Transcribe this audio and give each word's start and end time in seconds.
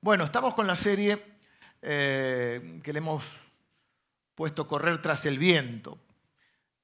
Bueno, 0.00 0.24
estamos 0.24 0.54
con 0.54 0.66
la 0.66 0.76
serie 0.76 1.38
eh, 1.80 2.80
que 2.84 2.92
le 2.92 2.98
hemos 2.98 3.24
puesto 4.34 4.66
Correr 4.66 5.00
tras 5.00 5.24
el 5.24 5.38
viento, 5.38 5.98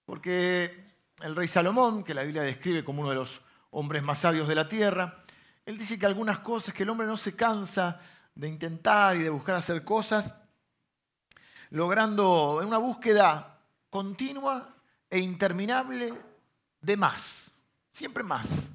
porque 0.07 0.95
el 1.21 1.37
rey 1.37 1.47
Salomón, 1.47 2.05
que 2.05 2.15
la 2.15 2.23
Biblia 2.23 2.43
describe 2.43 2.83
como 2.83 3.03
uno 3.03 3.11
de 3.11 3.17
los 3.17 3.43
hombres 3.71 4.03
más 4.03 4.21
sabios 4.21 4.49
de 4.49 4.55
la 4.55 4.67
tierra, 4.67 5.25
él 5.67 5.77
dice 5.77 5.99
que 5.99 6.07
algunas 6.07 6.39
cosas, 6.39 6.75
que 6.75 6.85
el 6.85 6.89
hombre 6.89 7.07
no 7.07 7.19
se 7.19 7.37
cansa 7.37 8.01
de 8.35 8.49
intentar 8.49 9.15
y 9.17 9.21
de 9.21 9.31
buscar 9.31 9.57
hacer 9.57 9.85
cosas, 9.85 10.33
logrando 11.69 12.61
una 12.65 12.79
búsqueda 12.79 13.61
continua 13.91 14.75
e 15.11 15.19
interminable 15.19 16.15
de 16.81 16.97
más, 16.97 17.53
siempre 17.91 18.23
más. 18.23 18.71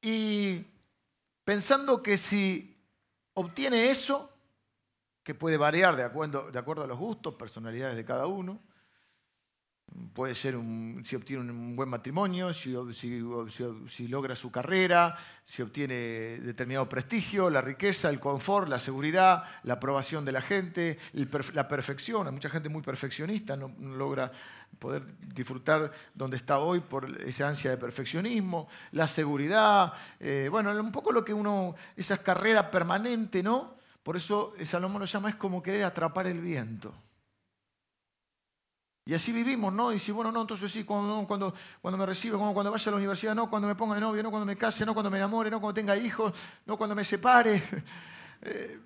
Y 0.00 0.64
pensando 1.44 2.02
que 2.02 2.16
si 2.16 2.73
obtiene 3.34 3.90
eso, 3.90 4.30
que 5.22 5.34
puede 5.34 5.56
variar 5.56 5.96
de 5.96 6.04
acuerdo, 6.04 6.50
de 6.50 6.58
acuerdo 6.58 6.84
a 6.84 6.86
los 6.86 6.98
gustos, 6.98 7.34
personalidades 7.34 7.96
de 7.96 8.04
cada 8.04 8.26
uno, 8.26 8.60
Puede 10.12 10.34
ser 10.34 10.56
si 11.04 11.14
obtiene 11.14 11.52
un 11.52 11.76
buen 11.76 11.88
matrimonio, 11.88 12.52
si, 12.52 12.72
logra 14.08 14.34
su 14.34 14.50
carrera, 14.50 15.16
si 15.44 15.62
obtiene 15.62 15.94
determinado 16.40 16.88
prestigio, 16.88 17.48
la 17.48 17.60
riqueza, 17.60 18.10
el 18.10 18.18
confort, 18.18 18.68
la 18.68 18.80
seguridad, 18.80 19.44
la 19.62 19.74
aprobación 19.74 20.24
de 20.24 20.32
la 20.32 20.40
gente, 20.40 20.98
la 21.52 21.68
perfección. 21.68 22.26
Hay 22.26 22.32
mucha 22.32 22.50
gente 22.50 22.68
muy 22.68 22.82
perfeccionista, 22.82 23.56
no, 23.56 23.72
logra 23.78 24.32
poder 24.78 25.16
disfrutar 25.18 25.90
donde 26.14 26.36
está 26.36 26.58
hoy 26.58 26.80
por 26.80 27.20
esa 27.22 27.48
ansia 27.48 27.70
de 27.70 27.76
perfeccionismo, 27.76 28.68
la 28.92 29.06
seguridad, 29.06 29.92
eh, 30.20 30.48
bueno, 30.50 30.70
un 30.70 30.92
poco 30.92 31.12
lo 31.12 31.24
que 31.24 31.32
uno, 31.32 31.74
esa 31.96 32.18
carrera 32.18 32.70
permanente, 32.70 33.42
¿no? 33.42 33.74
Por 34.02 34.16
eso 34.16 34.52
Salomón 34.64 35.00
lo 35.00 35.06
llama 35.06 35.30
es 35.30 35.36
como 35.36 35.62
querer 35.62 35.84
atrapar 35.84 36.26
el 36.26 36.40
viento. 36.40 36.94
Y 39.06 39.12
así 39.12 39.32
vivimos, 39.32 39.72
¿no? 39.72 39.92
Y 39.92 39.98
si, 39.98 40.12
bueno, 40.12 40.32
no, 40.32 40.40
entonces 40.40 40.72
sí, 40.72 40.82
cuando, 40.84 41.26
cuando, 41.26 41.52
cuando 41.82 41.98
me 41.98 42.06
recibe, 42.06 42.38
cuando, 42.38 42.54
cuando 42.54 42.72
vaya 42.72 42.88
a 42.88 42.90
la 42.90 42.96
universidad, 42.96 43.34
no, 43.34 43.50
cuando 43.50 43.68
me 43.68 43.74
ponga 43.74 43.96
de 43.96 44.00
novio, 44.00 44.22
no, 44.22 44.30
cuando 44.30 44.46
me 44.46 44.56
case, 44.56 44.86
no, 44.86 44.94
cuando 44.94 45.10
me 45.10 45.18
enamore, 45.18 45.50
no, 45.50 45.60
cuando 45.60 45.74
tenga 45.74 45.94
hijos, 45.94 46.32
no, 46.64 46.76
cuando 46.76 46.94
me 46.94 47.04
separe. 47.04 47.62
Eh, 48.46 48.78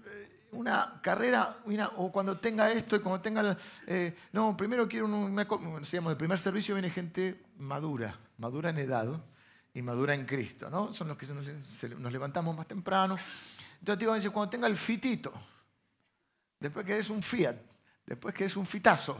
una 0.52 1.00
carrera, 1.02 1.58
o 1.96 2.10
cuando 2.10 2.38
tenga 2.38 2.70
esto 2.70 2.96
y 2.96 3.00
cuando 3.00 3.20
tenga... 3.20 3.56
Eh, 3.86 4.16
no, 4.32 4.56
primero 4.56 4.88
quiero 4.88 5.06
un... 5.06 5.36
Decíamos, 5.80 6.10
el 6.10 6.16
primer 6.16 6.38
servicio 6.38 6.74
viene 6.74 6.90
gente 6.90 7.44
madura, 7.58 8.18
madura 8.38 8.70
en 8.70 8.78
edad 8.78 9.08
y 9.74 9.82
madura 9.82 10.14
en 10.14 10.24
Cristo, 10.24 10.70
¿no? 10.70 10.92
Son 10.92 11.08
los 11.08 11.16
que 11.16 11.26
nos, 11.26 12.12
levantamos 12.12 12.56
más 12.56 12.66
temprano. 12.66 13.16
Entonces 13.80 14.30
cuando 14.30 14.50
tenga 14.50 14.66
el 14.66 14.76
fitito, 14.76 15.32
después 16.58 16.84
que 16.84 16.98
es 16.98 17.10
un 17.10 17.22
Fiat, 17.22 17.56
después 18.06 18.34
que 18.34 18.46
es 18.46 18.56
un 18.56 18.66
fitazo, 18.66 19.18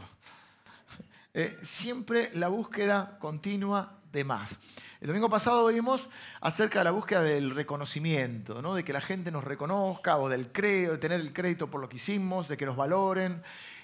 eh, 1.33 1.57
siempre 1.61 2.31
la 2.33 2.47
búsqueda 2.47 3.17
continua 3.19 3.99
de 4.11 4.23
más. 4.23 4.57
El 5.01 5.07
domingo 5.07 5.29
pasado 5.29 5.67
vimos 5.67 6.09
acerca 6.41 6.79
de 6.79 6.83
la 6.85 6.91
búsqueda 6.91 7.21
del 7.21 7.51
reconocimiento, 7.51 8.61
¿no? 8.61 8.75
de 8.75 8.83
que 8.83 8.91
la 8.91 8.99
gente 8.99 9.31
nos 9.31 9.45
reconozca 9.45 10.17
o 10.17 10.27
del 10.27 10.51
crédito, 10.51 10.91
de 10.91 10.97
tener 10.97 11.21
el 11.21 11.31
crédito 11.31 11.71
por 11.71 11.79
lo 11.79 11.87
que 11.87 11.95
hicimos, 11.95 12.49
de 12.49 12.57
que 12.57 12.65
nos 12.65 12.75
valoren. 12.75 13.41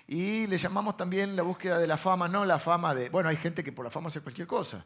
Y 0.07 0.45
le 0.47 0.57
llamamos 0.57 0.97
también 0.97 1.37
la 1.37 1.43
búsqueda 1.43 1.79
de 1.79 1.87
la 1.87 1.95
fama, 1.95 2.27
no 2.27 2.43
la 2.43 2.59
fama 2.59 2.93
de, 2.93 3.09
bueno, 3.09 3.29
hay 3.29 3.37
gente 3.37 3.63
que 3.63 3.71
por 3.71 3.85
la 3.85 3.91
fama 3.91 4.09
hace 4.09 4.19
cualquier 4.19 4.45
cosa. 4.45 4.85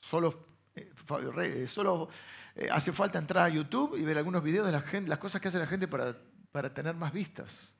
Solo, 0.00 0.46
eh, 0.74 0.90
eh, 1.42 1.66
solo 1.68 2.08
hace 2.70 2.90
falta 2.92 3.18
entrar 3.18 3.44
a 3.44 3.48
YouTube 3.50 3.98
y 3.98 4.02
ver 4.02 4.16
algunos 4.16 4.42
videos 4.42 4.64
de 4.64 4.72
la 4.72 4.80
gente, 4.80 5.10
las 5.10 5.18
cosas 5.18 5.42
que 5.42 5.48
hace 5.48 5.58
la 5.58 5.66
gente 5.66 5.86
para, 5.86 6.16
para 6.52 6.72
tener 6.72 6.94
más 6.94 7.12
vistas. 7.12 7.74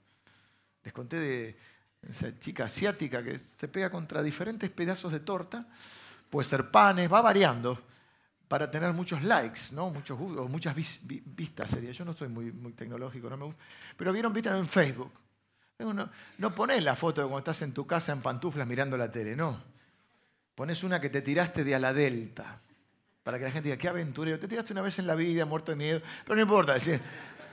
Les 0.84 0.92
conté 0.92 1.19
de, 1.19 1.58
esa 2.02 2.39
chica 2.39 2.67
asiática 2.67 3.22
que 3.22 3.39
se 3.39 3.69
pega 3.69 3.91
contra 3.91 4.22
diferentes 4.22 4.70
pedazos 4.70 5.12
de 5.12 5.20
torta, 5.20 5.67
puede 6.31 6.48
ser 6.48 6.70
panes, 6.70 7.13
va 7.13 7.20
variando 7.20 7.79
para 8.48 8.70
tener 8.70 8.92
muchos 8.92 9.23
likes, 9.23 9.73
¿no? 9.73 9.91
Muchos, 9.91 10.19
o 10.20 10.48
muchas 10.48 10.75
vistas 10.75 11.70
sería. 11.70 11.91
Yo 11.92 12.05
no 12.05 12.14
soy 12.14 12.29
muy, 12.29 12.53
muy 12.53 12.73
tecnológico, 12.73 13.29
no 13.29 13.37
me 13.37 13.45
gusta. 13.47 13.63
Pero 13.97 14.13
vieron 14.13 14.33
vistas 14.33 14.59
en 14.59 14.67
Facebook. 14.67 15.13
No, 15.79 16.09
no 16.39 16.55
pones 16.55 16.83
la 16.83 16.97
foto 16.97 17.20
de 17.20 17.27
cuando 17.27 17.39
estás 17.39 17.61
en 17.63 17.73
tu 17.73 17.87
casa 17.87 18.13
en 18.13 18.23
pantuflas 18.23 18.67
mirando 18.67 18.97
la 18.97 19.11
tele, 19.11 19.37
no. 19.37 19.63
Pones 20.55 20.83
una 20.85 21.01
que 21.01 21.11
te 21.11 21.20
tiraste 21.20 21.64
de 21.64 21.75
a 21.75 21.79
la 21.79 21.92
delta. 21.92 22.63
Para 23.23 23.39
que 23.39 23.45
la 23.45 23.51
gente 23.51 23.69
diga, 23.69 23.77
qué 23.77 23.89
aventurero. 23.89 24.39
Te 24.39 24.48
tiraste 24.48 24.73
una 24.73 24.83
vez 24.83 24.98
en 25.01 25.07
la 25.07 25.17
vida, 25.17 25.45
muerto 25.45 25.73
de 25.73 25.77
miedo. 25.77 26.01
Pero 26.25 26.37
no 26.37 26.43
importa, 26.43 26.75
decir, 26.75 27.01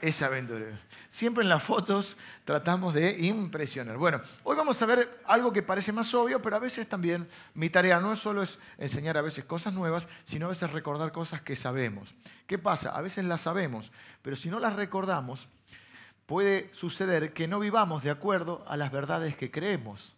es 0.04 0.22
aventurero. 0.22 0.78
Siempre 1.10 1.44
en 1.44 1.50
las 1.50 1.64
fotos 1.64 2.18
tratamos 2.44 2.94
de 2.94 3.18
impresionar. 3.20 3.98
Bueno, 3.98 4.20
hoy 4.44 4.58
vamos 4.58 4.82
a 4.82 4.86
ver 4.86 5.22
algo 5.24 5.54
que 5.54 5.64
parece 5.64 5.94
más 5.94 6.14
obvio, 6.14 6.42
pero 6.42 6.58
a 6.58 6.60
veces 6.60 6.90
también 6.90 7.26
mi 7.54 7.70
tarea 7.70 8.02
no 8.02 8.18
solo 8.18 8.44
es 8.44 8.60
enseñar 8.78 9.18
a 9.18 9.22
veces 9.22 9.46
cosas 9.46 9.74
nuevas, 9.74 10.10
sino 10.26 10.48
a 10.48 10.50
veces 10.50 10.70
recordar 10.72 11.14
cosas 11.14 11.42
que 11.42 11.56
sabemos. 11.56 12.14
¿Qué 12.48 12.60
pasa? 12.60 12.90
A 12.90 13.00
veces 13.00 13.24
las 13.24 13.40
sabemos, 13.42 13.94
pero 14.22 14.36
si 14.36 14.50
no 14.50 14.60
las 14.60 14.76
recordamos, 14.76 15.48
puede 16.26 16.70
suceder 16.74 17.32
que 17.32 17.48
no 17.48 17.62
vivamos 17.62 18.04
de 18.04 18.12
acuerdo 18.12 18.66
a 18.68 18.76
las 18.76 18.92
verdades 18.92 19.38
que 19.38 19.52
creemos. 19.52 20.16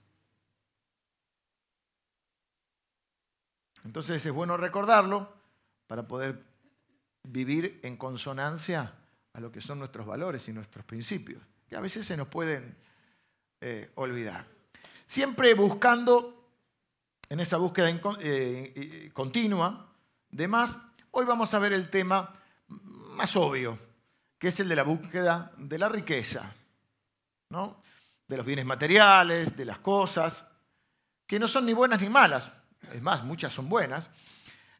Entonces 3.84 4.26
es 4.26 4.34
bueno 4.34 4.58
recordarlo 4.58 5.32
para 5.86 6.08
poder 6.08 6.44
vivir 7.22 7.80
en 7.84 7.98
consonancia 7.98 8.96
a 9.36 9.40
lo 9.42 9.52
que 9.52 9.60
son 9.60 9.80
nuestros 9.80 10.06
valores 10.06 10.48
y 10.48 10.54
nuestros 10.54 10.86
principios, 10.86 11.44
que 11.68 11.76
a 11.76 11.82
veces 11.82 12.06
se 12.06 12.16
nos 12.16 12.28
pueden 12.28 12.76
eh, 13.60 13.92
olvidar. 13.96 14.46
Siempre 15.06 15.54
buscando, 15.54 16.50
en 17.28 17.42
esa 17.42 17.58
búsqueda 17.58 17.90
eh, 18.22 19.10
continua 19.14 19.94
de 20.30 20.48
más, 20.48 20.78
hoy 21.12 21.26
vamos 21.26 21.54
a 21.54 21.60
ver 21.60 21.74
el 21.74 21.90
tema 21.90 22.34
más 22.68 23.36
obvio, 23.36 23.78
que 24.38 24.48
es 24.48 24.60
el 24.62 24.70
de 24.70 24.76
la 24.76 24.84
búsqueda 24.84 25.52
de 25.58 25.80
la 25.80 25.90
riqueza, 25.90 26.54
¿no? 27.50 27.84
de 28.28 28.38
los 28.38 28.46
bienes 28.46 28.66
materiales, 28.66 29.56
de 29.58 29.66
las 29.66 29.80
cosas, 29.80 30.46
que 31.28 31.40
no 31.40 31.48
son 31.48 31.66
ni 31.66 31.74
buenas 31.74 32.02
ni 32.02 32.08
malas, 32.08 32.52
es 32.94 33.02
más, 33.02 33.24
muchas 33.24 33.54
son 33.54 33.68
buenas. 33.68 34.10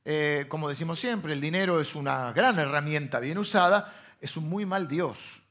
Eh, 0.06 0.46
como 0.48 0.70
decimos 0.70 1.00
siempre, 1.00 1.34
el 1.34 1.42
dinero 1.42 1.82
es 1.82 1.94
una 1.94 2.32
gran 2.32 2.58
herramienta 2.58 3.20
bien 3.20 3.38
usada, 3.38 4.05
es 4.20 4.38
un 4.38 4.50
muy 4.50 4.66
mal 4.66 4.88
Dios. 4.88 5.42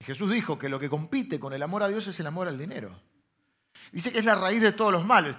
Jesús 0.00 0.30
dijo 0.30 0.58
que 0.58 0.68
lo 0.68 0.80
que 0.80 0.88
compite 0.88 1.38
con 1.38 1.52
el 1.52 1.62
amor 1.62 1.82
a 1.82 1.88
Dios 1.88 2.06
es 2.06 2.18
el 2.20 2.26
amor 2.26 2.48
al 2.48 2.58
dinero. 2.58 2.98
Dice 3.92 4.10
que 4.10 4.18
es 4.18 4.24
la 4.24 4.34
raíz 4.34 4.62
de 4.62 4.72
todos 4.72 4.92
los 4.92 5.04
males. 5.04 5.36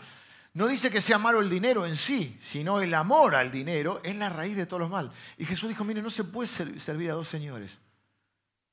No 0.54 0.68
dice 0.68 0.92
que 0.92 1.02
sea 1.02 1.18
malo 1.18 1.40
el 1.40 1.50
dinero 1.50 1.86
en 1.86 1.96
sí, 1.96 2.38
sino 2.42 2.82
el 2.82 2.94
amor 2.94 3.36
al 3.36 3.52
dinero 3.52 4.02
es 4.04 4.16
la 4.16 4.30
raíz 4.30 4.56
de 4.56 4.66
todos 4.66 4.82
los 4.82 4.90
males. 4.90 5.12
Y 5.38 5.46
Jesús 5.46 5.70
dijo, 5.70 5.84
mire, 5.84 6.02
no 6.02 6.10
se 6.10 6.26
puede 6.26 6.48
servir 6.48 7.10
a 7.10 7.14
dos 7.14 7.28
señores. 7.28 7.80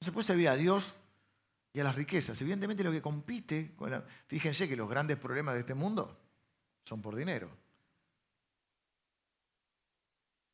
No 0.00 0.04
se 0.04 0.12
puede 0.12 0.26
servir 0.26 0.48
a 0.48 0.56
Dios 0.56 0.92
y 1.72 1.80
a 1.80 1.84
las 1.84 1.94
riquezas. 1.94 2.40
Evidentemente 2.40 2.82
lo 2.82 2.90
que 2.90 3.00
compite, 3.00 3.74
con 3.76 4.04
fíjense 4.26 4.68
que 4.68 4.76
los 4.76 4.88
grandes 4.88 5.16
problemas 5.16 5.54
de 5.54 5.60
este 5.60 5.74
mundo 5.74 6.18
son 6.84 7.00
por 7.00 7.14
dinero. 7.14 7.48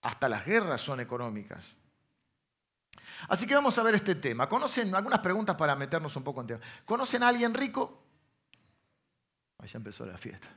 Hasta 0.02 0.28
las 0.28 0.44
guerras 0.44 0.82
son 0.82 1.00
económicas. 1.00 1.75
Así 3.29 3.47
que 3.47 3.55
vamos 3.55 3.77
a 3.79 3.83
ver 3.83 3.95
este 3.95 4.15
tema. 4.17 4.49
¿Conocen 4.49 4.95
algunas 4.95 5.21
preguntas 5.21 5.57
para 5.57 5.75
meternos 5.77 6.15
un 6.17 6.25
poco 6.25 6.41
en 6.41 6.47
tema? 6.47 6.61
¿Conocen 6.85 7.23
a 7.23 7.29
alguien 7.29 7.55
rico? 7.55 8.03
Ahí 9.59 9.69
ya 9.69 9.79
empezó 9.79 10.05
la 10.05 10.19
fiesta. 10.19 10.49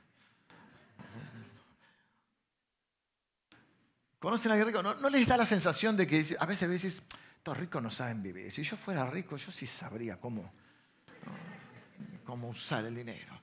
¿Conocen 4.19 4.51
a 4.51 4.55
alguien 4.55 4.67
rico? 4.67 4.83
¿No, 4.83 5.09
les 5.09 5.27
da 5.27 5.37
la 5.37 5.45
sensación 5.45 5.95
de 5.95 6.07
que 6.07 6.35
a 6.39 6.45
veces 6.45 6.67
veces 6.67 7.03
estos 7.37 7.57
ricos 7.57 7.81
no 7.81 7.91
saben 7.91 8.21
vivir? 8.21 8.51
Si 8.51 8.63
yo 8.63 8.75
fuera 8.75 9.05
rico, 9.05 9.37
yo 9.37 9.51
sí 9.51 9.67
sabría 9.67 10.19
cómo, 10.19 10.51
cómo 12.25 12.49
usar 12.49 12.85
el 12.85 12.95
dinero. 12.95 13.39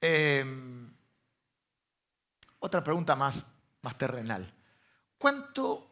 Em, 0.00 0.92
otra 2.58 2.82
pregunta 2.82 3.14
más, 3.16 3.44
más 3.82 3.96
terrenal. 3.96 4.52
¿Cuánto, 5.16 5.90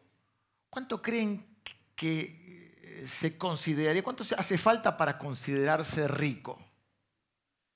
¿Cuánto 0.69 1.01
creen 1.01 1.57
que 1.95 2.38
se 3.07 3.37
consideraría, 3.37 4.03
cuánto 4.03 4.23
hace 4.37 4.57
falta 4.57 4.97
para 4.97 5.17
considerarse 5.17 6.07
rico. 6.07 6.59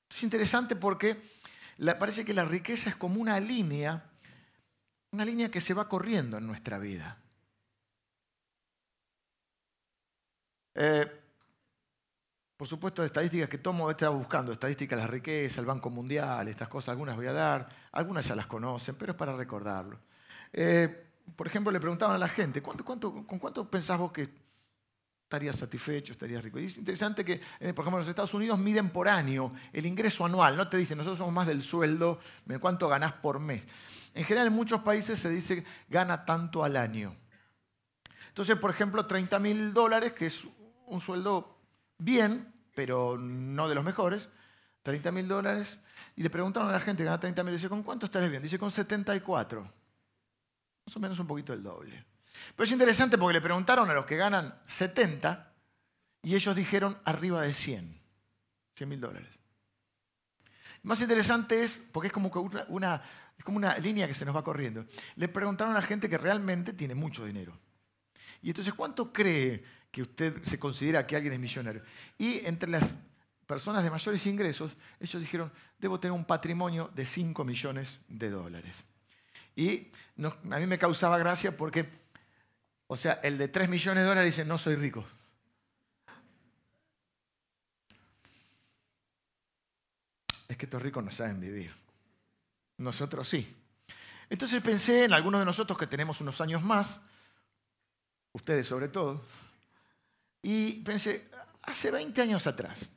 es 0.09 0.23
interesante 0.23 0.75
porque 0.75 1.21
parece 1.99 2.23
que 2.23 2.33
la 2.33 2.45
riqueza 2.45 2.89
es 2.89 2.95
como 2.95 3.19
una 3.19 3.39
línea, 3.39 4.11
una 5.11 5.25
línea 5.25 5.49
que 5.49 5.61
se 5.61 5.73
va 5.73 5.87
corriendo 5.87 6.37
en 6.37 6.47
nuestra 6.47 6.77
vida. 6.77 7.17
Eh, 10.75 11.19
por 12.57 12.67
supuesto, 12.67 13.03
estadísticas 13.03 13.49
que 13.49 13.57
tomo, 13.57 13.89
estaba 13.91 14.15
buscando 14.15 14.51
estadísticas 14.51 14.97
de 14.97 15.05
la 15.05 15.11
riqueza, 15.11 15.59
el 15.59 15.67
Banco 15.67 15.89
Mundial, 15.89 16.47
estas 16.47 16.69
cosas, 16.69 16.89
algunas 16.89 17.15
voy 17.15 17.27
a 17.27 17.33
dar, 17.33 17.67
algunas 17.91 18.25
ya 18.27 18.35
las 18.35 18.47
conocen, 18.47 18.95
pero 18.95 19.11
es 19.11 19.17
para 19.17 19.35
recordarlo. 19.35 19.99
Eh, 20.51 21.09
por 21.35 21.47
ejemplo, 21.47 21.71
le 21.71 21.79
preguntaban 21.79 22.15
a 22.15 22.19
la 22.19 22.27
gente, 22.27 22.61
¿cuánto, 22.61 22.85
cuánto, 22.85 23.25
¿con 23.25 23.39
cuánto 23.39 23.69
pensás 23.69 23.97
vos 23.97 24.11
que 24.11 24.29
estarías 25.33 25.55
satisfecho, 25.55 26.13
estarías 26.13 26.43
rico. 26.43 26.59
Y 26.59 26.65
es 26.65 26.77
interesante 26.77 27.25
que, 27.25 27.41
eh, 27.59 27.73
por 27.73 27.83
ejemplo, 27.83 27.97
en 27.97 28.01
los 28.01 28.07
Estados 28.07 28.35
Unidos 28.35 28.59
miden 28.59 28.91
por 28.91 29.07
año 29.07 29.51
el 29.73 29.87
ingreso 29.87 30.23
anual. 30.23 30.55
No 30.55 30.69
te 30.69 30.77
dicen, 30.77 30.95
nosotros 30.99 31.17
somos 31.17 31.33
más 31.33 31.47
del 31.47 31.63
sueldo, 31.63 32.19
cuánto 32.61 32.87
ganás 32.87 33.13
por 33.13 33.39
mes. 33.39 33.63
En 34.13 34.23
general, 34.25 34.47
en 34.47 34.53
muchos 34.53 34.81
países 34.81 35.17
se 35.17 35.29
dice 35.29 35.65
gana 35.89 36.23
tanto 36.23 36.63
al 36.63 36.77
año. 36.77 37.15
Entonces, 38.27 38.55
por 38.57 38.69
ejemplo, 38.69 39.07
30 39.07 39.39
mil 39.39 39.73
dólares, 39.73 40.13
que 40.13 40.27
es 40.27 40.43
un 40.85 41.01
sueldo 41.01 41.57
bien, 41.97 42.53
pero 42.75 43.17
no 43.17 43.67
de 43.67 43.73
los 43.73 43.83
mejores, 43.83 44.29
30 44.83 45.11
mil 45.11 45.27
dólares, 45.27 45.79
y 46.15 46.21
le 46.21 46.29
preguntaron 46.29 46.69
a 46.69 46.73
la 46.73 46.79
gente 46.79 47.03
gana 47.03 47.19
30 47.19 47.43
mil, 47.43 47.53
dice, 47.53 47.69
¿con 47.69 47.81
cuánto 47.81 48.05
estarías 48.05 48.29
bien? 48.29 48.43
Dice, 48.43 48.59
con 48.59 48.69
74. 48.69 49.61
Más 50.85 50.95
o 50.95 50.99
menos 50.99 51.17
un 51.17 51.25
poquito 51.25 51.53
el 51.53 51.63
doble. 51.63 52.12
Pero 52.55 52.65
es 52.65 52.71
interesante 52.71 53.17
porque 53.17 53.33
le 53.33 53.41
preguntaron 53.41 53.89
a 53.89 53.93
los 53.93 54.05
que 54.05 54.17
ganan 54.17 54.59
70 54.67 55.53
y 56.23 56.35
ellos 56.35 56.55
dijeron 56.55 56.97
arriba 57.05 57.41
de 57.41 57.53
100, 57.53 57.99
100 58.75 58.89
mil 58.89 58.99
dólares. 58.99 59.29
Más 60.83 60.99
interesante 60.99 61.63
es, 61.63 61.81
porque 61.91 62.07
es 62.07 62.13
como, 62.13 62.29
una, 62.67 63.01
línea 63.79 64.05
que 64.05 64.13
se 64.13 64.25
nos 64.25 64.35
va 64.35 64.43
corriendo, 64.43 64.85
le 65.15 65.29
preguntaron 65.29 65.75
a 65.75 65.81
gente 65.81 66.09
que 66.09 66.17
realmente 66.17 66.73
tiene 66.73 66.93
mucho 66.93 67.25
dinero. 67.25 67.57
Y 68.41 68.49
entonces, 68.49 68.73
¿cuánto 68.73 69.13
cree 69.13 69.63
que 69.89 70.01
usted 70.01 70.43
se 70.43 70.59
considera 70.59 71.07
que 71.07 71.15
alguien 71.15 71.33
es 71.33 71.39
millonario? 71.39 71.83
Y 72.17 72.45
entre 72.45 72.69
las 72.69 72.95
personas 73.45 73.83
de 73.83 73.91
mayores 73.91 74.25
ingresos, 74.25 74.75
ellos 74.99 75.21
dijeron, 75.21 75.51
debo 75.79 75.99
tener 75.99 76.11
un 76.11 76.25
patrimonio 76.25 76.91
de 76.93 77.05
5 77.05 77.45
millones 77.45 77.99
de 78.09 78.29
dólares. 78.29 78.83
Y 79.55 79.87
a 80.51 80.59
mí 80.59 80.67
me 80.67 80.77
causaba 80.77 81.17
gracia 81.17 81.55
porque, 81.55 81.87
o 82.87 82.97
sea, 82.97 83.13
el 83.23 83.37
de 83.37 83.47
3 83.47 83.69
millones 83.69 84.03
de 84.03 84.07
dólares 84.07 84.35
dice, 84.35 84.47
no 84.47 84.57
soy 84.57 84.75
rico. 84.75 85.05
Es 90.47 90.57
que 90.57 90.65
estos 90.65 90.81
ricos 90.81 91.03
no 91.03 91.11
saben 91.11 91.39
vivir. 91.39 91.73
Nosotros 92.77 93.27
sí. 93.27 93.55
Entonces 94.29 94.61
pensé 94.61 95.05
en 95.05 95.13
algunos 95.13 95.41
de 95.41 95.45
nosotros 95.45 95.77
que 95.77 95.87
tenemos 95.87 96.21
unos 96.21 96.39
años 96.41 96.61
más, 96.61 96.99
ustedes 98.31 98.67
sobre 98.67 98.87
todo, 98.87 99.23
y 100.41 100.79
pensé, 100.81 101.29
hace 101.61 101.91
20 101.91 102.21
años 102.21 102.47
atrás, 102.47 102.89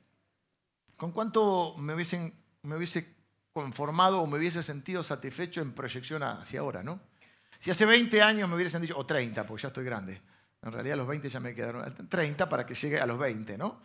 ¿con 0.97 1.13
cuánto 1.13 1.77
me, 1.79 1.95
hubiesen, 1.95 2.35
me 2.63 2.77
hubiese 2.77 3.15
conformado 3.53 4.21
o 4.21 4.27
me 4.27 4.39
hubiese 4.39 4.63
sentido 4.63 5.03
satisfecho 5.03 5.61
en 5.61 5.73
proyección 5.73 6.23
hacia 6.23 6.61
ahora, 6.61 6.83
¿no? 6.83 7.01
Si 7.59 7.71
hace 7.71 7.85
20 7.85 8.23
años 8.23 8.49
me 8.49 8.57
hubiesen 8.57 8.83
dicho, 8.83 8.97
o 8.97 9.07
30, 9.07 9.47
porque 9.47 9.63
ya 9.63 9.69
estoy 9.69 9.85
grande, 9.85 10.21
en 10.63 10.73
realidad 10.73 10.97
los 10.97 11.07
20 11.07 11.29
ya 11.29 11.41
me 11.41 11.55
quedaron, 11.55 12.09
30 12.09 12.49
para 12.49 12.67
que 12.67 12.75
llegue 12.75 13.01
a 13.01 13.07
los 13.07 13.19
20, 13.19 13.57
¿no? 13.59 13.81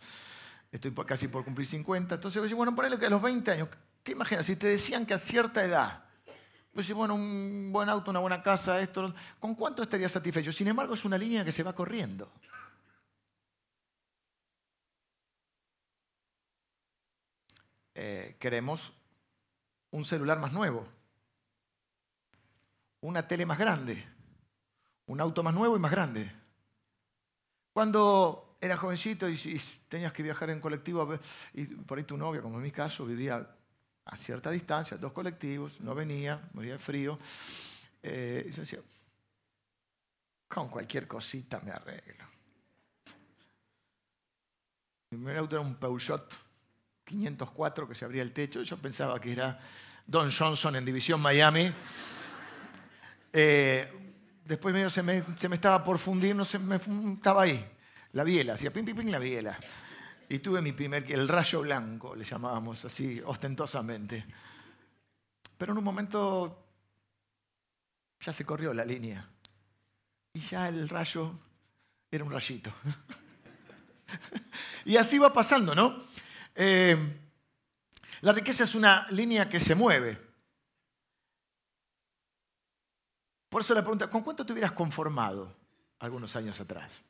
Estoy 0.70 0.92
casi 1.06 1.28
por 1.28 1.44
cumplir 1.44 1.66
50, 1.66 2.14
entonces, 2.14 2.52
bueno, 2.54 2.74
ponele 2.74 2.98
que 2.98 3.06
a 3.06 3.10
los 3.10 3.22
20 3.22 3.50
años, 3.50 3.68
¿qué 4.02 4.12
imaginas? 4.12 4.46
Si 4.46 4.56
te 4.56 4.68
decían 4.68 5.04
que 5.04 5.14
a 5.14 5.18
cierta 5.18 5.64
edad, 5.64 6.04
pues 6.72 6.90
bueno, 6.92 7.14
un 7.14 7.70
buen 7.70 7.88
auto, 7.88 8.10
una 8.10 8.20
buena 8.20 8.42
casa, 8.42 8.80
esto, 8.80 9.14
¿con 9.38 9.54
cuánto 9.54 9.82
estarías 9.82 10.12
satisfecho? 10.12 10.52
Sin 10.52 10.68
embargo, 10.68 10.94
es 10.94 11.04
una 11.04 11.18
línea 11.18 11.44
que 11.44 11.52
se 11.52 11.62
va 11.62 11.74
corriendo. 11.74 12.32
Eh, 17.94 18.36
queremos 18.38 18.92
un 19.90 20.04
celular 20.04 20.38
más 20.38 20.52
nuevo, 20.52 20.88
una 23.02 23.26
tele 23.26 23.44
más 23.44 23.58
grande, 23.58 24.04
un 25.06 25.20
auto 25.20 25.42
más 25.42 25.54
nuevo 25.54 25.76
y 25.76 25.80
más 25.80 25.90
grande. 25.90 26.32
Cuando 27.72 28.56
eras 28.60 28.78
jovencito 28.78 29.28
y, 29.28 29.60
tenías 29.88 30.12
que 30.12 30.22
viajar 30.22 30.50
en 30.50 30.60
colectivo, 30.60 31.18
y 31.54 31.64
por 31.66 31.98
ahí 31.98 32.04
tu 32.04 32.16
novia, 32.16 32.40
como 32.40 32.56
en 32.56 32.62
mi 32.62 32.70
caso, 32.70 33.04
vivía 33.04 33.46
a 34.04 34.16
cierta 34.16 34.50
distancia, 34.50 34.96
dos 34.96 35.12
colectivos, 35.12 35.80
no 35.80 35.94
venía, 35.94 36.48
moría 36.54 36.72
de 36.72 36.78
frío. 36.78 37.18
Eh, 38.02 38.50
yo 38.50 38.62
decía, 38.62 38.80
con 40.48 40.68
cualquier 40.68 41.06
cosita 41.06 41.60
me 41.60 41.70
arreglo. 41.70 42.24
Mi 45.10 45.18
primer 45.18 45.38
auto 45.38 45.56
era 45.56 45.64
un 45.64 45.74
Peugeot 45.74 46.32
504 47.04 47.88
que 47.88 47.94
se 47.94 48.04
abría 48.04 48.22
el 48.22 48.32
techo. 48.32 48.62
Yo 48.62 48.78
pensaba 48.78 49.20
que 49.20 49.32
era 49.32 49.58
Don 50.06 50.30
Johnson 50.30 50.76
en 50.76 50.84
División 50.84 51.20
Miami. 51.20 51.72
Eh, 53.32 53.90
después 54.44 54.74
medio 54.74 54.90
se 54.90 55.02
me, 55.02 55.22
se 55.36 55.48
me, 55.48 55.54
estaba 55.56 55.82
por 55.82 55.98
fundir, 55.98 56.36
no 56.36 56.44
sé, 56.44 56.58
me, 56.58 56.76
estaba 56.76 57.42
ahí. 57.42 57.64
La 58.12 58.24
biela, 58.24 58.54
hacía 58.54 58.72
pim, 58.72 58.84
pim, 58.84 58.96
pim, 58.96 59.08
la 59.08 59.18
biela. 59.18 59.58
Y 60.28 60.38
tuve 60.38 60.60
mi 60.60 60.72
primer, 60.72 61.10
el 61.10 61.28
rayo 61.28 61.62
blanco, 61.62 62.14
le 62.14 62.24
llamábamos 62.24 62.84
así, 62.84 63.20
ostentosamente. 63.24 64.24
Pero 65.56 65.72
en 65.72 65.78
un 65.78 65.84
momento 65.84 66.66
ya 68.20 68.32
se 68.32 68.44
corrió 68.44 68.72
la 68.74 68.84
línea. 68.84 69.28
Y 70.34 70.40
ya 70.40 70.68
el 70.68 70.88
rayo 70.88 71.38
era 72.10 72.24
un 72.24 72.32
rayito. 72.32 72.72
y 74.84 74.96
así 74.96 75.18
va 75.18 75.32
pasando, 75.32 75.74
¿no? 75.74 76.04
Eh, 76.54 76.96
la 78.20 78.32
riqueza 78.32 78.64
es 78.64 78.74
una 78.74 79.06
línea 79.10 79.48
que 79.48 79.60
se 79.60 79.74
mueve. 79.74 80.31
Por 83.52 83.60
eso 83.60 83.74
la 83.74 83.82
pregunta, 83.82 84.08
¿con 84.08 84.22
cuánto 84.22 84.46
te 84.46 84.54
hubieras 84.54 84.72
conformado 84.72 85.54
algunos 85.98 86.34
años 86.36 86.58
atrás? 86.58 87.02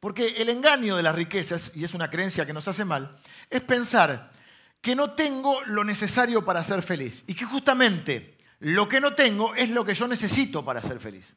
Porque 0.00 0.26
el 0.26 0.48
engaño 0.48 0.96
de 0.96 1.04
las 1.04 1.14
riquezas, 1.14 1.70
y 1.72 1.84
es 1.84 1.94
una 1.94 2.10
creencia 2.10 2.44
que 2.44 2.52
nos 2.52 2.66
hace 2.66 2.84
mal, 2.84 3.16
es 3.48 3.62
pensar 3.62 4.32
que 4.80 4.96
no 4.96 5.12
tengo 5.12 5.62
lo 5.66 5.84
necesario 5.84 6.44
para 6.44 6.64
ser 6.64 6.82
feliz 6.82 7.22
y 7.28 7.34
que 7.36 7.44
justamente 7.44 8.38
lo 8.58 8.88
que 8.88 9.00
no 9.00 9.14
tengo 9.14 9.54
es 9.54 9.70
lo 9.70 9.84
que 9.84 9.94
yo 9.94 10.08
necesito 10.08 10.64
para 10.64 10.82
ser 10.82 10.98
feliz. 10.98 11.32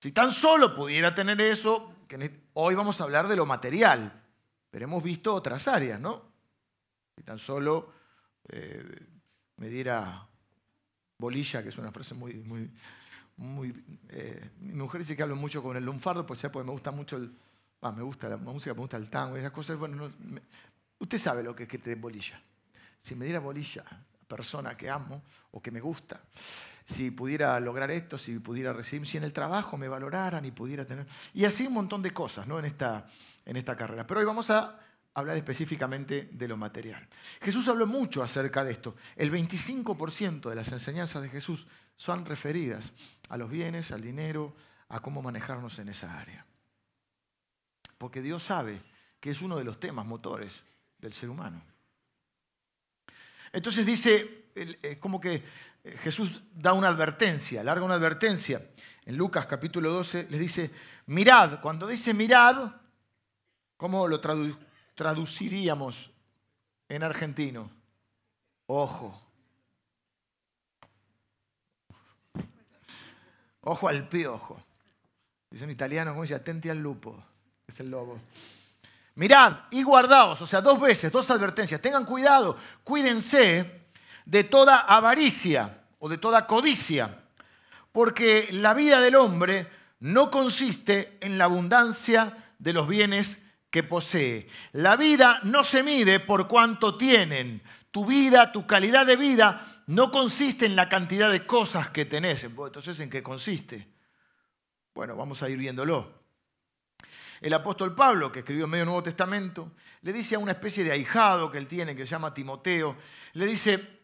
Si 0.00 0.12
tan 0.12 0.30
solo 0.30 0.74
pudiera 0.74 1.14
tener 1.14 1.38
eso, 1.42 1.96
hoy 2.54 2.74
vamos 2.74 2.98
a 2.98 3.04
hablar 3.04 3.28
de 3.28 3.36
lo 3.36 3.44
material, 3.44 4.22
pero 4.70 4.86
hemos 4.86 5.02
visto 5.02 5.34
otras 5.34 5.68
áreas, 5.68 6.00
¿no? 6.00 6.32
Si 7.14 7.22
tan 7.22 7.38
solo 7.38 7.92
eh, 8.48 9.06
me 9.56 9.68
diera 9.68 10.29
bolilla, 11.20 11.62
que 11.62 11.68
es 11.68 11.78
una 11.78 11.92
frase 11.92 12.14
muy, 12.14 12.34
muy. 12.34 12.70
Eh, 14.08 14.50
mi 14.60 14.74
mujer 14.74 15.00
dice 15.00 15.16
que 15.16 15.22
hablo 15.22 15.36
mucho 15.36 15.62
con 15.62 15.76
el 15.76 15.84
lunfardo, 15.84 16.26
pues 16.26 16.40
porque 16.52 16.66
me 16.66 16.72
gusta 16.72 16.90
mucho 16.90 17.16
el... 17.16 17.32
me 17.94 18.02
gusta 18.02 18.28
la 18.28 18.36
música, 18.36 18.74
me 18.74 18.80
gusta 18.80 18.96
el 18.96 19.08
tango, 19.08 19.36
esas 19.36 19.52
cosas. 19.52 19.78
Bueno, 19.78 20.10
usted 20.98 21.18
sabe 21.18 21.42
lo 21.42 21.54
que 21.54 21.64
es 21.64 21.68
que 21.68 21.78
te 21.78 21.90
dé 21.90 21.96
bolilla. 21.96 22.40
Si 23.00 23.14
me 23.14 23.24
diera 23.24 23.40
bolilla 23.40 23.84
persona 24.26 24.76
que 24.76 24.88
amo 24.88 25.22
o 25.50 25.60
que 25.60 25.70
me 25.70 25.80
gusta, 25.80 26.20
si 26.84 27.10
pudiera 27.10 27.58
lograr 27.60 27.90
esto, 27.90 28.18
si 28.18 28.38
pudiera 28.38 28.72
recibir, 28.72 29.06
si 29.06 29.16
en 29.16 29.24
el 29.24 29.32
trabajo 29.32 29.76
me 29.76 29.88
valoraran 29.88 30.44
y 30.44 30.50
pudiera 30.50 30.84
tener... 30.84 31.06
Y 31.34 31.44
así 31.44 31.66
un 31.66 31.74
montón 31.74 32.02
de 32.02 32.12
cosas 32.12 32.46
¿no? 32.46 32.58
en, 32.58 32.64
esta, 32.64 33.06
en 33.44 33.56
esta 33.56 33.76
carrera. 33.76 34.06
Pero 34.06 34.20
hoy 34.20 34.26
vamos 34.26 34.50
a 34.50 34.78
hablar 35.14 35.36
específicamente 35.36 36.28
de 36.32 36.48
lo 36.48 36.56
material. 36.56 37.06
Jesús 37.40 37.66
habló 37.68 37.86
mucho 37.86 38.22
acerca 38.22 38.64
de 38.64 38.72
esto. 38.72 38.96
El 39.16 39.32
25% 39.32 40.48
de 40.48 40.54
las 40.54 40.70
enseñanzas 40.72 41.22
de 41.22 41.28
Jesús 41.28 41.66
son 41.96 42.24
referidas 42.24 42.92
a 43.28 43.36
los 43.36 43.50
bienes, 43.50 43.92
al 43.92 44.02
dinero, 44.02 44.54
a 44.88 45.00
cómo 45.00 45.22
manejarnos 45.22 45.78
en 45.78 45.88
esa 45.88 46.18
área. 46.18 46.46
Porque 47.98 48.22
Dios 48.22 48.42
sabe 48.42 48.82
que 49.20 49.30
es 49.30 49.42
uno 49.42 49.56
de 49.56 49.64
los 49.64 49.78
temas 49.78 50.06
motores 50.06 50.64
del 50.98 51.12
ser 51.12 51.28
humano. 51.28 51.62
Entonces 53.52 53.84
dice, 53.84 54.46
eh, 54.54 54.98
como 54.98 55.20
que 55.20 55.42
eh, 55.84 55.96
Jesús 55.98 56.42
da 56.54 56.72
una 56.72 56.88
advertencia, 56.88 57.62
larga 57.62 57.84
una 57.84 57.94
advertencia. 57.94 58.70
En 59.04 59.16
Lucas 59.16 59.46
capítulo 59.46 59.90
12 59.90 60.28
les 60.30 60.40
dice, 60.40 60.70
mirad, 61.06 61.60
cuando 61.60 61.86
dice 61.86 62.14
mirad, 62.14 62.72
¿cómo 63.76 64.06
lo 64.06 64.20
traduciríamos 65.00 66.10
en 66.86 67.02
argentino? 67.02 67.70
Ojo. 68.66 69.18
Ojo 73.62 73.88
al 73.88 74.06
piojo. 74.10 74.62
Dice 75.48 75.64
en 75.64 75.70
italiano, 75.70 76.10
como 76.10 76.24
dice, 76.24 76.34
atenti 76.34 76.68
al 76.68 76.82
lupo. 76.82 77.16
Es 77.66 77.80
el 77.80 77.90
lobo. 77.90 78.20
Mirad 79.14 79.60
y 79.70 79.82
guardaos, 79.82 80.42
o 80.42 80.46
sea, 80.46 80.60
dos 80.60 80.78
veces, 80.78 81.10
dos 81.10 81.30
advertencias. 81.30 81.80
Tengan 81.80 82.04
cuidado, 82.04 82.58
cuídense 82.84 83.86
de 84.26 84.44
toda 84.44 84.80
avaricia 84.80 85.80
o 85.98 86.10
de 86.10 86.18
toda 86.18 86.46
codicia, 86.46 87.22
porque 87.90 88.50
la 88.52 88.74
vida 88.74 89.00
del 89.00 89.16
hombre 89.16 89.66
no 90.00 90.30
consiste 90.30 91.16
en 91.22 91.38
la 91.38 91.44
abundancia 91.44 92.52
de 92.58 92.74
los 92.74 92.86
bienes 92.86 93.40
que 93.70 93.82
posee. 93.82 94.48
La 94.72 94.96
vida 94.96 95.40
no 95.44 95.64
se 95.64 95.82
mide 95.82 96.20
por 96.20 96.48
cuánto 96.48 96.96
tienen. 96.96 97.62
Tu 97.90 98.04
vida, 98.04 98.52
tu 98.52 98.66
calidad 98.66 99.06
de 99.06 99.16
vida 99.16 99.82
no 99.86 100.10
consiste 100.10 100.66
en 100.66 100.76
la 100.76 100.88
cantidad 100.88 101.30
de 101.30 101.46
cosas 101.46 101.88
que 101.90 102.04
tenés. 102.04 102.44
Entonces, 102.44 102.98
¿en 103.00 103.10
qué 103.10 103.22
consiste? 103.22 103.88
Bueno, 104.94 105.16
vamos 105.16 105.42
a 105.42 105.48
ir 105.48 105.58
viéndolo. 105.58 106.20
El 107.40 107.54
apóstol 107.54 107.94
Pablo, 107.94 108.30
que 108.30 108.40
escribió 108.40 108.64
en 108.64 108.70
medio 108.70 108.84
Nuevo 108.84 109.02
Testamento, 109.02 109.72
le 110.02 110.12
dice 110.12 110.34
a 110.34 110.38
una 110.38 110.52
especie 110.52 110.84
de 110.84 110.92
ahijado 110.92 111.50
que 111.50 111.58
él 111.58 111.66
tiene, 111.66 111.96
que 111.96 112.04
se 112.04 112.10
llama 112.10 112.34
Timoteo, 112.34 112.96
le 113.32 113.46
dice, 113.46 114.02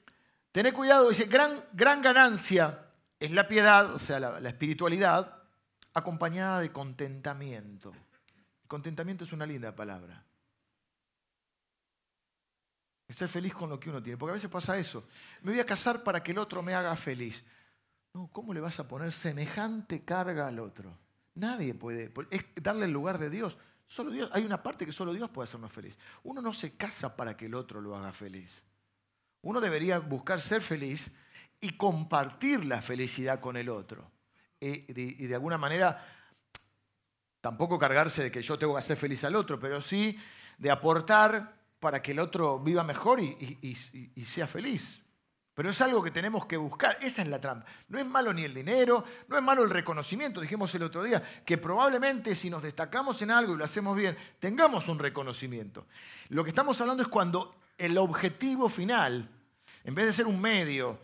tené 0.53 0.73
cuidado, 0.73 1.11
dice, 1.11 1.25
gran, 1.25 1.53
gran 1.73 2.01
ganancia 2.01 2.87
es 3.21 3.31
la 3.33 3.47
piedad, 3.47 3.93
o 3.93 3.99
sea, 3.99 4.19
la, 4.19 4.41
la 4.41 4.49
espiritualidad, 4.49 5.43
acompañada 5.93 6.61
de 6.61 6.73
contentamiento. 6.73 7.93
Contentamiento 8.67 9.25
es 9.25 9.33
una 9.33 9.47
linda 9.47 9.75
palabra. 9.75 10.25
ser 13.09 13.29
feliz 13.29 13.55
con 13.55 13.71
lo 13.71 13.79
que 13.79 13.91
uno 13.91 14.03
tiene. 14.03 14.17
Porque 14.17 14.33
a 14.33 14.35
veces 14.35 14.51
pasa 14.51 14.77
eso. 14.79 15.05
Me 15.43 15.53
voy 15.53 15.61
a 15.61 15.67
casar 15.67 16.03
para 16.03 16.23
que 16.23 16.33
el 16.33 16.39
otro 16.39 16.63
me 16.63 16.75
haga 16.75 16.95
feliz. 16.97 17.45
No, 18.13 18.29
¿cómo 18.33 18.53
le 18.53 18.61
vas 18.61 18.81
a 18.81 18.89
poner 18.89 19.13
semejante 19.13 20.05
carga 20.05 20.49
al 20.49 20.59
otro? 20.59 20.99
Nadie 21.35 21.75
puede. 21.75 22.13
Es 22.31 22.45
darle 22.57 22.87
el 22.87 22.93
lugar 22.93 23.19
de 23.19 23.31
Dios. 23.31 23.57
Solo 23.87 24.11
Dios. 24.11 24.31
Hay 24.33 24.45
una 24.45 24.63
parte 24.63 24.85
que 24.85 24.93
solo 24.93 25.13
Dios 25.13 25.31
puede 25.31 25.45
hacernos 25.45 25.73
feliz. 25.73 25.99
Uno 26.25 26.41
no 26.41 26.53
se 26.53 26.77
casa 26.77 27.15
para 27.15 27.37
que 27.37 27.47
el 27.47 27.55
otro 27.55 27.81
lo 27.81 27.95
haga 27.95 28.13
feliz. 28.13 28.63
Uno 29.43 29.61
debería 29.61 29.99
buscar 29.99 30.41
ser 30.41 30.61
feliz 30.61 31.11
y 31.61 31.71
compartir 31.77 32.65
la 32.65 32.83
felicidad 32.83 33.41
con 33.41 33.57
el 33.57 33.69
otro. 33.69 34.11
Y 34.59 35.27
de, 35.27 35.35
alguna 35.35 35.59
manera, 35.59 36.05
tampoco 37.47 37.79
cargarse 37.79 38.25
de 38.25 38.31
que 38.33 38.43
yo 38.43 38.59
tengo 38.59 38.73
que 38.73 38.81
hacer 38.81 38.97
feliz 38.97 39.23
al 39.23 39.37
otro, 39.37 39.61
pero 39.61 39.81
sí 39.81 40.19
de 40.59 40.69
aportar 40.69 41.55
para 41.79 42.03
que 42.03 42.11
el 42.11 42.19
otro 42.19 42.59
viva 42.59 42.83
mejor 42.83 43.21
y 43.21 44.25
sea 44.25 44.49
feliz. 44.49 45.00
Pero 45.55 45.71
es 45.71 45.81
algo 45.81 46.03
que 46.03 46.11
tenemos 46.11 46.45
que 46.47 46.57
buscar. 46.57 46.99
Esa 47.00 47.23
es 47.23 47.29
la 47.29 47.41
trampa. 47.41 47.65
No 47.88 48.00
es 48.00 48.05
malo 48.05 48.33
ni 48.33 48.43
el 48.43 48.53
dinero, 48.53 49.05
no 49.29 49.37
es 49.37 49.43
malo 49.45 49.62
el 49.62 49.71
reconocimiento. 49.71 50.41
Dijimos 50.41 50.75
el 50.75 50.83
otro 50.83 51.05
día 51.05 51.23
que 51.45 51.57
probablemente 51.57 52.35
si 52.35 52.50
nos 52.50 52.65
destacamos 52.65 53.23
en 53.23 53.31
algo 53.31 53.55
y 53.55 53.59
lo 53.59 53.65
hacemos 53.65 53.97
bien, 53.97 54.17
tengamos 54.41 54.88
un 54.88 54.99
reconocimiento. 54.99 55.87
Lo 56.31 56.43
que 56.43 56.50
estamos 56.50 56.81
hablando 56.81 57.05
es 57.05 57.09
cuando 57.09 57.55
el 57.79 57.97
objetivo 57.97 58.69
final, 58.69 59.31
en 59.85 59.95
vez 59.95 60.07
de 60.07 60.12
ser 60.12 60.26
un 60.26 60.41
medio 60.41 60.99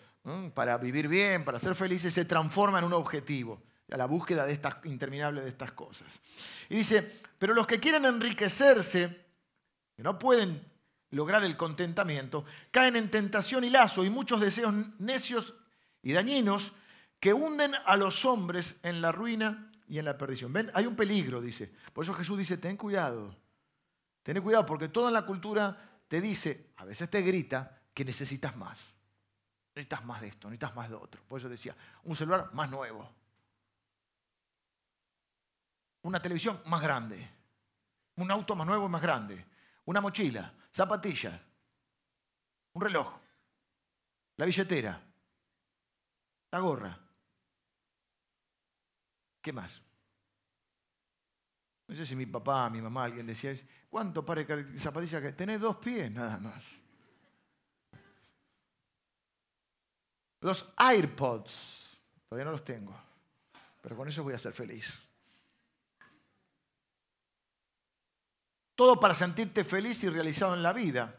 para 0.55 0.77
vivir 0.77 1.07
bien, 1.07 1.45
para 1.45 1.61
ser 1.61 1.77
felices, 1.77 2.13
se 2.13 2.25
transforma 2.25 2.81
en 2.81 2.87
un 2.87 2.95
objetivo. 2.95 3.63
A 3.93 3.97
la 3.97 4.07
búsqueda 4.07 4.47
de 4.47 4.55
estas 4.55 4.77
interminable 4.85 5.43
de 5.43 5.51
estas 5.51 5.73
cosas. 5.73 6.21
Y 6.69 6.77
dice, 6.77 7.21
pero 7.39 7.55
los 7.55 7.67
que 7.67 7.79
quieren 7.79 8.05
enriquecerse, 8.07 9.27
que 9.95 10.03
no 10.03 10.19
pueden 10.19 10.65
lograr 11.11 11.45
el 11.45 11.57
contentamiento, 11.57 12.45
caen 12.71 12.97
en 12.97 13.11
tentación 13.11 13.65
y 13.65 13.71
lazo 13.71 14.05
y 14.05 14.11
muchos 14.11 14.41
deseos 14.41 14.73
necios 14.99 15.55
y 16.03 16.13
dañinos 16.13 16.73
que 17.21 17.33
hunden 17.33 17.75
a 17.85 17.97
los 17.97 18.25
hombres 18.25 18.77
en 18.83 19.01
la 19.01 19.13
ruina 19.13 19.71
y 19.87 19.99
en 19.99 20.07
la 20.07 20.17
perdición. 20.17 20.53
Ven, 20.53 20.71
hay 20.75 20.87
un 20.87 20.97
peligro, 20.97 21.41
dice. 21.41 21.71
Por 21.93 22.05
eso 22.05 22.15
Jesús 22.15 22.39
dice, 22.39 22.57
ten 22.57 22.77
cuidado. 22.77 23.37
Ten 24.23 24.41
cuidado 24.41 24.65
porque 24.65 24.89
toda 24.89 25.11
la 25.11 25.27
cultura 25.27 26.01
te 26.09 26.21
dice, 26.21 26.71
a 26.77 26.85
veces 26.85 27.11
te 27.11 27.21
grita, 27.21 27.79
que 27.95 28.05
necesitas 28.05 28.57
más. 28.57 28.95
Necesitas 29.75 30.05
más 30.05 30.21
de 30.21 30.29
esto, 30.29 30.49
necesitas 30.49 30.75
más 30.75 30.89
de 30.89 30.95
otro. 30.95 31.23
Por 31.29 31.39
eso 31.39 31.49
decía, 31.49 31.77
un 32.05 32.17
celular 32.17 32.51
más 32.53 32.71
nuevo. 32.71 33.09
Una 36.03 36.21
televisión 36.21 36.61
más 36.67 36.83
grande. 36.83 37.29
Un 38.17 38.31
auto 38.31 38.55
más 38.55 38.67
nuevo 38.67 38.87
y 38.87 38.91
más 38.91 39.03
grande 39.03 39.53
una 39.85 40.01
mochila, 40.01 40.53
zapatillas, 40.71 41.41
un 42.75 42.83
reloj, 42.83 43.19
la 44.37 44.47
billetera, 44.47 45.03
la 46.51 46.59
gorra. 46.59 46.99
¿Qué 49.41 49.53
más? 49.53 49.83
No 51.89 51.97
sé 51.97 52.07
si 52.07 52.15
mi 52.15 52.27
papá, 52.27 52.71
mi 52.71 52.81
mamá, 52.81 53.05
alguien 53.05 53.27
decía, 53.27 53.55
¿cuánto 53.91 54.25
pare 54.25 54.45
de 54.45 54.79
zapatillas 54.79 55.21
que 55.21 55.33
tenés 55.33 55.61
dos 55.61 55.77
pies 55.77 56.11
nada 56.11 56.39
más? 56.39 56.63
Los 60.41 60.73
AirPods, 60.77 61.99
todavía 62.29 62.47
no 62.47 62.53
los 62.53 62.65
tengo, 62.65 62.95
pero 63.81 63.97
con 63.97 64.09
eso 64.09 64.23
voy 64.23 64.35
a 64.35 64.39
ser 64.39 64.53
feliz. 64.53 64.93
Todo 68.75 68.99
para 68.99 69.15
sentirte 69.15 69.65
feliz 69.65 70.03
y 70.05 70.09
realizado 70.09 70.55
en 70.55 70.63
la 70.63 70.73
vida. 70.73 71.19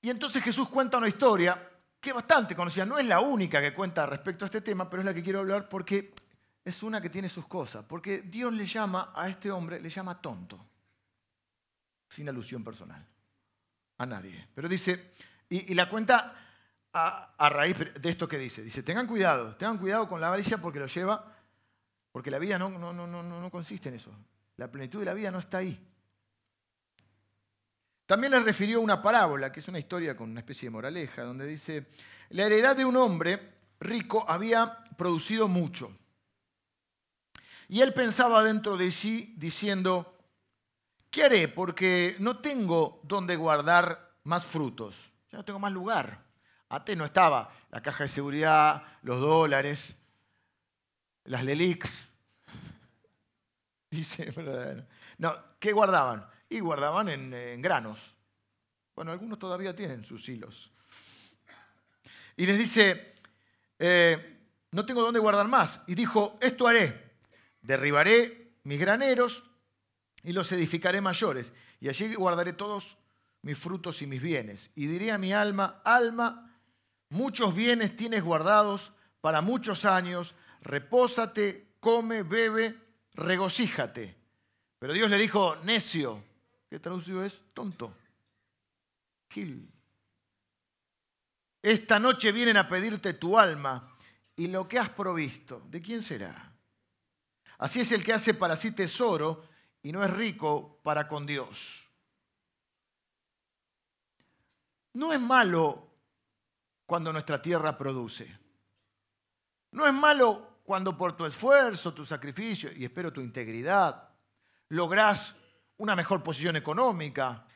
Y 0.00 0.10
entonces 0.10 0.42
Jesús 0.42 0.68
cuenta 0.68 0.98
una 0.98 1.08
historia 1.08 1.70
que 1.98 2.10
es 2.10 2.14
bastante 2.14 2.54
conocida. 2.54 2.84
No 2.84 2.98
es 2.98 3.06
la 3.06 3.20
única 3.20 3.60
que 3.60 3.72
cuenta 3.72 4.04
respecto 4.04 4.44
a 4.44 4.46
este 4.46 4.60
tema, 4.60 4.88
pero 4.90 5.00
es 5.00 5.06
la 5.06 5.14
que 5.14 5.22
quiero 5.22 5.40
hablar 5.40 5.68
porque 5.68 6.12
es 6.62 6.82
una 6.82 7.00
que 7.00 7.08
tiene 7.08 7.28
sus 7.28 7.46
cosas. 7.46 7.84
Porque 7.88 8.20
Dios 8.20 8.52
le 8.52 8.66
llama 8.66 9.12
a 9.14 9.28
este 9.28 9.50
hombre, 9.50 9.80
le 9.80 9.88
llama 9.88 10.20
tonto. 10.20 10.58
Sin 12.10 12.28
alusión 12.28 12.62
personal. 12.62 13.02
A 13.96 14.04
nadie. 14.04 14.48
Pero 14.54 14.68
dice, 14.68 15.12
y, 15.48 15.72
la 15.72 15.88
cuenta 15.88 16.34
a, 16.92 17.48
raíz 17.48 17.76
de 17.78 18.10
esto 18.10 18.28
que 18.28 18.36
dice. 18.36 18.62
Dice, 18.62 18.82
tengan 18.82 19.06
cuidado, 19.06 19.56
tengan 19.56 19.78
cuidado 19.78 20.06
con 20.06 20.20
la 20.20 20.26
avaricia 20.26 20.58
porque 20.58 20.80
lo 20.80 20.86
lleva, 20.86 21.34
porque 22.12 22.30
la 22.30 22.38
vida 22.38 22.58
no, 22.58 22.68
no, 22.68 22.92
no, 22.92 23.06
no, 23.06 23.22
no 23.22 23.50
consiste 23.50 23.88
en 23.88 23.94
eso. 23.94 24.14
La 24.56 24.70
plenitud 24.70 25.00
de 25.00 25.06
la 25.06 25.14
vida 25.14 25.30
no 25.30 25.38
está 25.38 25.58
ahí. 25.58 25.78
También 28.06 28.32
le 28.32 28.40
refirió 28.40 28.80
una 28.80 29.00
parábola, 29.00 29.50
que 29.50 29.60
es 29.60 29.68
una 29.68 29.78
historia 29.78 30.16
con 30.16 30.30
una 30.30 30.40
especie 30.40 30.66
de 30.66 30.72
moraleja, 30.72 31.22
donde 31.22 31.46
dice, 31.46 31.86
la 32.30 32.44
heredad 32.44 32.76
de 32.76 32.84
un 32.84 32.96
hombre 32.96 33.54
rico 33.80 34.24
había 34.28 34.84
producido 34.96 35.48
mucho. 35.48 35.96
Y 37.68 37.80
él 37.80 37.94
pensaba 37.94 38.44
dentro 38.44 38.76
de 38.76 38.90
sí 38.90 39.34
diciendo, 39.38 40.18
¿qué 41.10 41.24
haré? 41.24 41.48
Porque 41.48 42.14
no 42.18 42.38
tengo 42.38 43.00
donde 43.04 43.36
guardar 43.36 44.16
más 44.24 44.44
frutos. 44.44 44.96
Ya 45.32 45.38
no 45.38 45.44
tengo 45.44 45.58
más 45.58 45.72
lugar. 45.72 46.24
Antes 46.68 46.96
no 46.96 47.04
estaba 47.04 47.52
la 47.70 47.80
caja 47.80 48.04
de 48.04 48.08
seguridad, 48.08 48.82
los 49.02 49.20
dólares, 49.20 49.96
las 51.24 51.42
LELIX, 51.44 51.90
Dice, 53.94 54.32
no, 55.18 55.36
¿qué 55.58 55.72
guardaban? 55.72 56.26
Y 56.48 56.60
guardaban 56.60 57.08
en, 57.08 57.62
granos. 57.62 57.98
Bueno, 58.94 59.12
algunos 59.12 59.38
todavía 59.38 59.74
tienen 59.74 60.04
sus 60.04 60.28
hilos. 60.28 60.70
Y 62.36 62.46
les 62.46 62.58
dice, 62.58 63.14
eh, 63.78 64.40
no 64.72 64.84
tengo 64.84 65.02
dónde 65.02 65.20
guardar 65.20 65.46
más. 65.46 65.80
Y 65.86 65.94
dijo, 65.94 66.38
esto 66.40 66.66
haré, 66.66 67.16
derribaré 67.62 68.54
mis 68.64 68.80
graneros 68.80 69.44
y 70.22 70.32
los 70.32 70.50
edificaré 70.52 71.00
mayores. 71.00 71.52
Y 71.80 71.88
allí 71.88 72.14
guardaré 72.14 72.52
todos 72.52 72.96
mis 73.42 73.58
frutos 73.58 74.02
y 74.02 74.06
mis 74.06 74.20
bienes. 74.20 74.70
Y 74.74 74.86
diré 74.86 75.12
a 75.12 75.18
mi 75.18 75.32
alma, 75.32 75.80
alma, 75.84 76.58
muchos 77.10 77.54
bienes 77.54 77.94
tienes 77.94 78.22
guardados 78.22 78.92
para 79.20 79.40
muchos 79.40 79.84
años, 79.84 80.34
repósate, 80.62 81.74
come, 81.80 82.22
bebe 82.22 82.83
regocíjate. 83.14 84.16
Pero 84.78 84.92
Dios 84.92 85.10
le 85.10 85.18
dijo, 85.18 85.56
necio, 85.64 86.22
¿qué 86.68 86.78
traducido 86.78 87.24
es? 87.24 87.40
Tonto. 87.54 87.96
Gil. 89.30 89.70
Esta 91.62 91.98
noche 91.98 92.30
vienen 92.32 92.58
a 92.58 92.68
pedirte 92.68 93.14
tu 93.14 93.38
alma 93.38 93.96
y 94.36 94.48
lo 94.48 94.68
que 94.68 94.78
has 94.78 94.90
provisto, 94.90 95.62
¿de 95.70 95.80
quién 95.80 96.02
será? 96.02 96.52
Así 97.58 97.80
es 97.80 97.92
el 97.92 98.04
que 98.04 98.12
hace 98.12 98.34
para 98.34 98.56
sí 98.56 98.72
tesoro 98.72 99.48
y 99.82 99.92
no 99.92 100.04
es 100.04 100.10
rico 100.10 100.80
para 100.82 101.08
con 101.08 101.24
Dios. 101.24 101.88
No 104.94 105.12
es 105.12 105.20
malo 105.20 105.88
cuando 106.86 107.12
nuestra 107.12 107.40
tierra 107.40 107.78
produce. 107.78 108.38
No 109.72 109.86
es 109.86 109.94
malo 109.94 110.53
cuando 110.64 110.96
por 110.96 111.14
tu 111.14 111.26
esfuerzo, 111.26 111.92
tu 111.92 112.04
sacrificio 112.06 112.72
y 112.72 112.84
espero 112.84 113.12
tu 113.12 113.20
integridad, 113.20 114.08
lográs 114.70 115.36
una 115.76 115.94
mejor 115.94 116.22
posición 116.22 116.56
económica, 116.56 117.46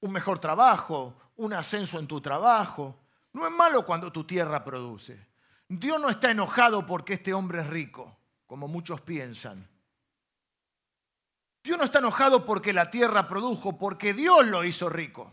un 0.00 0.12
mejor 0.12 0.40
trabajo, 0.40 1.14
un 1.36 1.52
ascenso 1.54 2.00
en 2.00 2.08
tu 2.08 2.20
trabajo. 2.20 2.98
No 3.32 3.46
es 3.46 3.52
malo 3.52 3.86
cuando 3.86 4.10
tu 4.10 4.24
tierra 4.24 4.64
produce. 4.64 5.28
Dios 5.68 6.00
no 6.00 6.10
está 6.10 6.32
enojado 6.32 6.84
porque 6.84 7.14
este 7.14 7.32
hombre 7.32 7.60
es 7.60 7.68
rico, 7.68 8.18
como 8.46 8.66
muchos 8.66 9.00
piensan. 9.00 9.68
Dios 11.62 11.78
no 11.78 11.84
está 11.84 12.00
enojado 12.00 12.44
porque 12.44 12.72
la 12.72 12.90
tierra 12.90 13.28
produjo, 13.28 13.78
porque 13.78 14.12
Dios 14.12 14.46
lo 14.48 14.64
hizo 14.64 14.88
rico. 14.88 15.32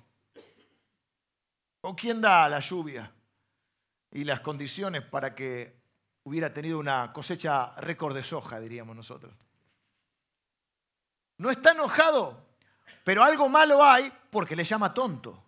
¿O 1.82 1.96
quién 1.96 2.22
da 2.22 2.48
la 2.48 2.60
lluvia 2.60 3.12
y 4.12 4.24
las 4.25 4.42
condiciones 4.42 5.01
para 5.01 5.34
que 5.34 5.78
hubiera 6.29 6.53
tenido 6.53 6.77
una 6.77 7.12
cosecha 7.12 7.74
récord 7.77 8.13
de 8.13 8.21
soja, 8.21 8.59
diríamos 8.59 8.95
nosotros. 8.95 9.33
No 11.38 11.50
está 11.50 11.71
enojado, 11.71 12.45
pero 13.03 13.24
algo 13.24 13.50
malo 13.50 13.83
hay 13.83 14.13
porque 14.29 14.55
le 14.55 14.63
llama 14.63 14.93
tonto. 14.93 15.43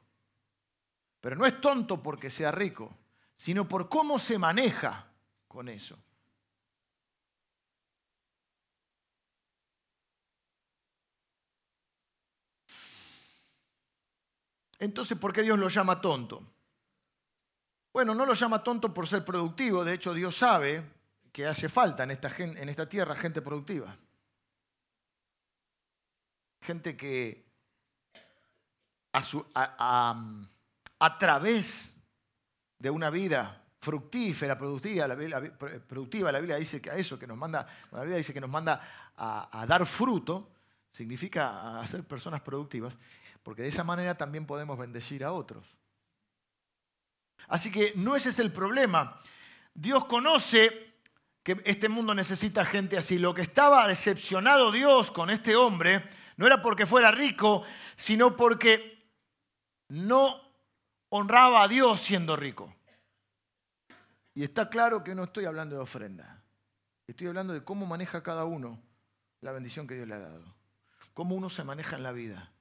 Pero 1.19 1.35
no 1.35 1.45
es 1.45 1.61
tonto 1.61 2.01
porque 2.01 2.31
sea 2.31 2.51
rico, 2.51 2.91
sino 3.37 3.69
por 3.69 3.89
cómo 3.89 4.17
se 4.17 4.39
maneja 4.39 5.05
con 5.47 5.69
eso. 5.69 5.95
Entonces, 14.79 15.15
¿por 15.15 15.31
qué 15.31 15.43
Dios 15.43 15.59
lo 15.59 15.69
llama 15.69 16.01
tonto? 16.01 16.50
Bueno, 17.93 18.15
no 18.15 18.25
lo 18.25 18.33
llama 18.33 18.63
tonto 18.63 18.93
por 18.93 19.07
ser 19.07 19.25
productivo, 19.25 19.83
de 19.83 19.93
hecho 19.93 20.13
Dios 20.13 20.37
sabe 20.37 20.83
que 21.31 21.45
hace 21.45 21.67
falta 21.67 22.03
en 22.03 22.11
esta, 22.11 22.87
tierra 22.87 23.15
gente 23.15 23.41
productiva. 23.41 23.95
Gente 26.61 26.95
que 26.95 27.45
a, 29.13 29.21
través 31.19 31.93
de 32.79 32.89
una 32.89 33.09
vida 33.09 33.61
fructífera, 33.79 34.57
productiva, 34.57 35.07
la, 35.07 35.17
productiva, 35.87 36.31
la 36.31 36.39
Biblia 36.39 36.57
dice 36.57 36.81
que 36.81 36.91
a 36.91 36.95
eso 36.95 37.19
que 37.19 37.27
nos 37.27 37.37
manda, 37.37 37.67
la 37.91 38.01
Biblia 38.01 38.17
dice 38.17 38.33
que 38.33 38.41
nos 38.41 38.49
manda 38.49 38.81
a, 39.17 39.61
a 39.61 39.65
dar 39.65 39.85
fruto, 39.85 40.49
significa 40.91 41.81
a 41.81 41.87
ser 41.87 42.05
personas 42.05 42.41
productivas, 42.41 42.97
porque 43.43 43.63
de 43.63 43.69
esa 43.69 43.83
manera 43.83 44.15
también 44.15 44.45
podemos 44.45 44.77
bendecir 44.77 45.25
a 45.25 45.33
otros. 45.33 45.80
Así 47.47 47.71
que 47.71 47.93
no 47.95 48.15
ese 48.15 48.29
es 48.29 48.39
el 48.39 48.51
problema. 48.51 49.19
Dios 49.73 50.05
conoce 50.05 50.91
que 51.43 51.61
este 51.65 51.89
mundo 51.89 52.13
necesita 52.13 52.65
gente 52.65 52.97
así. 52.97 53.17
Lo 53.17 53.33
que 53.33 53.41
estaba 53.41 53.87
decepcionado 53.87 54.71
Dios 54.71 55.11
con 55.11 55.29
este 55.29 55.55
hombre 55.55 56.07
no 56.37 56.45
era 56.45 56.61
porque 56.61 56.85
fuera 56.85 57.11
rico, 57.11 57.63
sino 57.95 58.35
porque 58.35 59.05
no 59.89 60.39
honraba 61.09 61.63
a 61.63 61.67
Dios 61.67 62.01
siendo 62.01 62.35
rico. 62.35 62.73
Y 64.33 64.43
está 64.43 64.69
claro 64.69 65.03
que 65.03 65.13
no 65.13 65.25
estoy 65.25 65.45
hablando 65.45 65.75
de 65.75 65.81
ofrenda. 65.81 66.41
Estoy 67.07 67.27
hablando 67.27 67.53
de 67.53 67.63
cómo 67.63 67.85
maneja 67.85 68.23
cada 68.23 68.45
uno 68.45 68.81
la 69.41 69.51
bendición 69.51 69.87
que 69.87 69.95
Dios 69.95 70.07
le 70.07 70.13
ha 70.13 70.19
dado. 70.19 70.43
Cómo 71.13 71.35
uno 71.35 71.49
se 71.49 71.63
maneja 71.63 71.97
en 71.97 72.03
la 72.03 72.13
vida. 72.13 72.51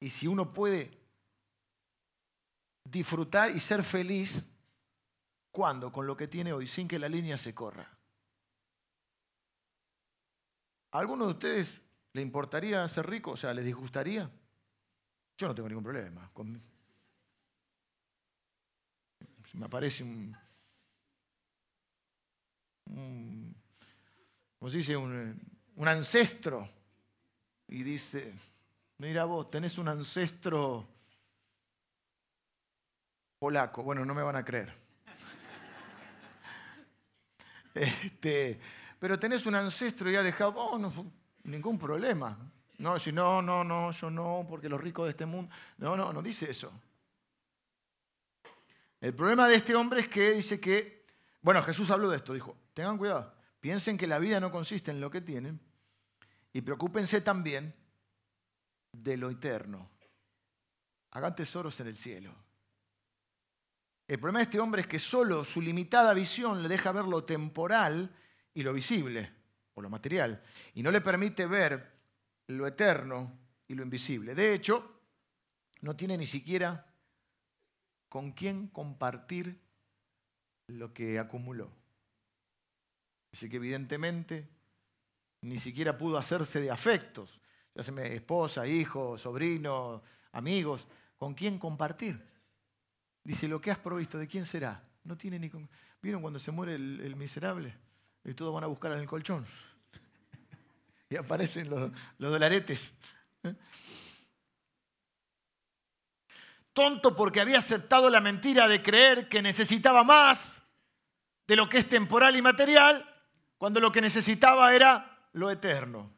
Y 0.00 0.10
si 0.10 0.26
uno 0.26 0.54
puede 0.54 1.01
disfrutar 2.84 3.50
y 3.50 3.60
ser 3.60 3.84
feliz, 3.84 4.42
¿cuándo? 5.50 5.92
Con 5.92 6.06
lo 6.06 6.16
que 6.16 6.28
tiene 6.28 6.52
hoy, 6.52 6.66
sin 6.66 6.88
que 6.88 6.98
la 6.98 7.08
línea 7.08 7.38
se 7.38 7.54
corra. 7.54 7.88
¿A 10.90 10.98
alguno 10.98 11.26
de 11.26 11.32
ustedes 11.32 11.80
le 12.12 12.22
importaría 12.22 12.86
ser 12.88 13.08
rico? 13.08 13.32
O 13.32 13.36
sea, 13.36 13.54
¿les 13.54 13.64
disgustaría? 13.64 14.30
Yo 15.38 15.48
no 15.48 15.54
tengo 15.54 15.68
ningún 15.68 15.84
problema. 15.84 16.30
Si 19.46 19.56
me 19.56 19.66
aparece 19.66 20.04
un, 20.04 20.36
como 24.58 24.70
se 24.70 24.76
dice, 24.76 24.96
un, 24.96 25.40
un 25.76 25.88
ancestro 25.88 26.68
y 27.68 27.82
dice, 27.82 28.34
mira 28.98 29.24
vos, 29.24 29.50
tenés 29.50 29.78
un 29.78 29.88
ancestro 29.88 30.91
polaco. 33.42 33.82
Bueno, 33.82 34.04
no 34.04 34.14
me 34.14 34.22
van 34.22 34.36
a 34.36 34.44
creer. 34.44 34.72
Este, 37.74 38.60
pero 39.00 39.18
tenés 39.18 39.46
un 39.46 39.54
ancestro 39.56 40.08
y 40.10 40.14
ha 40.14 40.22
dejado, 40.22 40.54
oh, 40.56 40.78
no, 40.78 40.92
ningún 41.44 41.76
problema. 41.76 42.38
No, 42.78 43.00
si 43.00 43.10
no, 43.10 43.42
no, 43.42 43.64
no, 43.64 43.90
yo 43.90 44.10
no, 44.10 44.46
porque 44.48 44.68
los 44.68 44.80
ricos 44.80 45.06
de 45.06 45.10
este 45.12 45.26
mundo. 45.26 45.52
No, 45.78 45.96
no, 45.96 46.12
no 46.12 46.22
dice 46.22 46.50
eso. 46.50 46.70
El 49.00 49.12
problema 49.14 49.48
de 49.48 49.56
este 49.56 49.74
hombre 49.74 50.02
es 50.02 50.08
que 50.08 50.34
dice 50.34 50.60
que, 50.60 51.06
bueno, 51.40 51.62
Jesús 51.62 51.90
habló 51.90 52.10
de 52.10 52.18
esto, 52.18 52.34
dijo, 52.34 52.56
tengan 52.74 52.96
cuidado, 52.96 53.34
piensen 53.58 53.96
que 53.96 54.06
la 54.06 54.20
vida 54.20 54.38
no 54.38 54.52
consiste 54.52 54.92
en 54.92 55.00
lo 55.00 55.10
que 55.10 55.20
tienen 55.20 55.58
y 56.52 56.60
preocúpense 56.60 57.22
también 57.22 57.74
de 58.92 59.16
lo 59.16 59.30
eterno. 59.30 59.88
Hagan 61.10 61.34
tesoros 61.34 61.80
en 61.80 61.88
el 61.88 61.96
cielo. 61.96 62.41
El 64.06 64.18
problema 64.18 64.40
de 64.40 64.44
este 64.44 64.60
hombre 64.60 64.82
es 64.82 64.88
que 64.88 64.98
solo 64.98 65.44
su 65.44 65.60
limitada 65.60 66.12
visión 66.12 66.62
le 66.62 66.68
deja 66.68 66.92
ver 66.92 67.04
lo 67.04 67.24
temporal 67.24 68.14
y 68.52 68.62
lo 68.62 68.72
visible, 68.72 69.32
o 69.74 69.82
lo 69.82 69.88
material, 69.88 70.42
y 70.74 70.82
no 70.82 70.90
le 70.90 71.00
permite 71.00 71.46
ver 71.46 71.90
lo 72.48 72.66
eterno 72.66 73.38
y 73.68 73.74
lo 73.74 73.82
invisible. 73.82 74.34
De 74.34 74.52
hecho, 74.54 75.00
no 75.80 75.96
tiene 75.96 76.18
ni 76.18 76.26
siquiera 76.26 76.86
con 78.08 78.32
quién 78.32 78.68
compartir 78.68 79.58
lo 80.66 80.92
que 80.92 81.18
acumuló. 81.18 81.70
Así 83.32 83.48
que 83.48 83.56
evidentemente 83.56 84.48
ni 85.40 85.58
siquiera 85.58 85.96
pudo 85.96 86.18
hacerse 86.18 86.60
de 86.60 86.70
afectos, 86.70 87.40
ya 87.74 87.82
sea 87.82 88.04
esposa, 88.04 88.66
hijo, 88.66 89.16
sobrino, 89.16 90.02
amigos, 90.32 90.86
con 91.16 91.34
quién 91.34 91.58
compartir. 91.58 92.31
Dice, 93.24 93.46
lo 93.46 93.60
que 93.60 93.70
has 93.70 93.78
provisto, 93.78 94.18
¿de 94.18 94.26
quién 94.26 94.44
será? 94.44 94.82
No 95.04 95.16
tiene 95.16 95.38
ni 95.38 95.48
con... 95.48 95.68
¿Vieron 96.00 96.20
cuando 96.20 96.40
se 96.40 96.50
muere 96.50 96.74
el, 96.74 97.14
miserable? 97.16 97.74
Y 98.24 98.34
todos 98.34 98.52
van 98.52 98.64
a 98.64 98.66
buscar 98.66 98.92
en 98.92 98.98
el 98.98 99.06
colchón. 99.06 99.46
y 101.10 101.16
aparecen 101.16 101.70
los, 101.70 101.90
dolaretes. 102.18 102.92
¿eh? 103.44 103.54
tonto 106.72 107.14
porque 107.14 107.40
había 107.40 107.58
aceptado 107.58 108.08
la 108.10 108.20
mentira 108.20 108.66
de 108.66 108.82
creer 108.82 109.28
que 109.28 109.42
necesitaba 109.42 110.02
más 110.02 110.62
de 111.46 111.56
lo 111.56 111.68
que 111.68 111.78
es 111.78 111.88
temporal 111.88 112.34
y 112.34 112.42
material, 112.42 113.06
cuando 113.58 113.78
lo 113.80 113.92
que 113.92 114.00
necesitaba 114.00 114.74
era 114.74 115.28
lo 115.32 115.50
eterno. 115.50 116.10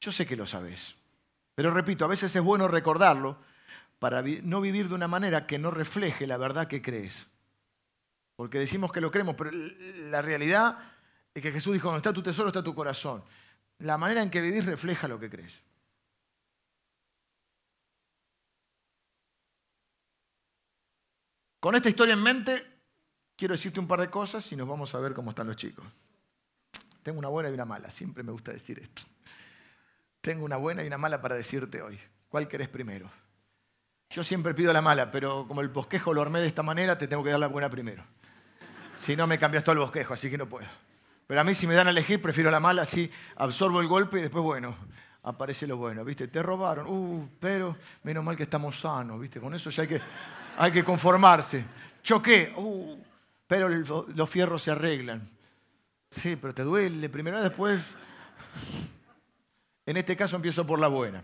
Yo 0.00 0.10
sé 0.10 0.26
que 0.26 0.36
lo 0.36 0.46
sabes, 0.46 0.94
pero 1.54 1.70
repito, 1.70 2.04
a 2.04 2.08
veces 2.08 2.34
es 2.34 2.42
bueno 2.42 2.68
recordarlo 2.68 3.38
para 3.98 4.22
no 4.22 4.60
vivir 4.60 4.88
de 4.88 4.94
una 4.94 5.08
manera 5.08 5.46
que 5.46 5.58
no 5.58 5.70
refleje 5.70 6.26
la 6.26 6.36
verdad 6.36 6.68
que 6.68 6.82
crees. 6.82 7.26
Porque 8.36 8.58
decimos 8.58 8.92
que 8.92 9.00
lo 9.00 9.10
creemos, 9.10 9.34
pero 9.34 9.50
la 10.10 10.20
realidad 10.20 10.78
es 11.32 11.42
que 11.42 11.52
Jesús 11.52 11.72
dijo, 11.72 11.88
donde 11.88 11.98
está 11.98 12.12
tu 12.12 12.22
tesoro 12.22 12.48
está 12.48 12.62
tu 12.62 12.74
corazón. 12.74 13.24
La 13.78 13.96
manera 13.98 14.22
en 14.22 14.30
que 14.30 14.40
vivís 14.40 14.64
refleja 14.64 15.08
lo 15.08 15.18
que 15.18 15.30
crees. 15.30 15.54
Con 21.60 21.74
esta 21.74 21.88
historia 21.88 22.14
en 22.14 22.22
mente, 22.22 22.64
quiero 23.34 23.54
decirte 23.54 23.80
un 23.80 23.88
par 23.88 24.00
de 24.00 24.10
cosas 24.10 24.50
y 24.52 24.56
nos 24.56 24.68
vamos 24.68 24.94
a 24.94 25.00
ver 25.00 25.14
cómo 25.14 25.30
están 25.30 25.46
los 25.46 25.56
chicos. 25.56 25.84
Tengo 27.02 27.18
una 27.18 27.28
buena 27.28 27.50
y 27.50 27.54
una 27.54 27.64
mala, 27.64 27.90
siempre 27.90 28.22
me 28.22 28.32
gusta 28.32 28.52
decir 28.52 28.78
esto. 28.78 29.02
Tengo 30.20 30.44
una 30.44 30.56
buena 30.56 30.84
y 30.84 30.86
una 30.86 30.98
mala 30.98 31.22
para 31.22 31.34
decirte 31.34 31.80
hoy. 31.80 31.98
¿Cuál 32.28 32.48
querés 32.48 32.68
primero? 32.68 33.10
Yo 34.10 34.24
siempre 34.24 34.54
pido 34.54 34.72
la 34.72 34.80
mala, 34.80 35.10
pero 35.10 35.46
como 35.46 35.60
el 35.60 35.68
bosquejo 35.68 36.14
lo 36.14 36.22
armé 36.22 36.40
de 36.40 36.46
esta 36.46 36.62
manera, 36.62 36.96
te 36.96 37.08
tengo 37.08 37.24
que 37.24 37.30
dar 37.30 37.40
la 37.40 37.48
buena 37.48 37.68
primero. 37.68 38.04
Si 38.96 39.16
no, 39.16 39.26
me 39.26 39.38
cambias 39.38 39.64
todo 39.64 39.74
el 39.74 39.78
bosquejo, 39.80 40.14
así 40.14 40.30
que 40.30 40.38
no 40.38 40.46
puedo. 40.46 40.66
Pero 41.26 41.40
a 41.40 41.44
mí, 41.44 41.54
si 41.54 41.66
me 41.66 41.74
dan 41.74 41.88
a 41.88 41.90
elegir, 41.90 42.22
prefiero 42.22 42.50
la 42.50 42.60
mala, 42.60 42.82
así 42.82 43.10
absorbo 43.36 43.80
el 43.80 43.88
golpe 43.88 44.18
y 44.18 44.22
después, 44.22 44.44
bueno, 44.44 44.76
aparece 45.24 45.66
lo 45.66 45.76
bueno, 45.76 46.04
¿viste? 46.04 46.28
Te 46.28 46.42
robaron, 46.42 46.86
uh, 46.88 47.28
pero 47.40 47.76
menos 48.04 48.24
mal 48.24 48.36
que 48.36 48.44
estamos 48.44 48.80
sanos, 48.80 49.20
¿viste? 49.20 49.40
Con 49.40 49.54
eso 49.54 49.70
ya 49.70 49.82
hay 49.82 49.88
que 49.88 50.00
hay 50.56 50.72
que 50.72 50.84
conformarse. 50.84 51.64
Choqué, 52.02 52.52
uh, 52.56 52.96
pero 53.46 53.68
los 53.68 54.30
fierros 54.30 54.62
se 54.62 54.70
arreglan. 54.70 55.28
Sí, 56.10 56.36
pero 56.36 56.54
te 56.54 56.62
duele 56.62 57.08
primero, 57.08 57.42
después. 57.42 57.82
En 59.84 59.96
este 59.96 60.16
caso 60.16 60.36
empiezo 60.36 60.66
por 60.66 60.78
la 60.78 60.88
buena. 60.88 61.22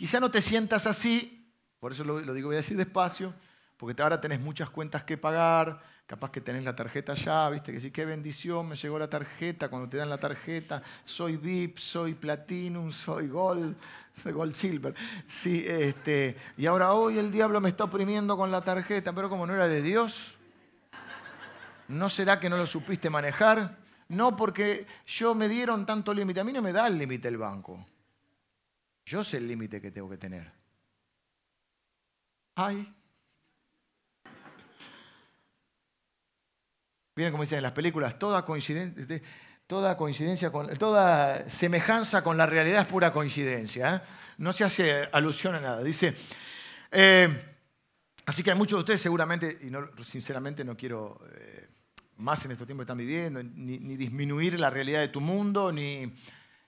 Quizá 0.00 0.18
no 0.18 0.30
te 0.30 0.40
sientas 0.40 0.86
así, 0.86 1.46
por 1.78 1.92
eso 1.92 2.04
lo, 2.04 2.20
digo, 2.32 2.48
voy 2.48 2.56
a 2.56 2.60
decir 2.64 2.74
despacio, 2.74 3.34
porque 3.76 4.00
ahora 4.00 4.18
tenés 4.18 4.40
muchas 4.40 4.70
cuentas 4.70 5.04
que 5.04 5.18
pagar, 5.18 5.78
capaz 6.06 6.30
que 6.30 6.40
tenés 6.40 6.64
la 6.64 6.74
tarjeta 6.74 7.12
ya, 7.12 7.50
viste, 7.50 7.70
que 7.70 7.80
sí, 7.80 7.90
qué 7.90 8.06
bendición, 8.06 8.66
me 8.66 8.76
llegó 8.76 8.98
la 8.98 9.10
tarjeta, 9.10 9.68
cuando 9.68 9.90
te 9.90 9.98
dan 9.98 10.08
la 10.08 10.16
tarjeta, 10.16 10.82
soy 11.04 11.36
VIP, 11.36 11.76
soy 11.76 12.14
Platinum, 12.14 12.92
soy 12.92 13.28
Gold, 13.28 13.76
Gold 14.24 14.54
Silver. 14.54 14.94
Sí, 15.26 15.66
este, 15.68 16.34
y 16.56 16.64
ahora 16.64 16.94
hoy 16.94 17.18
el 17.18 17.30
diablo 17.30 17.60
me 17.60 17.68
está 17.68 17.84
oprimiendo 17.84 18.38
con 18.38 18.50
la 18.50 18.62
tarjeta, 18.62 19.12
pero 19.12 19.28
como 19.28 19.46
no 19.46 19.52
era 19.52 19.68
de 19.68 19.82
Dios, 19.82 20.34
¿no 21.88 22.08
será 22.08 22.40
que 22.40 22.48
no 22.48 22.56
lo 22.56 22.64
supiste 22.64 23.10
manejar? 23.10 23.76
No, 24.08 24.34
porque 24.34 24.86
yo 25.06 25.34
me 25.34 25.46
dieron 25.46 25.84
tanto 25.84 26.14
límite. 26.14 26.40
A 26.40 26.44
mí 26.44 26.54
no 26.54 26.62
me 26.62 26.72
da 26.72 26.86
el 26.86 26.96
límite 26.96 27.28
el 27.28 27.36
banco. 27.36 27.86
Yo 29.10 29.24
sé 29.24 29.38
el 29.38 29.48
límite 29.48 29.80
que 29.80 29.90
tengo 29.90 30.08
que 30.08 30.18
tener. 30.18 30.48
Ay. 32.54 32.94
Miren 37.16 37.32
como 37.32 37.42
dicen 37.42 37.56
en 37.56 37.64
las 37.64 37.72
películas, 37.72 38.20
toda 38.20 38.44
coincidencia 38.44 39.20
toda 39.66 41.50
semejanza 41.50 42.22
con 42.22 42.36
la 42.36 42.46
realidad 42.46 42.82
es 42.82 42.86
pura 42.86 43.12
coincidencia. 43.12 43.96
¿eh? 43.96 44.00
No 44.38 44.52
se 44.52 44.62
hace 44.62 45.08
alusión 45.10 45.56
a 45.56 45.60
nada. 45.60 45.82
Dice, 45.82 46.14
eh, 46.92 47.56
así 48.26 48.44
que 48.44 48.52
hay 48.52 48.56
muchos 48.56 48.76
de 48.76 48.80
ustedes 48.80 49.00
seguramente, 49.00 49.58
y 49.62 49.70
no, 49.70 49.88
sinceramente 50.04 50.64
no 50.64 50.76
quiero 50.76 51.20
eh, 51.34 51.68
más 52.18 52.44
en 52.44 52.52
estos 52.52 52.64
tiempos 52.64 52.84
que 52.84 52.92
están 52.92 52.98
viviendo, 52.98 53.42
ni, 53.42 53.96
disminuir 53.96 54.60
la 54.60 54.70
realidad 54.70 55.00
de 55.00 55.08
tu 55.08 55.20
mundo, 55.20 55.72
ni, 55.72 56.14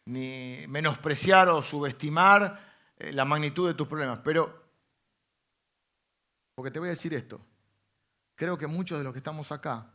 ni 0.07 0.65
menospreciar 0.69 1.49
o 1.49 1.63
subestimar 1.63 2.93
eh, 2.97 3.13
la 3.13 3.25
magnitud 3.25 3.69
de 3.69 3.75
tus 3.75 3.87
problemas. 3.87 4.21
Pero, 4.21 4.63
porque 6.55 6.71
te 6.71 6.79
voy 6.79 6.89
a 6.89 6.91
decir 6.91 7.15
esto, 7.15 7.41
creo 8.35 8.59
que 8.59 8.67
muchos 8.67 8.99
de 8.99 9.05
los 9.05 9.13
que 9.13 9.19
estamos 9.19 9.53
acá 9.53 9.91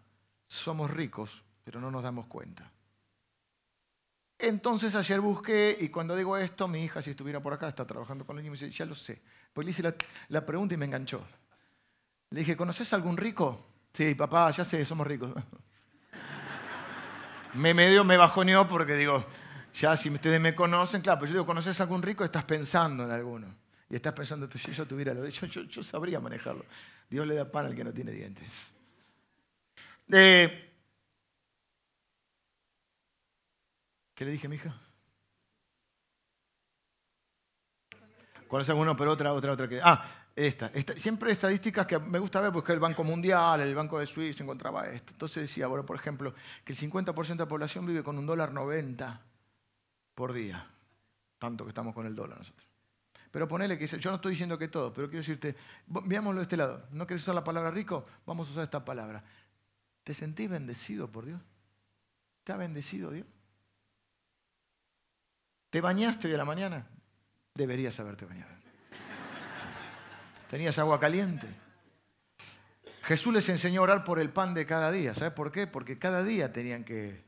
somos 0.48 0.90
ricos, 0.90 1.44
pero 1.64 1.80
no 1.80 1.92
nos 1.92 2.04
damos 2.04 2.28
cuenta. 2.28 2.72
Entonces 4.40 4.94
ayer 4.96 5.20
busqué 5.20 5.76
y 5.80 5.90
cuando 5.90 6.16
digo 6.16 6.38
esto, 6.38 6.68
mi 6.68 6.84
hija, 6.84 7.02
si 7.02 7.12
estuviera 7.12 7.42
por 7.42 7.54
acá, 7.54 7.68
está 7.70 7.86
trabajando 7.88 8.26
con 8.26 8.36
los 8.36 8.44
niños, 8.44 8.62
me 8.62 8.68
dice, 8.68 8.78
ya 8.78 8.86
lo 8.86 8.94
sé. 8.94 9.22
Pues 9.52 9.66
le 9.66 9.72
hice 9.72 9.84
la, 10.30 10.46
pregunta 10.46 10.76
y 10.76 10.78
me 10.78 10.86
enganchó. 10.86 11.22
Le 12.30 12.42
dije, 12.42 12.56
¿conoces 12.56 12.94
algún 12.94 13.18
rico? 13.18 13.66
Sí, 13.94 14.14
papá, 14.14 14.52
ya 14.52 14.64
sé, 14.64 14.86
somos 14.86 15.08
ricos. 15.08 15.34
me 17.56 17.74
medio 17.74 18.04
me 18.04 18.16
bajoneó 18.16 18.68
porque 18.68 18.96
digo, 18.96 19.26
ya 19.74 19.96
si 19.96 20.10
ustedes 20.10 20.40
me 20.42 20.56
conocen, 20.56 21.02
claro, 21.02 21.20
pero 21.20 21.30
yo 21.30 21.34
digo, 21.36 21.46
¿conoces 21.46 21.80
algún 21.82 22.02
rico? 22.02 22.24
Estás 22.24 22.44
pensando 22.44 23.04
en 23.04 23.12
alguno. 23.12 23.56
Y 23.90 23.96
estás 23.96 24.14
pensando, 24.14 24.50
pues 24.50 24.64
si 24.64 24.72
yo 24.72 24.86
tuviera 24.86 25.14
lo 25.14 25.22
de 25.22 25.32
yo, 25.32 25.48
yo, 25.48 25.84
sabría 25.84 26.20
manejarlo. 26.20 26.66
Dios 27.10 27.26
le 27.26 27.36
da 27.36 27.50
pan 27.50 27.68
al 27.68 27.76
que 27.76 27.84
no 27.84 27.94
tiene 27.94 28.12
dientes. 28.12 28.48
Eh, 30.12 30.74
¿Qué 34.14 34.26
le 34.26 34.32
dije 34.32 34.48
a 34.48 34.50
mi? 34.50 34.58
¿Conoce 38.48 38.72
alguno, 38.72 38.98
pero 38.98 39.12
otra, 39.12 39.34
otra, 39.34 39.52
otra 39.52 39.68
que. 39.68 39.80
Ah, 39.82 40.26
esta, 40.36 40.72
Siempre 40.98 41.32
estadísticas 41.32 41.88
que 41.88 42.00
me 42.00 42.20
gusta 42.20 42.42
ver 42.42 42.52
porque 42.52 42.74
el 42.74 42.80
Banco 42.80 43.04
Mundial, 43.04 43.60
el 43.62 43.74
Banco 43.74 44.00
de 44.00 44.08
Suiza 44.08 44.44
encontraba 44.44 44.88
esto. 44.88 45.12
Entonces 45.14 45.44
decía, 45.44 45.68
bueno, 45.68 45.86
por 45.86 45.96
ejemplo, 45.96 46.34
que 46.64 46.74
el 46.74 46.80
50% 46.80 47.28
de 47.28 47.36
la 47.36 47.48
población 47.48 47.86
vive 47.86 48.04
con 48.04 48.18
un 48.18 48.26
dólar 48.26 48.54
90 48.54 49.27
por 50.18 50.34
día. 50.34 50.66
Tanto 51.38 51.64
que 51.64 51.70
estamos 51.70 51.94
con 51.94 52.08
el 52.08 52.16
dólar 52.16 52.40
nosotros. 52.40 52.68
Pero 53.30 53.48
ponele 53.48 53.78
que 53.78 53.86
yo 53.86 54.10
no 54.10 54.16
estoy 54.16 54.32
diciendo 54.32 54.58
que 54.58 54.68
todo, 54.68 54.92
pero 54.92 55.08
quiero 55.08 55.20
decirte, 55.20 55.56
veámoslo 55.86 56.40
de 56.40 56.44
este 56.44 56.58
lado. 56.58 56.88
¿No 56.90 57.06
quieres 57.06 57.22
usar 57.22 57.36
la 57.36 57.44
palabra 57.44 57.70
rico? 57.70 58.04
Vamos 58.26 58.48
a 58.48 58.52
usar 58.52 58.64
esta 58.64 58.84
palabra. 58.84 59.24
¿Te 60.04 60.16
sentís 60.16 60.50
bendecido 60.50 61.12
por 61.12 61.26
Dios? 61.26 61.40
¿Te 62.44 62.52
ha 62.52 62.58
bendecido 62.58 63.12
Dios? 63.12 63.28
¿Te 65.70 65.82
bañaste 65.82 66.28
hoy 66.28 66.34
a 66.34 66.38
la 66.38 66.46
mañana? 66.46 66.88
Deberías 67.54 68.00
haberte 68.00 68.26
bañado. 68.26 68.56
¿Tenías 70.50 70.80
agua 70.80 71.00
caliente? 71.00 71.48
Jesús 73.04 73.32
les 73.32 73.48
enseñó 73.50 73.82
a 73.82 73.84
orar 73.84 74.04
por 74.04 74.18
el 74.20 74.32
pan 74.32 74.56
de 74.56 74.66
cada 74.66 74.92
día. 74.92 75.14
¿Sabes 75.14 75.34
por 75.34 75.52
qué? 75.52 75.68
Porque 75.68 76.00
cada 76.00 76.24
día 76.24 76.52
tenían 76.52 76.84
que... 76.84 77.24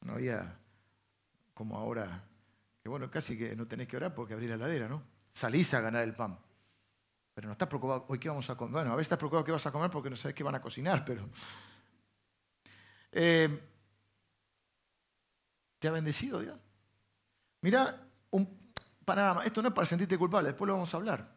No 0.00 0.14
había 0.14 0.63
como 1.54 1.78
ahora, 1.78 2.22
que 2.82 2.88
bueno, 2.88 3.10
casi 3.10 3.38
que 3.38 3.56
no 3.56 3.66
tenés 3.66 3.88
que 3.88 3.96
orar 3.96 4.14
porque 4.14 4.34
abrir 4.34 4.50
la 4.50 4.56
heladera, 4.56 4.88
¿no? 4.88 5.02
Salís 5.32 5.72
a 5.72 5.80
ganar 5.80 6.02
el 6.02 6.12
pan. 6.12 6.38
Pero 7.32 7.48
no 7.48 7.52
estás 7.52 7.68
preocupado, 7.68 8.04
hoy 8.08 8.18
qué 8.18 8.28
vamos 8.28 8.48
a 8.50 8.56
comer. 8.56 8.72
Bueno, 8.72 8.92
a 8.92 8.96
veces 8.96 9.06
estás 9.06 9.18
preocupado 9.18 9.44
qué 9.44 9.52
vas 9.52 9.66
a 9.66 9.72
comer 9.72 9.90
porque 9.90 10.10
no 10.10 10.16
sabes 10.16 10.34
qué 10.34 10.42
van 10.42 10.54
a 10.54 10.60
cocinar, 10.60 11.04
pero... 11.04 11.28
Eh, 13.12 13.60
¿Te 15.78 15.88
ha 15.88 15.92
bendecido 15.92 16.40
Dios? 16.40 16.58
Mira, 17.60 18.08
un 18.30 18.58
panorama. 19.04 19.44
Esto 19.44 19.62
no 19.62 19.68
es 19.68 19.74
para 19.74 19.86
sentirte 19.86 20.18
culpable, 20.18 20.48
después 20.48 20.66
lo 20.66 20.74
vamos 20.74 20.92
a 20.92 20.96
hablar. 20.96 21.34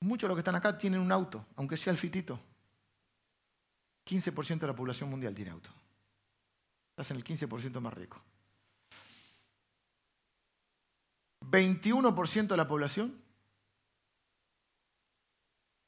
Muchos 0.00 0.22
de 0.22 0.28
los 0.28 0.36
que 0.36 0.40
están 0.40 0.54
acá 0.54 0.76
tienen 0.76 1.00
un 1.00 1.10
auto, 1.10 1.46
aunque 1.56 1.76
sea 1.76 1.90
el 1.90 1.98
fitito. 1.98 2.38
15% 4.06 4.60
de 4.60 4.66
la 4.68 4.76
población 4.76 5.10
mundial 5.10 5.34
tiene 5.34 5.50
auto. 5.50 5.70
Estás 6.90 7.10
en 7.10 7.16
el 7.16 7.24
15% 7.24 7.80
más 7.80 7.92
rico. 7.92 8.22
21% 11.42 12.46
de 12.46 12.56
la 12.56 12.66
población 12.66 13.20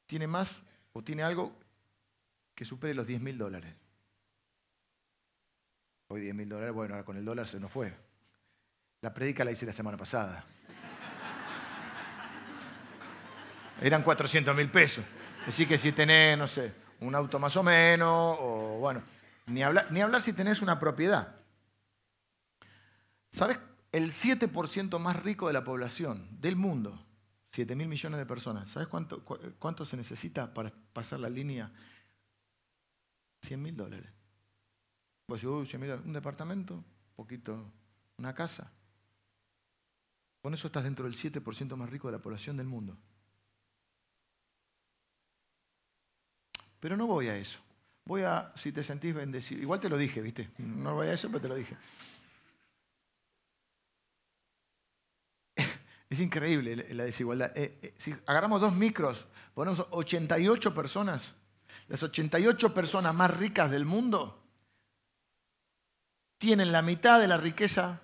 tiene 0.07 0.27
más 0.27 0.63
o 0.93 1.03
tiene 1.03 1.23
algo 1.23 1.57
que 2.55 2.65
supere 2.65 2.95
los 2.95 3.07
10 3.07 3.21
mil 3.21 3.39
dólares. 3.39 3.75
Hoy 6.09 6.23
10 6.23 6.35
mil 6.35 6.49
dólares, 6.49 6.75
bueno, 6.75 6.95
ahora 6.95 7.05
con 7.05 7.17
el 7.17 7.25
dólar 7.25 7.47
se 7.47 7.61
nos 7.61 7.71
fue. 7.71 7.95
La 9.01 9.15
predica 9.15 9.45
la 9.45 9.53
hice 9.53 9.67
la 9.67 9.73
semana 9.73 9.97
pasada. 9.97 10.45
Eran 13.81 14.03
400 14.03 14.57
mil 14.57 14.71
pesos. 14.71 15.05
Así 15.47 15.67
que 15.67 15.79
si 15.79 15.93
tenés, 15.93 16.37
no 16.37 16.49
sé, 16.49 16.73
un 17.01 17.15
auto 17.15 17.39
más 17.39 17.57
o 17.57 17.63
menos, 17.63 18.37
o 18.41 18.79
bueno, 18.81 19.03
ni 19.47 19.63
hablar, 19.63 19.91
ni 19.91 20.01
hablar 20.01 20.21
si 20.21 20.33
tenés 20.33 20.63
una 20.63 20.79
propiedad. 20.79 21.37
¿Sabes? 23.31 23.59
El 23.93 24.11
7% 24.11 24.99
más 24.99 25.23
rico 25.23 25.47
de 25.47 25.53
la 25.53 25.65
población 25.65 26.29
del 26.41 26.57
mundo, 26.57 27.05
7 27.53 27.75
mil 27.75 27.89
millones 27.89 28.19
de 28.19 28.27
personas, 28.27 28.69
¿sabes 28.69 28.89
cuánto, 28.89 29.25
cuánto 29.59 29.85
se 29.85 29.97
necesita 29.97 30.53
para 30.53 30.73
pasar 30.93 31.21
la 31.21 31.29
línea? 31.29 31.73
100 33.43 33.63
mil 33.63 33.77
dólares. 33.77 34.11
Pues 35.27 35.43
yo, 35.43 35.59
un 35.59 36.13
departamento, 36.13 36.83
poquito, 37.15 37.71
una 38.17 38.35
casa. 38.35 38.73
Con 40.43 40.55
eso 40.55 40.69
estás 40.69 40.85
dentro 40.85 41.05
del 41.05 41.15
7% 41.15 41.77
más 41.77 41.91
rico 41.91 42.09
de 42.09 42.13
la 42.13 42.23
población 42.23 42.57
del 42.57 42.67
mundo. 42.67 42.97
Pero 46.81 46.97
no 46.97 47.07
voy 47.07 47.29
a 47.29 47.37
eso. 47.37 47.59
Voy 48.05 48.23
a, 48.23 48.53
si 48.57 48.73
te 48.73 48.83
sentís 48.83 49.15
bendecido. 49.15 49.61
Igual 49.61 49.81
te 49.81 49.89
lo 49.89 49.97
dije, 49.97 50.23
¿viste? 50.23 50.51
No 50.59 50.95
voy 50.95 51.09
a 51.09 51.13
eso, 51.13 51.29
pero 51.29 51.41
te 51.41 51.49
lo 51.49 51.55
dije. 51.55 51.77
Es 56.11 56.21
increíble 56.21 56.95
la 56.95 57.05
desigualdad. 57.05 57.53
Eh, 57.55 57.79
eh, 57.83 57.95
si 57.99 58.15
agarramos 58.25 58.63
dos 58.63 58.75
micros, 58.75 59.27
ponemos 59.53 59.87
88 59.91 60.75
personas, 60.75 61.35
las 61.89 62.03
88 62.03 62.73
personas 62.73 63.15
más 63.15 63.31
ricas 63.37 63.71
del 63.71 63.85
mundo 63.85 64.43
tienen 66.39 66.73
la 66.73 66.81
mitad 66.81 67.21
de 67.21 67.29
la 67.29 67.37
riqueza 67.37 68.01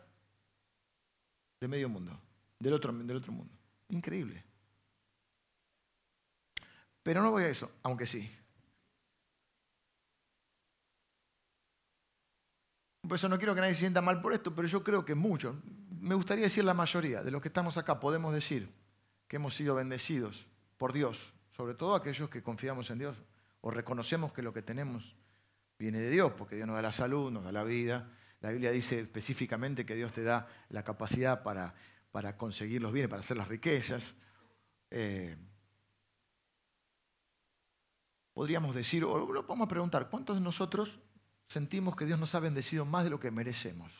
de 1.61 1.69
medio 1.69 1.89
mundo, 1.89 2.21
del 2.59 2.75
otro, 2.75 2.93
del 2.93 3.17
otro 3.17 3.33
mundo. 3.33 3.55
Increíble. 3.89 4.45
Pero 7.03 7.23
no 7.23 7.31
voy 7.31 7.45
a 7.45 7.49
eso, 7.49 7.71
aunque 7.83 8.07
sí. 8.07 8.31
Por 13.07 13.17
eso 13.17 13.29
no 13.29 13.37
quiero 13.37 13.55
que 13.55 13.61
nadie 13.61 13.75
se 13.75 13.81
sienta 13.81 14.01
mal 14.01 14.23
por 14.23 14.33
esto, 14.33 14.55
pero 14.55 14.67
yo 14.67 14.83
creo 14.83 15.05
que 15.05 15.15
muchos, 15.15 15.57
me 16.01 16.15
gustaría 16.15 16.45
decir 16.45 16.65
la 16.65 16.75
mayoría 16.75 17.23
de 17.23 17.31
los 17.31 17.43
que 17.43 17.49
estamos 17.49 17.77
acá, 17.77 18.01
podemos 18.01 18.33
decir 18.33 18.71
que 19.29 19.37
hemos 19.37 19.55
sido 19.55 19.75
bendecidos 19.75 20.47
por 20.79 20.93
Dios, 20.93 21.35
sobre 21.53 21.75
todo 21.75 21.95
aquellos 21.95 22.31
que 22.31 22.43
confiamos 22.43 22.91
en 22.91 22.99
Dios 22.99 23.17
o 23.61 23.71
reconocemos 23.71 24.33
que 24.33 24.43
lo 24.43 24.53
que 24.53 24.63
tenemos 24.63 25.17
viene 25.79 25.99
de 25.99 26.11
Dios, 26.11 26.33
porque 26.37 26.57
Dios 26.57 26.67
nos 26.67 26.77
da 26.77 26.83
la 26.83 26.93
salud, 26.93 27.31
nos 27.31 27.45
da 27.45 27.53
la 27.53 27.65
vida, 27.65 28.11
la 28.41 28.51
Biblia 28.51 28.71
dice 28.71 29.01
específicamente 29.01 29.85
que 29.85 29.95
Dios 29.95 30.13
te 30.13 30.23
da 30.23 30.47
la 30.71 30.83
capacidad 30.83 31.43
para, 31.43 31.75
para 32.11 32.37
conseguir 32.37 32.81
los 32.81 32.93
bienes, 32.93 33.11
para 33.11 33.21
hacer 33.21 33.37
las 33.37 33.49
riquezas. 33.49 34.15
Eh, 34.91 35.37
podríamos 38.33 38.75
decir, 38.75 39.05
o 39.05 39.33
lo 39.33 39.63
a 39.63 39.69
preguntar, 39.69 40.09
¿cuántos 40.09 40.37
de 40.37 40.43
nosotros 40.43 41.01
sentimos 41.55 41.95
que 41.95 42.05
Dios 42.05 42.19
nos 42.19 42.35
ha 42.35 42.41
bendecido 42.41 42.85
más 42.85 43.05
de 43.05 43.11
lo 43.11 43.21
que 43.21 43.31
merecemos? 43.31 43.93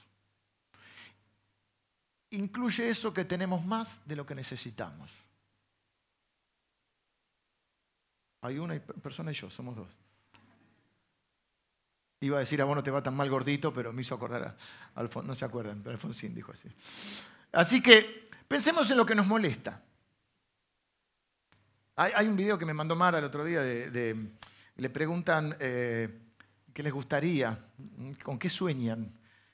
Incluye 2.31 2.91
eso 2.91 3.15
que 3.15 3.25
tenemos 3.25 3.65
más 3.65 4.01
de 4.05 4.17
lo 4.17 4.27
que 4.27 4.35
necesitamos. 4.35 5.09
Hay 8.41 8.59
una 8.59 8.79
persona 8.81 9.31
y 9.31 9.35
yo, 9.35 9.49
somos 9.51 9.77
dos. 9.77 9.89
Iba 12.21 12.39
a 12.39 12.41
decir, 12.41 12.61
a 12.61 12.65
vos 12.65 12.75
no 12.75 12.83
te 12.83 12.91
va 12.91 13.03
tan 13.03 13.15
mal 13.15 13.31
gordito, 13.31 13.73
pero 13.73 13.93
me 13.93 14.03
hizo 14.03 14.17
acordar 14.17 14.43
a 14.43 15.01
Alfonsín, 15.01 15.29
no 15.29 15.35
se 15.37 15.45
acuerdan, 15.45 15.81
pero 15.81 15.95
Alfonsín 15.95 16.35
dijo 16.35 16.51
así. 16.51 16.69
Así 17.53 17.81
que 17.81 18.31
pensemos 18.49 18.91
en 18.91 18.97
lo 18.97 19.07
que 19.07 19.15
nos 19.15 19.29
molesta. 19.29 19.81
Hay, 21.95 22.27
un 22.27 22.35
video 22.35 22.59
que 22.59 22.67
me 22.67 22.75
mandó 22.75 22.97
Mara 22.97 23.19
el 23.19 23.25
otro 23.25 23.45
día, 23.45 23.61
de, 23.61 24.29
le 24.75 24.91
preguntan 24.91 25.57
eh, 25.61 26.25
qué 26.75 26.83
les 26.83 26.93
gustaría, 26.93 27.59
con 28.23 28.39
qué 28.39 28.51
sueñan. 28.51 29.11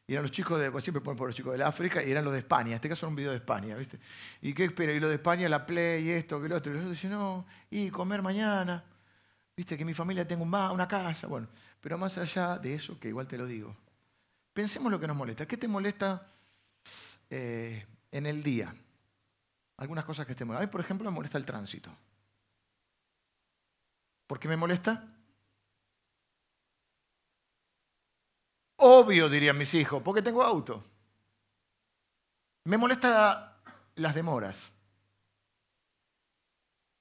Y 0.07 0.15
eran 0.15 0.25
los 0.25 0.33
chicos 0.33 0.59
de, 0.59 0.73
pues 0.73 0.83
siempre 0.83 1.01
ponen 1.01 1.17
por 1.17 1.29
los 1.29 1.37
chicos 1.37 1.57
de 1.57 1.63
África, 1.63 2.03
y 2.03 2.11
eran 2.11 2.25
los 2.25 2.33
de 2.33 2.41
España. 2.41 2.71
En 2.71 2.75
este 2.75 2.89
caso 2.89 3.07
era 3.07 3.11
un 3.11 3.17
video 3.17 3.31
de 3.31 3.37
España, 3.37 3.77
¿viste? 3.77 4.01
¿Y 4.43 4.53
qué 4.53 4.65
espera? 4.65 4.93
Y 4.93 4.99
los 4.99 5.09
de 5.09 5.17
España, 5.17 5.49
la 5.49 5.65
Play, 5.65 6.11
esto, 6.11 6.43
que 6.43 6.49
lo 6.49 6.57
otro. 6.57 6.75
Y 6.75 6.81
yo 6.83 6.89
decía, 6.89 7.11
no, 7.11 7.47
y 7.71 7.91
comer 7.91 8.21
mañana. 8.21 8.83
¿Viste? 9.57 9.77
Que 9.77 9.85
mi 9.85 9.95
familia 9.95 10.27
tenga 10.27 10.43
un 10.43 10.73
una 10.73 10.89
casa. 10.89 11.29
Bueno, 11.29 11.47
pero 11.81 11.97
más 11.97 12.19
allá 12.19 12.59
de 12.59 12.75
eso, 12.75 12.99
que 12.99 13.09
igual 13.09 13.29
te 13.29 13.39
lo 13.39 13.47
digo, 13.47 13.77
pensemos 14.53 14.91
lo 14.91 14.99
que 14.99 15.07
nos 15.07 15.17
molesta. 15.17 15.47
¿Qué 15.47 15.57
te 15.57 15.69
molesta 15.69 16.27
eh, 17.29 17.87
en 18.11 18.27
el 18.27 18.43
día? 18.43 18.75
Algunas 19.77 20.05
cosas 20.05 20.27
que 20.27 20.35
te 20.35 20.45
molestan. 20.45 20.65
A 20.65 20.67
mí, 20.67 20.73
por 20.73 20.81
ejemplo, 20.81 21.09
me 21.09 21.15
molesta 21.15 21.39
el 21.39 21.45
tránsito. 21.45 21.91
¿Por 24.27 24.41
qué 24.41 24.49
me 24.49 24.57
molesta? 24.57 25.20
Obvio, 28.81 29.29
dirían 29.29 29.57
mis 29.57 29.73
hijos, 29.75 30.03
porque 30.03 30.23
tengo 30.23 30.43
auto. 30.43 30.83
Me 32.65 32.77
molesta 32.77 33.57
las 33.97 34.15
demoras. 34.15 34.71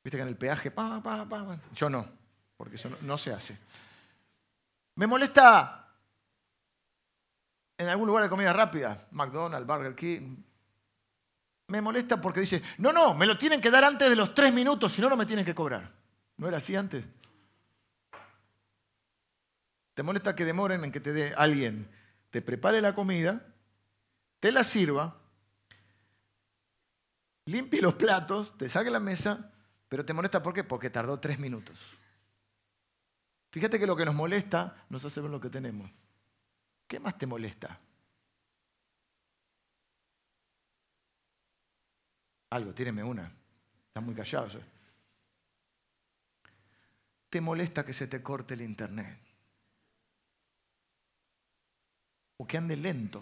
Viste 0.04 0.18
que 0.18 0.22
en 0.22 0.30
el 0.30 0.38
peaje, 0.38 0.72
pa, 0.72 1.02
pa, 1.02 1.28
pa, 1.28 1.60
yo 1.74 1.90
no, 1.90 2.08
porque 2.56 2.76
eso 2.76 2.90
no, 3.02 3.18
se 3.18 3.34
hace. 3.34 3.58
Me 4.96 5.08
molesta 5.08 5.88
en 7.78 7.88
algún 7.88 8.08
lugar 8.08 8.24
de 8.24 8.30
comida 8.30 8.54
rápida, 8.54 9.08
McDonald's, 9.12 9.68
Burger 9.68 9.96
King. 9.96 10.38
Me 11.68 11.82
molesta 11.82 12.20
porque 12.20 12.40
dice, 12.40 12.64
no, 12.78 12.92
no, 12.92 13.14
me 13.14 13.26
lo 13.26 13.38
tienen 13.38 13.62
que 13.62 13.70
dar 13.70 13.84
antes 13.84 14.10
de 14.10 14.16
los 14.16 14.34
tres 14.34 14.54
minutos, 14.54 14.94
si 14.94 15.02
no, 15.02 15.10
no 15.10 15.18
me 15.18 15.26
tienen 15.26 15.46
que 15.46 15.54
cobrar. 15.54 15.92
¿No 16.38 16.48
era 16.48 16.58
así 16.58 16.76
antes? 16.76 17.06
¿Te 20.00 20.04
molesta 20.04 20.34
que 20.34 20.46
demoren 20.46 20.86
en 20.86 20.94
que 20.94 21.02
te 21.02 21.12
dé 21.12 21.34
alguien, 21.36 21.92
te 22.30 22.42
prepare 22.42 22.80
la 22.80 22.96
comida, 22.96 23.46
te 24.40 24.50
la 24.50 24.64
sirva, 24.64 25.22
limpie 27.44 27.82
los 27.82 27.96
platos, 27.96 28.58
te 28.58 28.70
saque 28.70 28.92
la 28.92 29.02
mesa, 29.02 29.52
pero 29.90 30.06
te 30.06 30.14
molesta 30.14 30.42
¿por 30.42 30.54
qué? 30.54 30.64
Porque 30.64 30.90
tardó 30.90 31.20
tres 31.20 31.38
minutos. 31.38 31.98
Fíjate 33.52 33.78
que 33.78 33.86
lo 33.86 33.98
que 33.98 34.06
nos 34.06 34.16
molesta 34.16 34.86
nos 34.88 35.04
hace 35.04 35.20
ver 35.20 35.32
lo 35.32 35.42
que 35.42 35.50
tenemos. 35.50 35.92
¿Qué 36.88 36.98
más 36.98 37.18
te 37.18 37.28
molesta? 37.28 37.78
Algo, 42.52 42.74
tíreme 42.74 43.04
una. 43.04 43.30
Estás 43.88 44.02
muy 44.02 44.16
callado. 44.16 44.62
Te 47.30 47.42
molesta 47.42 47.86
que 47.86 47.92
se 47.92 48.08
te 48.08 48.24
corte 48.24 48.54
el 48.54 48.62
internet. 48.62 49.28
O 52.40 52.48
que 52.48 52.58
ande 52.58 52.76
lento. 52.78 53.22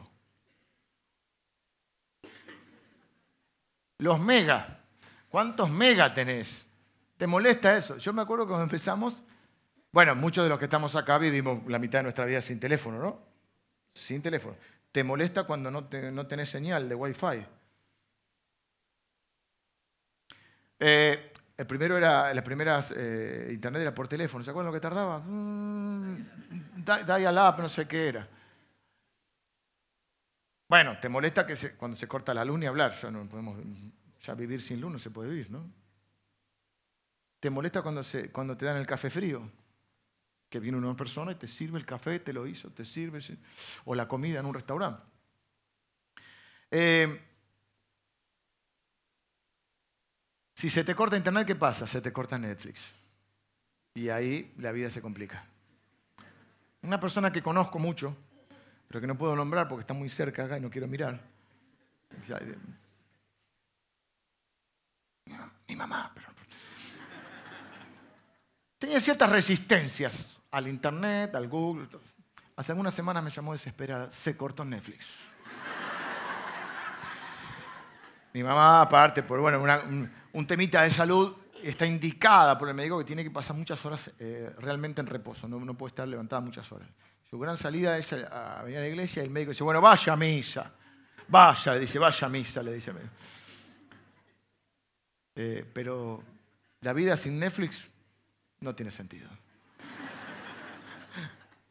Los 3.98 4.20
mega. 4.20 4.80
¿Cuántos 5.28 5.70
mega 5.70 6.14
tenés? 6.14 6.66
¿Te 7.18 7.26
molesta 7.26 7.76
eso? 7.76 7.98
Yo 7.98 8.14
me 8.14 8.22
acuerdo 8.22 8.48
cuando 8.48 8.64
empezamos, 8.64 9.24
bueno, 9.92 10.14
muchos 10.14 10.44
de 10.44 10.50
los 10.50 10.60
que 10.60 10.66
estamos 10.66 10.96
acá 10.96 11.18
vivimos 11.18 11.66
la 11.68 11.80
mitad 11.80 12.00
de 12.00 12.04
nuestra 12.04 12.26
vida 12.26 12.42
sin 12.42 12.60
teléfono, 12.60 13.00
¿no? 13.00 13.20
Sin 13.92 14.22
teléfono. 14.22 14.56
¿Te 14.92 15.04
molesta 15.04 15.46
cuando 15.46 15.72
no, 15.72 15.88
tenés 15.88 16.50
señal 16.50 16.88
de 16.88 16.94
Wi-Fi? 16.94 17.46
Eh, 20.80 21.34
el 21.58 21.66
primero 21.66 21.98
era, 21.98 22.32
las 22.36 22.44
primeras 22.44 22.94
eh, 22.96 23.50
internet 23.52 23.82
era 23.82 23.96
por 23.96 24.08
teléfono. 24.08 24.44
¿Se 24.44 24.52
acuerdan 24.52 24.72
lo 24.72 24.78
que 24.78 24.82
tardaba? 24.82 25.20
Mm, 25.26 26.24
dial-up, 26.86 27.58
no 27.58 27.68
sé 27.68 27.88
qué 27.88 28.10
era. 28.10 28.37
Bueno, 30.70 31.00
te 31.00 31.08
molesta 31.08 31.48
que 31.48 31.56
cuando 31.78 31.96
se 31.96 32.08
corta 32.08 32.34
la 32.34 32.44
luz 32.44 32.60
ni 32.60 32.66
hablar, 32.66 32.94
ya 33.02 33.10
no 33.10 33.28
podemos, 33.30 33.58
ya 34.22 34.34
vivir 34.34 34.62
sin 34.62 34.82
luz 34.82 34.92
no 34.92 35.00
se 35.00 35.10
puede 35.10 35.30
vivir, 35.30 35.50
¿no? 35.50 35.72
Te 37.40 37.50
molesta 37.50 37.82
cuando, 37.82 38.04
se, 38.04 38.32
cuando 38.32 38.58
te 38.58 38.66
dan 38.66 38.78
el 38.78 38.86
café 38.86 39.10
frío, 39.10 39.50
que 40.50 40.60
viene 40.60 40.78
una 40.78 40.96
persona 40.96 41.32
y 41.32 41.36
te 41.36 41.48
sirve 41.48 41.80
el 41.80 41.86
café, 41.86 42.20
te 42.20 42.34
lo 42.34 42.48
hizo, 42.48 42.70
te 42.72 42.84
sirve, 42.84 43.20
o 43.86 43.96
la 43.96 44.08
comida 44.08 44.40
en 44.40 44.46
un 44.46 44.54
restaurante. 44.54 45.04
Eh, 46.72 47.22
si 50.54 50.70
se 50.70 50.84
te 50.84 50.96
corta 50.96 51.16
internet, 51.16 51.48
¿qué 51.48 51.56
pasa? 51.56 51.88
Se 51.88 52.02
te 52.02 52.12
corta 52.12 52.38
Netflix. 52.38 52.82
Y 53.94 54.10
ahí 54.10 54.54
la 54.58 54.72
vida 54.72 54.90
se 54.90 55.02
complica. 55.02 55.46
Una 56.82 57.00
persona 57.00 57.32
que 57.32 57.42
conozco 57.42 57.80
mucho, 57.80 58.16
pero 58.88 59.02
que 59.02 59.08
no 59.08 59.18
puedo 59.18 59.36
nombrar 59.36 59.68
porque 59.68 59.82
está 59.82 59.94
muy 59.94 60.10
cerca 60.10 60.46
acá 60.46 60.58
y 60.58 60.62
no 60.62 60.70
quiero 60.70 60.88
mirar. 60.88 61.20
Mi 65.68 65.76
mamá. 65.76 66.14
Tenía 68.80 69.00
ciertas 69.00 69.30
resistencias 69.30 70.38
al 70.52 70.68
Internet, 70.68 71.36
al 71.36 71.48
Google. 71.48 71.88
Hace 72.56 72.72
algunas 72.72 72.94
semanas 72.94 73.24
me 73.24 73.32
llamó 73.32 73.52
desesperada. 73.52 74.12
Se 74.12 74.38
cortó 74.38 74.64
Netflix. 74.64 75.08
Mi 78.34 78.44
mamá, 78.44 78.82
aparte, 78.82 79.24
por 79.24 79.40
bueno, 79.40 79.64
un, 80.34 80.48
temita 80.48 80.84
de 80.84 80.92
salud, 80.92 81.36
está 81.64 81.86
indicada 81.88 82.58
por 82.58 82.70
el 82.70 82.76
médico 82.76 83.00
que 83.00 83.04
tiene 83.04 83.24
que 83.24 83.32
pasar 83.32 83.56
muchas 83.56 83.84
horas 83.84 84.12
eh, 84.20 84.54
realmente 84.60 85.02
en 85.02 85.08
reposo. 85.08 85.48
No, 85.48 85.60
no 85.60 85.74
puede 85.74 85.90
estar 85.90 86.08
levantada 86.08 86.42
muchas 86.42 86.72
horas. 86.72 86.88
Su 87.30 87.38
gran 87.38 87.58
salida 87.58 87.98
es 87.98 88.14
a 88.14 88.62
venir 88.64 88.78
a 88.78 88.82
la 88.82 88.88
iglesia 88.88 89.22
y 89.22 89.26
el 89.26 89.32
médico 89.32 89.52
dice, 89.52 89.64
bueno, 89.64 89.82
vaya 89.82 90.14
a 90.14 90.16
misa. 90.16 90.72
Vaya, 91.28 91.74
le 91.74 91.80
dice, 91.82 92.00
vaya 92.00 92.26
a 92.26 92.30
misa, 92.30 92.64
le 92.64 92.72
dice. 92.72 92.94
Eh, 95.36 95.70
pero 95.74 96.24
la 96.82 96.94
vida 96.94 97.18
sin 97.18 97.38
Netflix 97.38 97.86
no 98.62 98.74
tiene 98.76 98.92
sentido. 98.92 99.30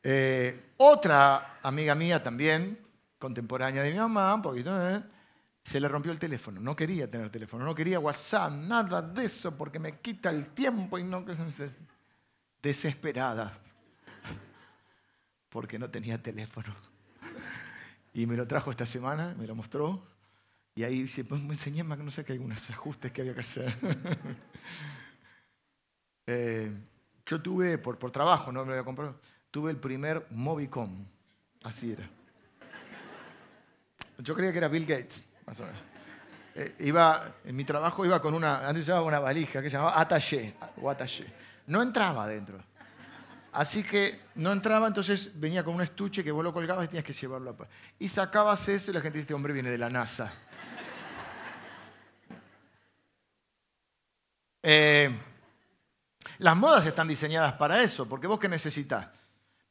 Eh, 0.08 0.74
otra 0.76 1.58
amiga 1.64 1.96
mía 1.96 2.22
también, 2.22 2.78
contemporánea 3.18 3.82
de 3.82 3.90
mi 3.90 3.98
mamá, 3.98 4.32
un 4.36 4.42
poquito, 4.42 4.88
¿eh? 4.88 5.02
se 5.64 5.80
le 5.80 5.88
rompió 5.88 6.12
el 6.12 6.18
teléfono. 6.20 6.60
No 6.60 6.76
quería 6.76 7.10
tener 7.10 7.28
teléfono, 7.28 7.64
no 7.64 7.74
quería 7.74 7.98
WhatsApp, 7.98 8.52
nada 8.52 9.02
de 9.02 9.24
eso, 9.24 9.56
porque 9.56 9.80
me 9.80 9.98
quita 9.98 10.30
el 10.30 10.54
tiempo 10.54 10.96
y 10.96 11.02
no... 11.02 11.24
Desesperada 12.62 13.65
porque 15.48 15.78
no 15.78 15.90
tenía 15.90 16.22
teléfono. 16.22 16.74
Y 18.12 18.26
me 18.26 18.36
lo 18.36 18.46
trajo 18.46 18.70
esta 18.70 18.86
semana, 18.86 19.34
me 19.38 19.46
lo 19.46 19.54
mostró. 19.54 20.02
Y 20.74 20.84
ahí 20.84 21.02
dice, 21.02 21.24
pues 21.24 21.42
me 21.42 21.52
enseñé 21.52 21.84
más 21.84 21.98
no 21.98 22.10
sé 22.10 22.24
que 22.24 22.32
algunos 22.32 22.68
ajustes 22.70 23.12
que 23.12 23.20
había 23.22 23.34
que 23.34 23.40
hacer. 23.40 23.74
Eh, 26.28 26.72
yo 27.24 27.40
tuve, 27.40 27.78
por, 27.78 28.00
por 28.00 28.10
trabajo, 28.10 28.50
no 28.50 28.62
me 28.62 28.66
lo 28.66 28.72
había 28.72 28.84
comprado, 28.84 29.20
tuve 29.52 29.70
el 29.70 29.76
primer 29.76 30.26
Movicom. 30.30 31.06
Así 31.62 31.92
era. 31.92 32.02
Yo 34.18 34.34
creía 34.34 34.50
que 34.50 34.58
era 34.58 34.66
Bill 34.66 34.86
Gates, 34.86 35.22
más 35.46 35.60
o 35.60 35.66
menos. 35.66 35.80
Eh, 36.54 36.74
iba, 36.80 37.34
en 37.44 37.54
mi 37.54 37.64
trabajo 37.64 38.04
iba 38.04 38.20
con 38.20 38.32
una, 38.32 38.66
antes 38.66 38.86
llevaba 38.86 39.04
una 39.04 39.18
valija 39.18 39.60
que 39.60 39.68
se 39.68 39.76
llamaba 39.76 40.00
attaché, 40.00 40.54
o 40.80 40.88
attaché. 40.88 41.26
No 41.66 41.82
entraba 41.82 42.24
adentro. 42.24 42.58
Así 43.56 43.82
que 43.82 44.20
no 44.34 44.52
entraba, 44.52 44.86
entonces 44.86 45.30
venía 45.34 45.64
con 45.64 45.74
un 45.74 45.80
estuche 45.80 46.22
que 46.22 46.30
vos 46.30 46.44
lo 46.44 46.52
colgabas 46.52 46.84
y 46.84 46.88
tenías 46.88 47.06
que 47.06 47.14
llevarlo 47.14 47.56
a... 47.58 47.66
Y 47.98 48.06
sacabas 48.06 48.68
eso 48.68 48.90
y 48.90 48.94
la 48.94 49.00
gente 49.00 49.16
dice, 49.16 49.22
este 49.22 49.32
hombre 49.32 49.54
viene 49.54 49.70
de 49.70 49.78
la 49.78 49.88
NASA. 49.88 50.32
Eh, 54.68 55.08
las 56.38 56.56
modas 56.56 56.84
están 56.86 57.06
diseñadas 57.06 57.52
para 57.52 57.80
eso, 57.80 58.08
porque 58.08 58.26
vos 58.26 58.36
qué 58.40 58.48
necesitas. 58.48 59.06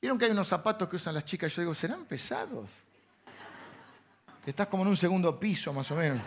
¿Vieron 0.02 0.18
que 0.18 0.24
hay 0.24 0.32
unos 0.32 0.48
zapatos 0.48 0.88
que 0.88 0.96
usan 0.96 1.14
las 1.14 1.26
chicas? 1.26 1.54
Yo 1.54 1.64
digo, 1.64 1.76
¿serán 1.76 2.06
pesados? 2.06 2.70
Que 4.42 4.52
estás 4.52 4.68
como 4.68 4.84
en 4.84 4.90
un 4.90 4.96
segundo 4.98 5.38
piso, 5.38 5.74
más 5.74 5.92
o 5.92 5.96
menos. 5.98 6.22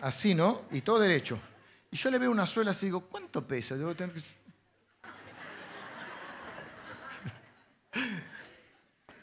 Así, 0.00 0.34
¿no? 0.34 0.64
Y 0.70 0.82
todo 0.82 0.98
derecho. 0.98 1.40
Y 1.90 1.96
yo 1.96 2.10
le 2.10 2.18
veo 2.18 2.30
una 2.30 2.46
suela 2.46 2.72
así 2.72 2.86
y 2.86 2.88
digo, 2.88 3.06
¿cuánto 3.06 3.44
pesa? 3.46 3.74
Debo 3.74 3.94
tener 3.94 4.14
que 4.14 4.20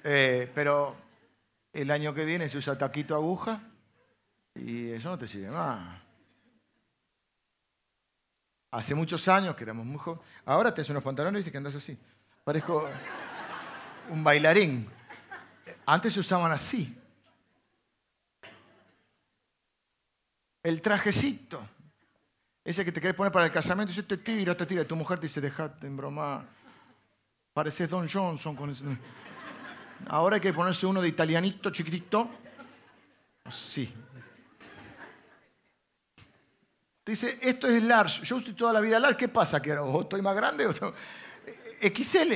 Eh, 0.10 0.50
pero 0.56 0.96
el 1.74 1.92
año 1.92 2.14
que 2.14 2.24
viene 2.24 2.48
se 2.48 2.58
usa 2.58 2.78
taquito 2.78 3.14
aguja 3.14 3.60
y 4.56 4.92
eso 4.92 5.10
no 5.10 5.18
te 5.18 5.28
sirve 5.28 5.50
más. 5.50 6.02
Hace 8.72 8.96
muchos 8.96 9.28
años 9.28 9.54
que 9.54 9.66
éramos 9.66 9.86
muy 9.86 10.00
jóvenes. 10.00 10.26
Ahora 10.46 10.74
te 10.74 10.80
haces 10.80 10.92
unos 10.92 11.04
pantalones 11.04 11.40
y 11.40 11.40
dices 11.40 11.52
que 11.52 11.58
andas 11.58 11.76
así. 11.76 12.00
Parezco 12.42 12.90
un 14.10 14.24
bailarín. 14.24 14.90
Antes 15.86 16.14
se 16.14 16.22
usaban 16.22 16.54
así. 16.54 16.98
El 20.64 20.82
trajecito. 20.82 21.68
Ese 22.64 22.86
que 22.86 22.94
te 22.94 23.02
querés 23.02 23.18
poner 23.18 23.34
para 23.34 23.46
el 23.46 23.52
casamiento, 23.52 23.94
y 23.94 24.04
te 24.04 24.16
tira, 24.16 24.56
te 24.56 24.66
tira. 24.66 24.88
Tu 24.88 24.96
mujer 24.96 25.20
te 25.20 25.28
dice, 25.28 25.42
dejate 25.42 25.86
en 25.86 25.98
broma. 25.98 26.46
Pareces 27.52 27.90
Don 27.90 28.08
Johnson 28.08 28.56
con 28.56 28.70
ese... 28.70 28.86
Ahora 30.06 30.36
hay 30.36 30.42
que 30.42 30.54
ponerse 30.54 30.86
uno 30.86 31.02
de 31.02 31.08
italianito 31.08 31.70
chiquitito. 31.72 32.30
Sí. 33.52 33.94
Dice, 37.06 37.40
esto 37.42 37.68
es 37.68 37.82
large. 37.84 38.24
Yo 38.26 38.38
estoy 38.38 38.54
toda 38.54 38.74
la 38.74 38.82
vida 38.82 39.00
large. 39.00 39.18
¿Qué 39.18 39.28
pasa? 39.30 39.62
¿Que 39.62 39.78
estoy 40.02 40.22
más 40.22 40.36
grande? 40.36 40.68
O 40.68 40.74
XL. 41.82 42.34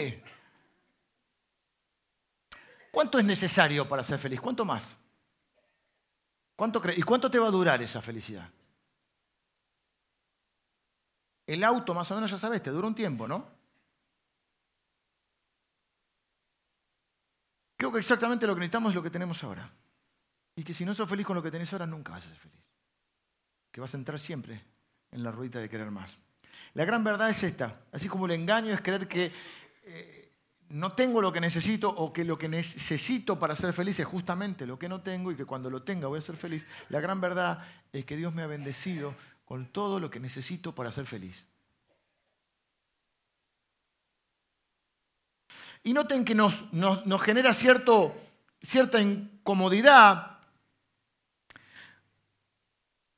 ¿Cuánto 2.89 3.19
es 3.19 3.25
necesario 3.25 3.87
para 3.87 4.03
ser 4.03 4.19
feliz? 4.19 4.39
¿Cuánto 4.39 4.65
más? 4.65 4.89
¿Cuánto 6.55 6.81
¿Y 6.95 7.01
cuánto 7.03 7.31
te 7.31 7.39
va 7.39 7.47
a 7.47 7.51
durar 7.51 7.81
esa 7.81 8.01
felicidad? 8.01 8.49
El 11.47 11.63
auto, 11.63 11.93
más 11.93 12.09
o 12.11 12.15
menos, 12.15 12.31
ya 12.31 12.37
sabes, 12.37 12.61
te 12.61 12.69
dura 12.69 12.87
un 12.87 12.95
tiempo, 12.95 13.27
¿no? 13.27 13.37
El 13.37 13.39
auto, 13.39 13.39
más 13.39 13.39
o 13.39 13.39
menos, 16.15 16.29
ya 16.31 16.37
sabes, 16.37 16.61
te 16.61 16.69
dura 16.69 16.87
un 16.87 16.95
tiempo, 16.95 17.37
no 17.37 17.37
creo 17.81 17.91
que 17.91 17.97
exactamente 17.97 18.45
lo 18.45 18.53
que 18.53 18.59
necesitamos 18.59 18.91
es 18.91 18.95
lo 18.95 19.01
que 19.01 19.09
tenemos 19.09 19.43
ahora. 19.43 19.67
Y 20.55 20.63
que 20.63 20.71
si 20.71 20.85
no 20.85 20.93
sos 20.93 21.09
feliz 21.09 21.25
con 21.25 21.35
lo 21.35 21.41
que 21.41 21.49
tenés 21.49 21.73
ahora, 21.73 21.87
nunca 21.87 22.11
vas 22.11 22.23
a 22.23 22.27
ser 22.27 22.37
feliz. 22.37 22.59
Que 23.71 23.81
vas 23.81 23.91
a 23.95 23.97
entrar 23.97 24.19
siempre 24.19 24.61
en 25.09 25.23
la 25.23 25.31
ruedita 25.31 25.57
de 25.57 25.67
querer 25.67 25.89
más. 25.89 26.15
La 26.75 26.85
gran 26.85 27.03
verdad 27.03 27.31
es 27.31 27.41
esta. 27.41 27.81
Así 27.91 28.07
como 28.07 28.27
el 28.27 28.33
engaño 28.33 28.71
es 28.71 28.81
creer 28.81 29.07
que 29.07 29.31
eh, 29.81 30.31
no 30.69 30.91
tengo 30.91 31.23
lo 31.23 31.33
que 31.33 31.41
necesito 31.41 31.89
o 31.89 32.13
que 32.13 32.23
lo 32.23 32.37
que 32.37 32.47
necesito 32.47 33.39
para 33.39 33.55
ser 33.55 33.73
feliz 33.73 33.99
es 33.99 34.05
justamente 34.05 34.67
lo 34.67 34.77
que 34.77 34.87
no 34.87 35.01
tengo 35.01 35.31
y 35.31 35.35
que 35.35 35.45
cuando 35.45 35.71
lo 35.71 35.81
tenga 35.81 36.05
voy 36.05 36.19
a 36.19 36.21
ser 36.21 36.37
feliz. 36.37 36.67
La 36.89 36.99
gran 36.99 37.19
verdad 37.19 37.65
es 37.91 38.05
que 38.05 38.15
Dios 38.15 38.31
me 38.31 38.43
ha 38.43 38.47
bendecido 38.47 39.15
con 39.43 39.65
todo 39.65 39.99
lo 39.99 40.11
que 40.11 40.19
necesito 40.19 40.75
para 40.75 40.91
ser 40.91 41.07
feliz. 41.07 41.45
Y 45.83 45.93
noten 45.93 46.23
que 46.23 46.35
nos, 46.35 46.53
genera 47.21 47.53
cierto, 47.53 48.15
cierta 48.61 49.01
incomodidad, 49.01 50.39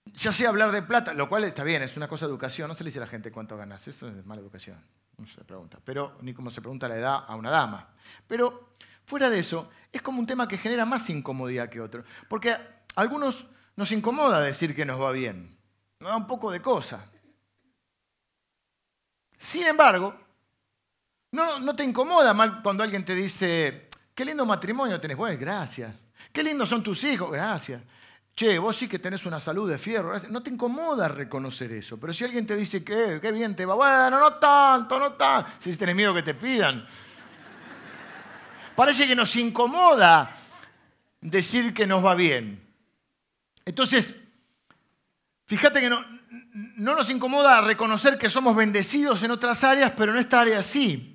ya 0.06 0.32
sea 0.32 0.50
hablar 0.50 0.72
de 0.72 0.82
plata, 0.82 1.14
lo 1.14 1.28
cual 1.28 1.44
está 1.44 1.64
bien, 1.64 1.84
es 1.84 1.98
una 1.98 2.08
cosa 2.08 2.26
de 2.26 2.32
educación, 2.32 2.70
no 2.70 2.76
se 2.76 2.84
le 2.84 2.90
dice 2.90 3.00
a 3.00 3.02
la 3.02 3.08
gente 3.08 3.32
cuánto 3.32 3.58
ganas, 3.58 3.86
eso 3.88 4.08
es 4.08 4.26
mala 4.26 4.42
educación, 4.42 4.82
no 5.18 5.28
se 5.28 5.44
pregunta, 5.44 5.80
pero 5.84 6.18
ni 6.22 6.34
como 6.34 6.52
se 6.52 6.62
pregunta 6.62 6.88
la 6.88 6.96
edad 6.96 7.26
a 7.28 7.36
una 7.36 7.50
dama. 7.50 7.90
Pero 8.28 8.76
fuera 9.06 9.30
de 9.30 9.40
eso, 9.40 9.70
es 9.92 10.02
como 10.02 10.20
un 10.20 10.28
tema 10.28 10.48
que 10.48 10.58
genera 10.58 10.86
más 10.86 11.10
incomodidad 11.10 11.68
que 11.68 11.82
otro, 11.82 12.06
porque 12.30 12.52
a 12.52 12.62
algunos 12.96 13.46
nos 13.76 13.92
incomoda 13.92 14.40
decir 14.40 14.74
que 14.74 14.86
nos 14.86 15.02
va 15.02 15.12
bien, 15.12 15.58
nos 16.00 16.10
da 16.12 16.16
un 16.16 16.28
poco 16.28 16.52
de 16.52 16.62
cosa. 16.62 17.10
Sin 19.38 19.68
embargo, 19.68 20.16
no, 21.34 21.76
te 21.76 21.84
incomoda 21.84 22.32
mal 22.34 22.62
cuando 22.62 22.84
alguien 22.84 23.04
te 23.04 23.16
dice, 23.16 23.90
qué 24.14 24.24
lindo 24.24 24.46
matrimonio 24.46 25.02
tenés. 25.02 25.18
Bueno, 25.18 25.36
gracias. 25.40 25.92
Qué 26.32 26.44
lindos 26.44 26.70
son 26.70 26.84
tus 26.84 27.04
hijos. 27.04 27.32
Gracias. 27.32 27.82
Che, 28.36 28.60
vos 28.60 28.78
sí 28.78 28.88
que 28.88 29.00
tenés 29.00 29.26
una 29.26 29.40
salud 29.40 29.68
de 29.68 29.80
fierro. 29.80 30.16
No 30.30 30.44
te 30.44 30.52
incomoda 30.52 31.08
reconocer 31.08 31.72
eso. 31.72 32.00
Pero 32.00 32.14
si 32.14 32.24
alguien 32.24 32.46
te 32.46 32.56
dice 32.56 32.84
que 32.84 33.20
qué 33.20 33.32
bien 33.32 33.56
te 33.56 33.66
va, 33.66 33.74
bueno, 33.74 34.20
no 34.20 34.36
tanto, 34.36 35.00
no 35.00 35.14
tanto. 35.14 35.50
Si 35.58 35.76
tenés 35.76 35.96
miedo 35.96 36.14
que 36.14 36.22
te 36.22 36.36
pidan. 36.36 36.86
Parece 38.76 39.08
que 39.08 39.16
nos 39.16 39.36
incomoda 39.36 40.36
decir 41.20 41.74
que 41.74 41.88
nos 41.88 42.06
va 42.06 42.14
bien. 42.14 42.64
Entonces, 43.66 44.14
fíjate 45.48 45.80
que 45.80 45.90
no, 45.90 46.06
no 46.76 46.96
nos 46.96 47.10
incomoda 47.10 47.62
reconocer 47.62 48.20
que 48.20 48.30
somos 48.30 48.56
bendecidos 48.56 49.24
en 49.24 49.32
otras 49.32 49.64
áreas, 49.64 49.94
pero 49.98 50.12
en 50.12 50.20
esta 50.20 50.42
área 50.42 50.62
sí. 50.62 51.13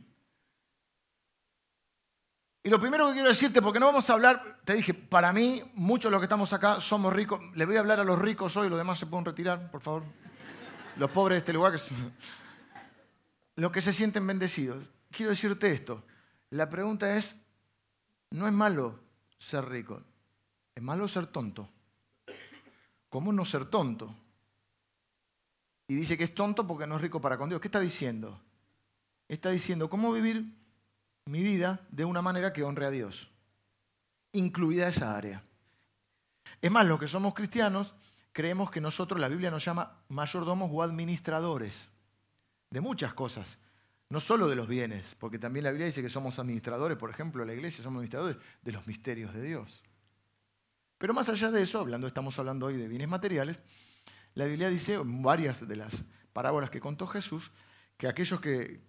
Y 2.62 2.71
lo 2.71 2.81
primero 2.81 3.07
que 3.07 3.14
quiero 3.14 3.29
decirte, 3.29 3.62
porque 3.62 3.79
no 3.79 3.87
vamos 3.87 4.11
a 4.11 4.12
hablar, 4.12 4.61
te 4.64 4.75
dije, 4.75 4.92
para 4.92 5.33
mí, 5.33 5.62
muchos 5.75 6.11
de 6.11 6.11
los 6.11 6.21
que 6.21 6.25
estamos 6.25 6.53
acá 6.53 6.81
somos 6.81 7.12
ricos. 7.12 7.40
Le 7.55 7.64
voy 7.64 7.77
a 7.77 7.81
hablar 7.81 8.01
a 8.01 8.05
los 8.05 8.18
ricos 8.18 8.57
hoy, 8.57 8.68
los 8.68 8.79
demás 8.79 8.99
se 8.99 9.07
pueden 9.07 9.25
retirar, 9.25 9.71
por 9.71 9.81
favor. 9.81 10.03
Los 10.97 11.11
pobres 11.11 11.37
de 11.37 11.38
este 11.38 11.53
lugar, 11.53 11.73
que 11.73 11.81
los 13.57 13.73
que 13.73 13.81
se 13.81 13.92
sienten 13.92 14.27
bendecidos. 14.27 14.85
Quiero 15.11 15.31
decirte 15.31 15.71
esto. 15.71 16.05
La 16.51 16.68
pregunta 16.68 17.16
es, 17.16 17.37
no 18.31 18.47
es 18.47 18.53
malo 18.53 18.99
ser 19.38 19.64
rico, 19.66 20.03
es 20.75 20.83
malo 20.83 21.07
ser 21.07 21.27
tonto. 21.27 21.68
¿Cómo 23.09 23.33
no 23.33 23.44
ser 23.44 23.66
tonto? 23.66 24.14
Y 25.87 25.94
dice 25.94 26.18
que 26.18 26.25
es 26.25 26.35
tonto 26.35 26.66
porque 26.66 26.87
no 26.87 26.97
es 26.97 27.01
rico 27.01 27.21
para 27.21 27.38
con 27.38 27.49
Dios. 27.49 27.61
¿Qué 27.61 27.68
está 27.68 27.81
diciendo? 27.81 28.38
Está 29.27 29.51
diciendo, 29.51 29.88
¿cómo 29.88 30.12
vivir 30.12 30.58
mi 31.29 31.43
vida 31.43 31.87
de 31.91 32.05
una 32.05 32.23
manera 32.23 32.53
que 32.53 32.62
honre 32.62 32.87
a 32.87 32.91
Dios, 32.91 33.31
incluida 34.33 34.88
esa 34.88 35.17
área. 35.17 35.43
Es 36.62 36.71
más, 36.71 36.87
los 36.87 36.99
que 36.99 37.07
somos 37.07 37.35
cristianos 37.35 37.95
creemos 38.33 38.71
que 38.71 38.81
nosotros, 38.81 39.21
la 39.21 39.29
Biblia 39.29 39.51
nos 39.51 39.64
llama 39.64 39.99
mayordomos 40.09 40.71
o 40.73 40.83
administradores 40.83 41.88
de 42.71 42.81
muchas 42.81 43.12
cosas, 43.12 43.59
no 44.09 44.21
solo 44.21 44.49
de 44.49 44.57
los 44.57 44.67
bienes, 44.67 45.17
porque 45.19 45.38
también 45.38 45.64
la 45.64 45.71
Biblia 45.71 45.87
dice 45.87 46.01
que 46.01 46.09
somos 46.09 46.38
administradores, 46.38 46.97
por 46.97 47.11
ejemplo, 47.11 47.45
la 47.45 47.53
iglesia 47.53 47.85
somos 47.85 47.99
administradores 47.99 48.38
de 48.62 48.73
los 48.73 48.87
misterios 48.87 49.35
de 49.35 49.43
Dios. 49.43 49.83
Pero 50.97 51.12
más 51.12 51.29
allá 51.29 51.51
de 51.51 51.62
eso, 51.62 51.79
hablando, 51.79 52.07
estamos 52.07 52.38
hablando 52.38 52.67
hoy 52.67 52.77
de 52.77 52.88
bienes 52.88 53.09
materiales, 53.09 53.62
la 54.35 54.47
Biblia 54.47 54.71
dice 54.71 54.95
en 54.95 55.23
varias 55.23 55.67
de 55.67 55.77
las 55.77 56.05
parábolas 56.33 56.71
que 56.71 56.81
contó 56.81 57.07
Jesús 57.07 57.51
que 57.98 58.06
aquellos 58.06 58.40
que, 58.40 58.80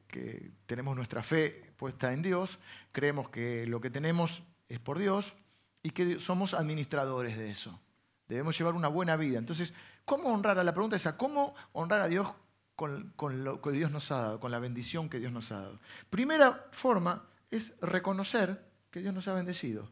tenemos 0.66 0.96
nuestra 0.96 1.22
fe 1.22 1.72
puesta 1.78 2.14
en 2.14 2.22
Dios, 2.22 2.58
creemos 2.92 3.30
que 3.30 3.68
lo 3.68 3.82
que 3.82 3.90
tenemos 3.90 4.42
es 4.68 4.80
por 4.80 4.98
Dios 4.98 5.36
y 5.84 5.92
que 5.92 6.20
somos 6.20 6.54
administradores 6.54 7.38
de 7.38 7.52
eso. 7.52 7.80
Debemos 8.28 8.58
llevar 8.58 8.74
una 8.74 8.88
buena 8.88 9.16
vida. 9.16 9.38
Entonces, 9.38 9.74
¿cómo 10.06 10.34
honrar 10.34 10.58
a 10.58 10.64
la 10.64 10.74
pregunta 10.74 10.96
esa? 10.96 11.18
¿Cómo 11.18 11.56
honrar 11.74 12.02
a 12.02 12.08
Dios 12.08 12.28
con, 12.76 13.14
lo 13.44 13.62
que 13.62 13.72
Dios 13.72 13.92
nos 13.92 14.12
ha 14.12 14.22
dado, 14.22 14.40
con 14.40 14.52
la 14.52 14.60
bendición 14.60 15.10
que 15.10 15.20
Dios 15.20 15.32
nos 15.32 15.52
ha 15.52 15.62
dado? 15.62 15.80
Primera 16.10 16.68
forma 16.72 17.28
es 17.52 17.74
reconocer 17.82 18.64
que 18.90 19.02
Dios 19.02 19.14
nos 19.14 19.28
ha 19.28 19.34
bendecido 19.34 19.90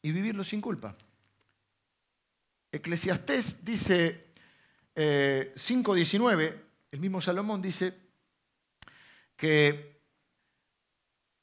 y 0.00 0.12
vivirlo 0.12 0.42
sin 0.44 0.60
culpa. 0.60 0.96
Eclesiastés 2.70 3.64
dice 3.64 4.26
5.19, 4.94 6.42
eh, 6.42 6.64
el 6.92 7.00
mismo 7.00 7.20
Salomón 7.20 7.62
dice, 7.62 8.01
que 9.42 10.00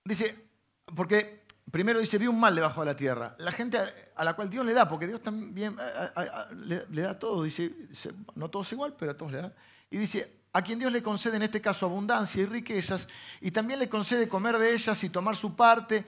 dice, 0.06 0.34
porque 0.96 1.44
primero 1.70 2.00
dice, 2.00 2.18
vi 2.18 2.28
un 2.28 2.40
mal 2.40 2.56
debajo 2.56 2.80
de 2.80 2.86
la 2.86 2.96
tierra. 2.96 3.36
La 3.40 3.52
gente 3.52 3.78
a 4.16 4.24
la 4.24 4.38
cual 4.38 4.50
Dios 4.50 4.66
le 4.66 4.74
da, 4.74 4.88
porque 4.88 5.06
Dios 5.06 5.22
también 5.22 5.76
le, 6.62 7.02
da 7.02 7.20
todo, 7.20 7.44
dice, 7.44 7.76
no 8.36 8.50
todos 8.50 8.72
igual, 8.72 8.96
pero 8.98 9.12
a 9.12 9.18
todos 9.18 9.34
le 9.34 9.40
da. 9.40 9.54
Y 9.92 9.98
dice, 9.98 10.44
a 10.54 10.62
quien 10.62 10.80
Dios 10.80 10.94
le 10.94 11.04
concede 11.04 11.36
en 11.36 11.44
este 11.44 11.60
caso 11.60 11.88
abundancia 11.88 12.42
y 12.42 12.46
riquezas, 12.46 13.06
y 13.42 13.52
también 13.52 13.80
le 13.80 13.90
concede 13.90 14.30
comer 14.30 14.58
de 14.58 14.72
ellas 14.72 15.04
y 15.04 15.10
tomar 15.10 15.36
su 15.36 15.54
parte 15.54 16.06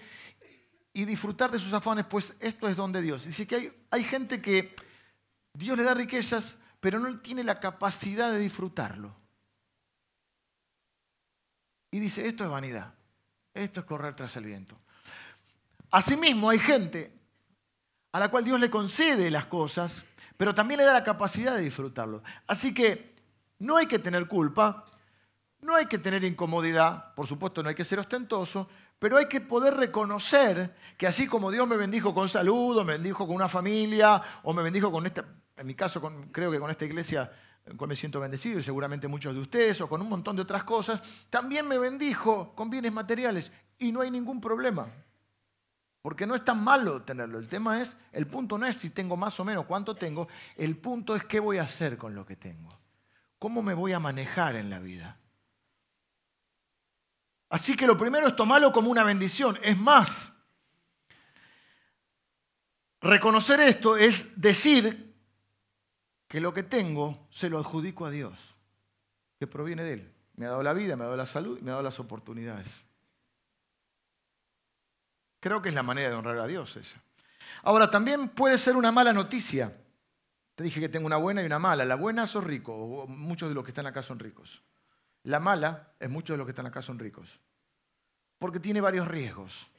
y 0.94 1.04
disfrutar 1.04 1.52
de 1.52 1.60
sus 1.60 1.74
afanes, 1.74 2.06
pues 2.06 2.34
esto 2.40 2.70
es 2.70 2.78
don 2.78 2.94
de 2.94 3.02
Dios. 3.02 3.26
Dice 3.26 3.46
que 3.46 3.56
hay, 3.56 3.74
hay 3.90 4.06
gente 4.06 4.42
que 4.42 4.74
Dios 5.54 5.78
le 5.78 5.84
da 5.84 5.94
riquezas, 5.94 6.58
pero 6.80 7.00
no 7.00 7.20
tiene 7.20 7.44
la 7.44 7.60
capacidad 7.60 8.32
de 8.32 8.40
disfrutarlo. 8.40 9.21
Y 11.92 12.00
dice, 12.00 12.26
esto 12.26 12.46
es 12.46 12.50
vanidad, 12.50 12.94
esto 13.54 13.82
es 13.82 13.86
correr 13.86 14.16
tras 14.16 14.36
el 14.38 14.46
viento. 14.46 14.78
Asimismo, 15.92 16.50
hay 16.50 16.60
gente 16.60 17.14
a 18.14 18.20
la 18.20 18.30
cual 18.30 18.46
Dios 18.46 18.60
le 18.60 18.70
concede 18.70 19.30
las 19.30 19.46
cosas, 19.46 20.04
pero 20.38 20.56
también 20.56 20.80
le 20.80 20.86
da 20.86 20.94
la 20.94 21.04
capacidad 21.04 21.56
de 21.56 21.62
disfrutarlo. 21.62 22.24
Así 22.48 22.74
que 22.74 23.16
no 23.60 23.78
hay 23.78 23.88
que 23.88 24.00
tener 24.00 24.28
culpa, 24.28 24.86
no 25.62 25.76
hay 25.76 25.86
que 25.86 25.98
tener 25.98 26.24
incomodidad, 26.24 27.14
por 27.14 27.28
supuesto 27.28 27.62
no 27.62 27.70
hay 27.70 27.76
que 27.76 27.86
ser 27.86 28.00
ostentoso, 28.00 28.70
pero 28.98 29.18
hay 29.18 29.28
que 29.28 29.42
poder 29.42 29.76
reconocer 29.76 30.76
que 30.98 31.08
así 31.08 31.28
como 31.28 31.52
Dios 31.52 31.68
me 31.68 31.76
bendijo 31.76 32.14
con 32.14 32.30
salud, 32.30 32.78
o 32.78 32.84
me 32.84 32.94
bendijo 32.94 33.28
con 33.28 33.36
una 33.36 33.48
familia, 33.48 34.22
o 34.44 34.54
me 34.54 34.64
bendijo 34.64 34.92
con 34.92 35.06
esta, 35.06 35.26
en 35.58 35.68
mi 35.68 35.76
caso 35.76 36.02
creo 36.32 36.52
que 36.52 36.60
con 36.60 36.72
esta 36.72 36.86
iglesia 36.86 37.32
con 37.66 37.78
cual 37.78 37.90
me 37.90 37.96
siento 37.96 38.20
bendecido 38.20 38.60
y 38.60 38.64
seguramente 38.64 39.08
muchos 39.08 39.34
de 39.34 39.42
ustedes, 39.42 39.80
o 39.82 39.88
con 39.88 40.02
un 40.02 40.10
montón 40.10 40.36
de 40.36 40.42
otras 40.42 40.64
cosas, 40.64 41.02
también 41.30 41.68
me 41.68 41.78
bendijo 41.78 42.54
con 42.56 42.70
bienes 42.70 42.92
materiales 42.92 43.52
y 43.78 43.92
no 43.92 44.02
hay 44.02 44.12
ningún 44.12 44.42
problema. 44.42 44.88
Porque 46.02 46.26
no 46.26 46.34
es 46.34 46.44
tan 46.44 46.64
malo 46.64 47.04
tenerlo. 47.04 47.38
El 47.38 47.48
tema 47.48 47.80
es, 47.80 47.96
el 48.12 48.26
punto 48.26 48.58
no 48.58 48.66
es 48.66 48.76
si 48.76 48.90
tengo 48.90 49.16
más 49.16 49.40
o 49.40 49.46
menos, 49.46 49.66
cuánto 49.66 49.96
tengo, 49.96 50.28
el 50.56 50.76
punto 50.78 51.16
es 51.16 51.24
qué 51.26 51.40
voy 51.40 51.60
a 51.60 51.64
hacer 51.64 51.98
con 51.98 52.16
lo 52.16 52.26
que 52.26 52.36
tengo. 52.36 52.70
¿Cómo 53.38 53.62
me 53.62 53.74
voy 53.74 53.94
a 53.94 54.00
manejar 54.00 54.56
en 54.56 54.70
la 54.70 54.80
vida? 54.80 55.18
Así 57.50 57.76
que 57.76 57.86
lo 57.86 57.98
primero 57.98 58.28
es 58.28 58.36
tomarlo 58.36 58.72
como 58.72 58.90
una 58.90 59.04
bendición. 59.04 59.60
Es 59.62 59.78
más, 59.78 60.32
reconocer 63.02 63.60
esto 63.60 63.98
es 63.98 64.26
decir 64.36 65.11
que 66.32 66.40
lo 66.40 66.54
que 66.54 66.64
tengo 66.64 67.28
se 67.30 67.50
lo 67.50 67.60
adjudico 67.60 68.06
a 68.06 68.10
Dios, 68.10 68.56
que 69.38 69.48
proviene 69.48 69.84
de 69.84 69.94
Él. 69.96 70.14
Me 70.38 70.46
ha 70.46 70.52
dado 70.52 70.64
la 70.64 70.72
vida, 70.72 70.96
me 70.96 71.02
ha 71.02 71.08
dado 71.08 71.18
la 71.18 71.26
salud 71.26 71.60
y 71.60 71.62
me 71.62 71.72
ha 71.72 71.74
dado 71.74 71.84
las 71.84 72.00
oportunidades. 72.00 72.70
Creo 75.42 75.62
que 75.62 75.68
es 75.68 75.76
la 75.76 75.84
manera 75.84 76.10
de 76.10 76.16
honrar 76.16 76.40
a 76.40 76.48
Dios 76.48 76.78
esa. 76.78 77.04
Ahora, 77.64 77.92
también 77.92 78.30
puede 78.30 78.58
ser 78.58 78.78
una 78.78 78.94
mala 78.94 79.12
noticia. 79.12 79.78
Te 80.56 80.64
dije 80.64 80.80
que 80.80 80.88
tengo 80.88 81.06
una 81.06 81.18
buena 81.18 81.44
y 81.44 81.46
una 81.46 81.60
mala. 81.60 81.84
La 81.84 81.96
buena 81.96 82.26
sos 82.26 82.46
rico, 82.46 83.06
muchos 83.10 83.50
de 83.50 83.56
los 83.56 83.66
que 83.66 83.72
están 83.72 83.88
acá 83.88 84.02
son 84.02 84.18
ricos. 84.18 84.64
La 85.24 85.42
mala 85.42 85.96
es 86.00 86.10
muchos 86.10 86.36
de 86.36 86.38
los 86.38 86.48
que 86.48 86.52
están 86.52 86.66
acá 86.66 86.82
son 86.82 86.98
ricos. 86.98 87.42
Porque 88.40 88.62
tiene 88.62 88.80
varios 88.80 89.06
riesgos. 89.06 89.70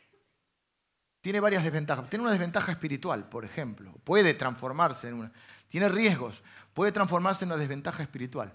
Tiene 1.23 1.41
varias 1.41 1.65
desventajas. 1.65 2.11
Tiene 2.11 2.25
una 2.25 2.33
desventaja 2.33 2.73
espiritual, 2.73 3.31
por 3.31 3.47
ejemplo. 3.47 3.91
Puede 4.05 4.35
transformarse 4.35 5.09
en 5.09 5.15
una 5.15 5.33
tiene 5.73 5.89
riesgos, 5.89 6.43
puede 6.75 6.93
transformarse 6.93 7.47
en 7.47 7.51
una 7.51 7.59
desventaja 7.59 8.03
espiritual. 8.03 8.55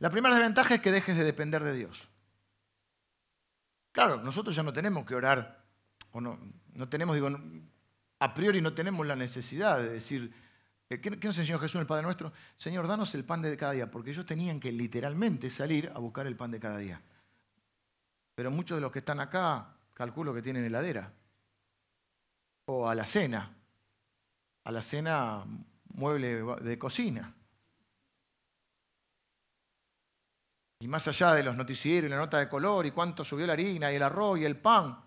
La 0.00 0.10
primera 0.10 0.34
desventaja 0.34 0.74
es 0.74 0.80
que 0.80 0.90
dejes 0.90 1.16
de 1.16 1.22
depender 1.22 1.62
de 1.62 1.72
Dios. 1.72 2.08
Claro, 3.92 4.20
nosotros 4.20 4.56
ya 4.56 4.64
no 4.64 4.72
tenemos 4.72 5.06
que 5.06 5.14
orar 5.14 5.64
o 6.10 6.20
no, 6.20 6.36
no 6.72 6.88
tenemos, 6.88 7.14
digo, 7.14 7.28
a 8.18 8.34
priori 8.34 8.60
no 8.60 8.74
tenemos 8.74 9.06
la 9.06 9.14
necesidad 9.14 9.78
de 9.78 9.90
decir, 9.90 10.34
eh, 10.90 11.00
¿qué, 11.00 11.10
nos 11.10 11.38
enseñó 11.38 11.60
Jesús 11.60 11.80
el 11.80 11.86
Padre 11.86 12.02
Nuestro? 12.02 12.32
Señor, 12.56 12.88
danos 12.88 13.14
el 13.14 13.24
pan 13.24 13.42
de 13.42 13.56
cada 13.56 13.70
día, 13.70 13.88
porque 13.88 14.10
ellos 14.10 14.26
tenían 14.26 14.58
que 14.58 14.72
literalmente 14.72 15.48
salir 15.48 15.92
a 15.94 16.00
buscar 16.00 16.26
el 16.26 16.34
pan 16.34 16.50
de 16.50 16.58
cada 16.58 16.78
día. 16.78 17.00
Pero 18.34 18.50
muchos 18.50 18.78
de 18.78 18.82
los 18.82 18.90
que 18.90 18.98
están 18.98 19.20
acá, 19.20 19.76
calculo 19.94 20.34
que 20.34 20.42
tienen 20.42 20.64
heladera. 20.64 21.12
O 22.64 22.88
a 22.88 22.96
la 22.96 23.06
cena. 23.06 23.54
A 24.64 24.72
la 24.72 24.82
cena 24.82 25.44
mueble 25.94 26.42
de 26.60 26.78
cocina. 26.78 27.34
Y 30.80 30.88
más 30.88 31.08
allá 31.08 31.32
de 31.34 31.42
los 31.42 31.56
noticieros 31.56 32.08
y 32.08 32.10
la 32.10 32.18
nota 32.18 32.38
de 32.38 32.48
color 32.48 32.84
y 32.84 32.90
cuánto 32.90 33.24
subió 33.24 33.46
la 33.46 33.54
harina 33.54 33.90
y 33.90 33.96
el 33.96 34.02
arroz 34.02 34.38
y 34.38 34.44
el 34.44 34.60
pan, 34.60 35.02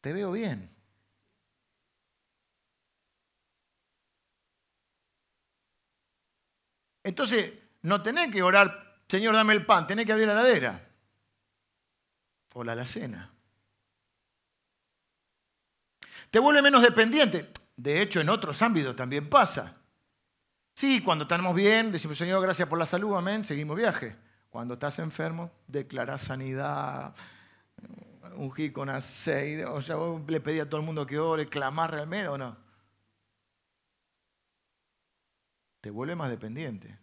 te 0.00 0.12
veo 0.12 0.30
bien. 0.32 0.74
Entonces, 7.02 7.54
no 7.82 8.02
tenés 8.02 8.30
que 8.30 8.42
orar, 8.42 9.02
Señor, 9.08 9.34
dame 9.34 9.54
el 9.54 9.66
pan, 9.66 9.86
tenés 9.86 10.06
que 10.06 10.12
abrir 10.12 10.28
la 10.28 10.34
heladera 10.34 10.88
o 12.54 12.62
la 12.62 12.72
alacena. 12.72 13.32
Te 16.30 16.38
vuelve 16.38 16.62
menos 16.62 16.82
dependiente. 16.82 17.50
De 17.80 18.02
hecho, 18.02 18.20
en 18.20 18.28
otros 18.28 18.60
ámbitos 18.60 18.94
también 18.94 19.30
pasa. 19.30 19.74
Sí, 20.74 21.00
cuando 21.00 21.24
estamos 21.24 21.54
bien, 21.54 21.90
decimos, 21.90 22.18
Señor, 22.18 22.42
gracias 22.42 22.68
por 22.68 22.78
la 22.78 22.84
salud, 22.84 23.16
amén, 23.16 23.42
seguimos 23.42 23.74
viaje. 23.74 24.14
Cuando 24.50 24.74
estás 24.74 24.98
enfermo, 24.98 25.50
declarás 25.66 26.20
sanidad, 26.20 27.14
ungí 28.36 28.70
con 28.70 28.90
aceite, 28.90 29.64
o 29.64 29.80
sea, 29.80 29.96
le 30.28 30.40
pedí 30.42 30.60
a 30.60 30.68
todo 30.68 30.78
el 30.78 30.86
mundo 30.86 31.06
que 31.06 31.18
ore, 31.18 31.48
clamar 31.48 31.92
realmente 31.92 32.28
o 32.28 32.36
no. 32.36 32.54
Te 35.80 35.88
vuelve 35.88 36.14
más 36.14 36.28
dependiente. 36.28 36.98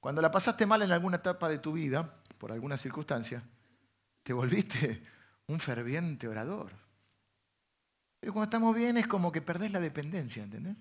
Cuando 0.00 0.20
la 0.20 0.30
pasaste 0.30 0.66
mal 0.66 0.82
en 0.82 0.92
alguna 0.92 1.16
etapa 1.16 1.48
de 1.48 1.58
tu 1.58 1.72
vida, 1.72 2.20
por 2.36 2.52
alguna 2.52 2.76
circunstancia, 2.76 3.42
te 4.22 4.34
volviste 4.34 5.02
un 5.46 5.60
ferviente 5.60 6.28
orador. 6.28 6.79
Pero 8.20 8.34
cuando 8.34 8.44
estamos 8.44 8.76
bien 8.76 8.98
es 8.98 9.06
como 9.06 9.32
que 9.32 9.40
perdés 9.40 9.72
la 9.72 9.80
dependencia, 9.80 10.42
¿entendés? 10.42 10.76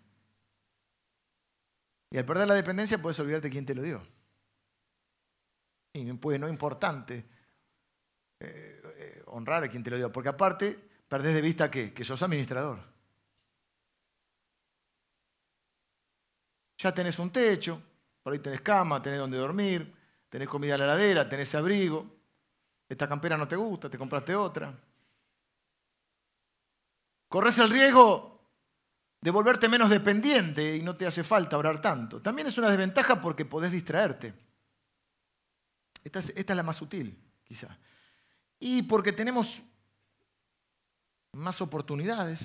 Y 2.11 2.17
al 2.17 2.25
perder 2.25 2.47
la 2.47 2.55
dependencia 2.55 3.01
puedes 3.01 3.19
olvidarte 3.19 3.49
quién 3.49 3.65
te 3.65 3.73
lo 3.73 3.81
dio. 3.81 4.05
Y 5.93 6.11
pues 6.13 6.39
no 6.39 6.47
es 6.47 6.51
importante 6.51 7.25
eh, 8.39 8.81
eh, 8.97 9.23
honrar 9.27 9.63
a 9.63 9.69
quien 9.69 9.83
te 9.83 9.89
lo 9.89 9.97
dio, 9.97 10.11
porque 10.11 10.29
aparte 10.29 10.77
perdés 11.07 11.33
de 11.33 11.41
vista 11.41 11.71
que, 11.71 11.93
que 11.93 12.03
sos 12.03 12.21
administrador. 12.21 12.79
Ya 16.77 16.93
tenés 16.93 17.19
un 17.19 17.31
techo, 17.31 17.81
por 18.21 18.33
ahí 18.33 18.39
tenés 18.39 18.61
cama, 18.61 19.01
tenés 19.01 19.19
donde 19.19 19.37
dormir, 19.37 19.93
tenés 20.29 20.47
comida 20.47 20.75
en 20.75 20.79
la 20.79 20.85
heladera, 20.85 21.27
tenés 21.27 21.53
abrigo. 21.55 22.05
Esta 22.87 23.07
campera 23.07 23.37
no 23.37 23.47
te 23.47 23.55
gusta, 23.55 23.89
te 23.89 23.97
compraste 23.97 24.35
otra. 24.35 24.73
Corres 27.29 27.59
el 27.59 27.69
riesgo 27.69 28.41
de 29.21 29.31
volverte 29.31 29.69
menos 29.69 29.89
dependiente 29.89 30.75
y 30.75 30.81
no 30.81 30.95
te 30.95 31.05
hace 31.05 31.23
falta 31.23 31.57
orar 31.57 31.79
tanto. 31.79 32.21
También 32.21 32.47
es 32.47 32.57
una 32.57 32.69
desventaja 32.69 33.21
porque 33.21 33.45
podés 33.45 33.71
distraerte. 33.71 34.33
Esta 36.03 36.19
es, 36.19 36.49
la 36.49 36.63
más 36.63 36.77
sutil, 36.77 37.17
quizá. 37.43 37.77
Y 38.59 38.81
porque 38.83 39.11
tenemos 39.11 39.61
más 41.33 41.61
oportunidades, 41.61 42.39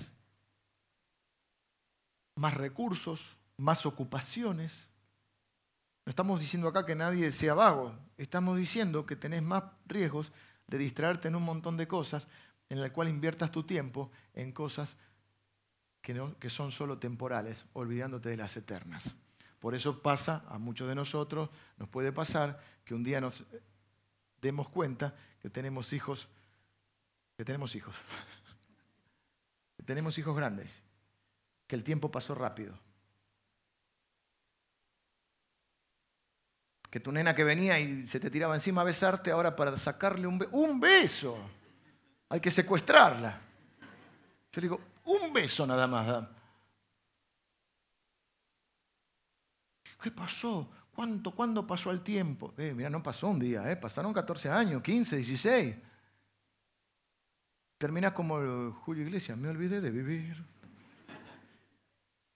más 2.37 2.53
recursos, 2.53 3.39
más 3.57 3.87
ocupaciones. 3.87 4.87
No 6.05 6.11
estamos 6.11 6.41
diciendo 6.41 6.69
acá 6.69 6.85
que 6.85 6.95
nadie 6.95 7.33
sea 7.33 7.55
vago, 7.55 7.97
estamos 8.19 8.59
diciendo 8.59 9.07
que 9.07 9.17
tenés 9.17 9.43
más 9.43 9.65
riesgos 9.87 10.31
de 10.67 10.77
distraerte 10.77 11.29
en 11.29 11.37
un 11.37 11.45
montón 11.45 11.79
de 11.79 11.89
cosas 11.89 12.29
en 12.75 12.81
las 12.81 12.91
cuales 12.91 13.15
inviertas 13.15 13.53
tu 13.53 13.63
tiempo 13.63 14.11
en 14.35 14.51
cosas 14.51 14.97
que, 16.03 16.51
son 16.51 16.73
solo 16.73 16.99
temporales, 16.99 17.67
olvidándote 17.73 18.31
de 18.31 18.37
las 18.37 18.57
eternas. 18.57 19.15
Por 19.61 19.77
eso 19.77 20.03
pasa, 20.03 20.45
a 20.49 20.59
muchos 20.59 20.89
de 20.89 20.97
nosotros 20.97 21.51
nos 21.77 21.89
puede 21.89 22.11
pasar 22.11 22.61
que 22.85 22.95
un 22.95 23.05
día 23.05 23.21
nos 23.21 23.45
demos 24.41 24.69
cuenta 24.69 25.15
que 25.41 25.51
tenemos 25.51 25.93
hijos, 25.93 26.27
que 27.37 27.45
tenemos 27.45 27.77
hijos, 27.77 27.95
que 29.77 29.85
tenemos 29.85 30.19
hijos 30.19 30.37
grandes, 30.37 30.69
que 31.69 31.77
el 31.77 31.85
tiempo 31.85 32.11
pasó 32.11 32.35
rápido. 32.35 32.77
Que 36.91 36.99
tu 36.99 37.13
nena 37.13 37.37
que 37.37 37.45
venía 37.45 37.79
y 37.79 38.09
se 38.09 38.19
te 38.19 38.31
tiraba 38.31 38.55
encima 38.55 38.81
a 38.81 38.85
besarte, 38.85 39.31
ahora 39.31 39.55
para 39.55 39.77
sacarle 39.77 40.27
un, 40.27 40.45
un 40.51 40.81
beso, 40.81 41.39
hay 42.35 42.41
que 42.41 42.51
secuestrarla. 42.51 43.41
Yo 44.53 44.61
digo, 44.61 44.81
un 45.05 45.33
beso 45.33 45.65
nada 45.65 45.87
más. 45.87 46.27
¿Qué 50.03 50.11
pasó? 50.11 50.69
¿Cuánto, 50.93 51.31
¿Cuándo 51.31 51.65
pasó 51.65 51.93
el 51.93 52.01
tiempo? 52.01 52.53
Eh, 52.59 52.75
mira, 52.75 52.91
no 52.91 53.01
pasó 53.05 53.29
un 53.29 53.39
día, 53.39 53.71
eh, 53.71 53.77
pasaron 53.77 54.13
14 54.13 54.51
años, 54.51 54.83
15, 54.83 55.17
16. 55.19 55.77
Terminás 57.79 58.11
como 58.11 58.73
Julio 58.85 59.05
Iglesias, 59.05 59.39
me 59.39 59.49
olvidé 59.49 59.81
de 59.81 59.93
vivir. 59.93 60.45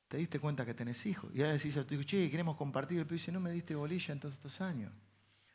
Te 0.06 0.16
diste 0.16 0.38
cuenta 0.38 0.64
que 0.64 0.74
tenés 0.74 1.04
hijos. 1.06 1.28
Y 1.34 1.40
ahora 1.40 1.54
decís 1.54 1.76
a 1.76 1.84
tu 1.84 1.94
hijo, 1.94 2.04
che, 2.04 2.30
queremos 2.30 2.56
compartir. 2.56 3.00
El 3.00 3.04
pibe 3.06 3.16
dice, 3.16 3.32
no 3.32 3.40
me 3.40 3.50
diste 3.50 3.74
bolilla 3.74 4.12
en 4.12 4.20
todos 4.20 4.34
estos 4.34 4.60
años. 4.60 4.92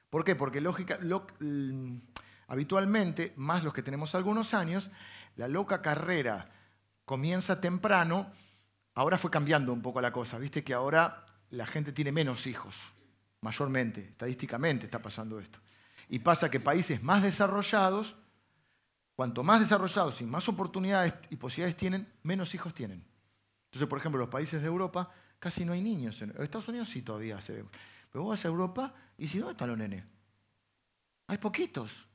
¿Por 0.09 0.25
qué? 0.25 0.35
Porque 0.35 0.59
lógica, 0.59 0.99
habitualmente, 2.47 3.33
más 3.35 3.63
los 3.63 3.73
que 3.73 3.83
tenemos 3.83 4.15
algunos 4.15 4.53
años, 4.53 4.89
la 5.35 5.47
loca 5.47 5.81
carrera 5.81 6.49
comienza 7.05 7.59
temprano. 7.59 8.31
Ahora 8.95 9.17
fue 9.17 9.31
cambiando 9.31 9.73
un 9.73 9.81
poco 9.81 10.01
la 10.01 10.11
cosa. 10.11 10.37
Viste 10.37 10.63
que 10.63 10.73
ahora 10.73 11.25
la 11.49 11.65
gente 11.65 11.91
tiene 11.91 12.11
menos 12.11 12.47
hijos, 12.47 12.75
mayormente, 13.41 14.01
estadísticamente 14.09 14.85
está 14.85 15.01
pasando 15.01 15.39
esto. 15.39 15.59
Y 16.09 16.19
pasa 16.19 16.49
que 16.49 16.59
países 16.59 17.01
más 17.01 17.23
desarrollados, 17.23 18.15
cuanto 19.15 19.43
más 19.43 19.59
desarrollados 19.59 20.21
y 20.21 20.25
más 20.25 20.47
oportunidades 20.49 21.13
y 21.29 21.35
posibilidades 21.35 21.77
tienen, 21.77 22.11
menos 22.23 22.53
hijos 22.55 22.73
tienen. 22.73 23.03
Entonces, 23.65 23.87
por 23.87 23.97
ejemplo, 23.97 24.19
los 24.19 24.29
países 24.29 24.61
de 24.61 24.67
Europa 24.67 25.09
casi 25.39 25.65
no 25.65 25.73
hay 25.73 25.81
niños. 25.81 26.21
En 26.21 26.29
Estados 26.39 26.67
Unidos 26.67 26.89
sí 26.89 27.01
todavía 27.01 27.41
se 27.41 27.53
ve. 27.53 27.65
Pero 28.11 28.23
vos 28.23 28.31
vas 28.31 28.45
a 28.45 28.47
Europa 28.47 28.93
y 29.17 29.27
si 29.27 29.39
¿dónde 29.39 29.53
están 29.53 29.69
los 29.69 29.77
nenes? 29.77 30.03
Hay 31.27 31.37
poquitos. 31.37 32.07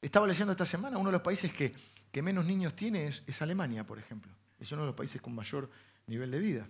Estaba 0.00 0.26
leyendo 0.26 0.52
esta 0.52 0.64
semana, 0.64 0.98
uno 0.98 1.08
de 1.08 1.12
los 1.12 1.22
países 1.22 1.52
que, 1.52 1.72
menos 2.22 2.44
niños 2.44 2.74
tiene 2.74 3.06
es, 3.06 3.22
es 3.26 3.42
Alemania, 3.42 3.84
por 3.84 3.98
ejemplo. 3.98 4.32
Es 4.58 4.72
uno 4.72 4.82
de 4.82 4.88
los 4.88 4.96
países 4.96 5.22
con 5.22 5.34
mayor 5.34 5.70
nivel 6.06 6.30
de 6.30 6.38
vida. 6.38 6.68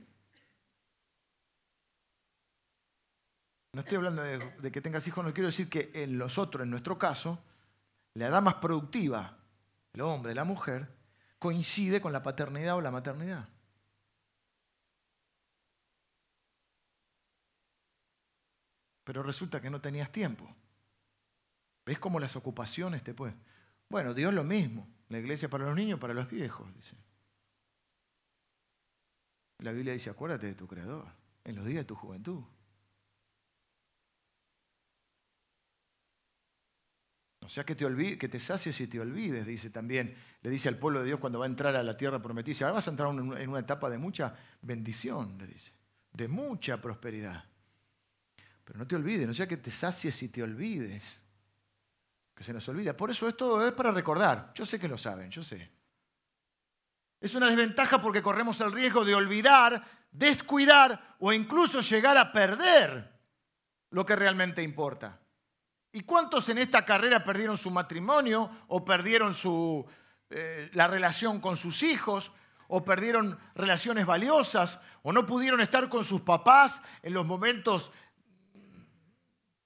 No 3.72 3.82
estoy 3.82 3.96
hablando 3.96 4.22
de, 4.22 4.72
que 4.72 4.80
tengas 4.80 5.06
hijos, 5.06 5.24
no 5.24 5.32
quiero 5.32 5.48
decir 5.48 5.68
que 5.68 5.90
en 5.94 6.18
los 6.18 6.38
otros, 6.38 6.64
en 6.64 6.70
nuestro 6.70 6.98
caso, 6.98 7.38
la 8.14 8.26
edad 8.26 8.42
más 8.42 8.54
productiva, 8.54 9.38
el 9.92 10.00
hombre, 10.00 10.34
la 10.34 10.44
mujer, 10.44 10.88
coincide 11.38 12.00
con 12.00 12.12
la 12.12 12.22
paternidad 12.22 12.76
o 12.76 12.80
la 12.80 12.90
maternidad. 12.90 13.48
Pero 19.04 19.22
resulta 19.22 19.60
que 19.60 19.70
no 19.70 19.80
tenías 19.80 20.10
tiempo. 20.10 20.52
¿Ves 21.88 21.98
cómo 21.98 22.20
las 22.20 22.36
ocupaciones 22.36 23.02
te 23.02 23.14
pueden? 23.14 23.40
Bueno, 23.88 24.12
Dios 24.12 24.34
lo 24.34 24.44
mismo. 24.44 24.86
La 25.08 25.18
iglesia 25.20 25.48
para 25.48 25.64
los 25.64 25.74
niños, 25.74 25.98
para 25.98 26.12
los 26.12 26.28
viejos, 26.28 26.70
dice. 26.74 26.94
La 29.60 29.72
Biblia 29.72 29.94
dice, 29.94 30.10
acuérdate 30.10 30.48
de 30.48 30.54
tu 30.54 30.68
Creador 30.68 31.06
en 31.44 31.56
los 31.56 31.64
días 31.64 31.78
de 31.78 31.84
tu 31.86 31.94
juventud. 31.94 32.44
O 37.40 37.48
sea 37.48 37.64
que 37.64 37.74
te, 37.74 37.86
olvides, 37.86 38.18
que 38.18 38.28
te 38.28 38.38
sacies 38.38 38.78
y 38.82 38.86
te 38.86 39.00
olvides, 39.00 39.46
dice 39.46 39.70
también, 39.70 40.14
le 40.42 40.50
dice 40.50 40.68
al 40.68 40.76
pueblo 40.76 41.00
de 41.00 41.06
Dios 41.06 41.18
cuando 41.18 41.38
va 41.38 41.46
a 41.46 41.48
entrar 41.48 41.74
a 41.74 41.82
la 41.82 41.96
tierra 41.96 42.20
prometida. 42.20 42.66
Ahora 42.66 42.74
vas 42.74 42.88
a 42.88 42.90
entrar 42.90 43.08
en 43.08 43.48
una 43.48 43.60
etapa 43.60 43.88
de 43.88 43.96
mucha 43.96 44.36
bendición, 44.60 45.38
le 45.38 45.46
dice, 45.46 45.72
de 46.12 46.28
mucha 46.28 46.82
prosperidad. 46.82 47.46
Pero 48.66 48.78
no 48.78 48.86
te 48.86 48.94
olvides, 48.94 49.26
no 49.26 49.32
sea 49.32 49.48
que 49.48 49.56
te 49.56 49.70
sacies 49.70 50.22
y 50.22 50.28
te 50.28 50.42
olvides, 50.42 51.18
que 52.38 52.44
se 52.44 52.52
nos 52.52 52.68
olvida. 52.68 52.96
Por 52.96 53.10
eso 53.10 53.26
esto 53.26 53.66
es 53.66 53.72
para 53.72 53.90
recordar. 53.90 54.52
Yo 54.54 54.64
sé 54.64 54.78
que 54.78 54.86
lo 54.86 54.96
saben, 54.96 55.28
yo 55.28 55.42
sé. 55.42 55.72
Es 57.20 57.34
una 57.34 57.48
desventaja 57.48 58.00
porque 58.00 58.22
corremos 58.22 58.60
el 58.60 58.70
riesgo 58.70 59.04
de 59.04 59.12
olvidar, 59.12 59.84
descuidar 60.12 61.16
o 61.18 61.32
incluso 61.32 61.80
llegar 61.80 62.16
a 62.16 62.30
perder 62.30 63.12
lo 63.90 64.06
que 64.06 64.14
realmente 64.14 64.62
importa. 64.62 65.18
¿Y 65.90 66.02
cuántos 66.02 66.48
en 66.48 66.58
esta 66.58 66.84
carrera 66.84 67.24
perdieron 67.24 67.58
su 67.58 67.72
matrimonio 67.72 68.48
o 68.68 68.84
perdieron 68.84 69.34
su, 69.34 69.84
eh, 70.30 70.70
la 70.74 70.86
relación 70.86 71.40
con 71.40 71.56
sus 71.56 71.82
hijos, 71.82 72.30
o 72.68 72.84
perdieron 72.84 73.36
relaciones 73.56 74.06
valiosas, 74.06 74.78
o 75.02 75.12
no 75.12 75.26
pudieron 75.26 75.60
estar 75.60 75.88
con 75.88 76.04
sus 76.04 76.20
papás 76.20 76.82
en 77.02 77.14
los 77.14 77.26
momentos 77.26 77.90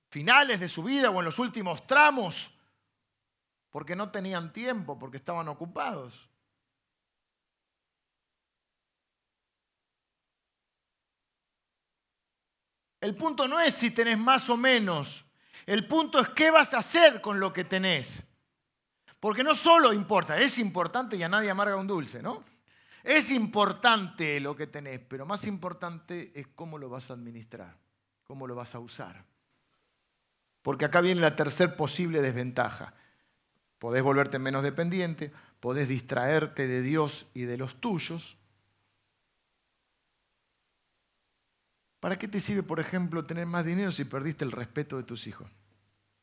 finales 0.09 0.59
de 0.59 0.70
su 0.70 0.83
vida 0.83 1.11
o 1.11 1.18
en 1.18 1.27
los 1.27 1.39
últimos 1.39 1.87
tramos, 1.87 2.51
porque 3.73 3.97
no 3.97 4.11
tenían 4.11 4.53
tiempo, 4.53 4.99
porque 4.99 5.16
estaban 5.16 5.49
ocupados. 5.49 6.29
El 13.01 13.16
punto 13.16 13.49
no 13.49 13.59
es 13.59 13.75
si 13.75 13.91
tenés 13.91 14.18
más 14.18 14.49
o 14.49 14.57
menos. 14.57 15.25
El 15.66 15.89
punto 15.89 16.20
es 16.20 16.29
qué 16.29 16.51
vas 16.51 16.75
a 16.75 16.79
hacer 16.79 17.20
con 17.20 17.41
lo 17.41 17.53
que 17.53 17.64
tenés. 17.64 18.23
Porque 19.18 19.43
no 19.43 19.55
solo 19.55 19.93
importa, 19.93 20.39
es 20.39 20.59
importante 20.59 21.16
y 21.16 21.23
a 21.23 21.29
nadie 21.29 21.51
amarga 21.51 21.77
un 21.77 21.87
dulce, 21.87 22.23
¿no? 22.23 22.45
Es 23.03 23.33
importante 23.33 24.39
lo 24.39 24.55
que 24.55 24.66
tenés, 24.66 25.01
pero 25.01 25.25
más 25.25 25.47
importante 25.47 26.31
es 26.39 26.49
cómo 26.49 26.77
lo 26.79 26.89
vas 26.89 27.11
a 27.11 27.14
administrar, 27.14 27.77
cómo 28.23 28.47
lo 28.47 28.55
vas 28.55 28.75
a 28.75 28.81
usar. 28.81 29.25
Porque 30.61 30.85
acá 30.85 31.01
viene 31.01 31.20
la 31.20 31.35
tercer 31.35 31.75
posible 31.75 32.20
desventaja. 32.20 32.95
Podés 33.83 34.05
volverte 34.05 34.39
menos 34.39 34.62
dependiente, 34.62 35.33
podés 35.59 35.89
distraerte 35.89 36.68
de 36.68 36.83
Dios 36.83 37.26
y 37.35 37.43
de 37.43 37.59
los 37.59 37.80
tuyos, 37.80 38.39
¿Para 41.99 42.18
qué 42.18 42.26
te 42.26 42.41
sirve, 42.41 42.64
por 42.64 42.80
ejemplo, 42.80 43.24
tener 43.26 43.47
más 43.47 43.64
dinero 43.64 43.93
si 43.93 44.05
perdiste 44.05 44.45
el 44.45 44.51
respeto 44.51 44.97
de 44.97 45.05
tus 45.05 45.28
hijos? 45.28 45.49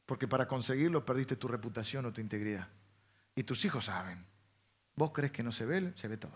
Porque 0.05 0.27
para 0.27 0.45
conseguirlo 0.45 1.05
perdiste 1.05 1.37
tu 1.37 1.47
reputación 1.47 2.05
o 2.05 2.11
tu 2.11 2.19
integridad. 2.19 2.67
Y 3.33 3.43
tus 3.43 3.63
hijos 3.63 3.85
saben. 3.85 4.25
¿Vos 4.95 5.11
crees 5.11 5.31
que 5.31 5.41
no 5.41 5.53
se 5.53 5.65
ve? 5.65 5.93
Se 5.95 6.09
ve 6.09 6.17
todo. 6.17 6.33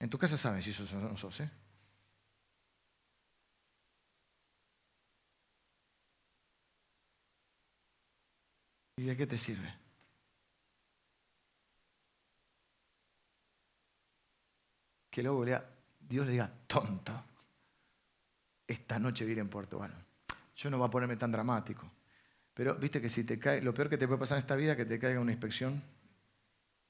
En 0.00 0.10
tu 0.10 0.18
casa 0.18 0.36
saben 0.36 0.60
si 0.60 0.72
sos 0.72 0.92
o 0.92 0.98
no 1.00 1.16
sos, 1.16 1.38
¿eh? 1.38 1.50
¿Y 9.00 9.04
de 9.04 9.16
qué 9.16 9.26
te 9.26 9.38
sirve? 9.38 9.74
Que 15.08 15.22
luego 15.22 15.42
Dios 15.98 16.26
le 16.26 16.32
diga, 16.32 16.52
tonto 16.66 17.24
esta 18.66 18.98
noche 18.98 19.24
vivir 19.24 19.38
en 19.38 19.48
Portugal. 19.48 19.90
Yo 20.54 20.68
no 20.68 20.76
voy 20.76 20.86
a 20.86 20.90
ponerme 20.90 21.16
tan 21.16 21.32
dramático. 21.32 21.90
Pero 22.52 22.74
viste 22.74 23.00
que 23.00 23.08
si 23.08 23.24
te 23.24 23.38
cae, 23.38 23.62
lo 23.62 23.72
peor 23.72 23.88
que 23.88 23.96
te 23.96 24.06
puede 24.06 24.20
pasar 24.20 24.36
en 24.36 24.42
esta 24.42 24.54
vida 24.54 24.72
es 24.72 24.76
que 24.76 24.84
te 24.84 24.98
caiga 24.98 25.18
una 25.18 25.32
inspección 25.32 25.82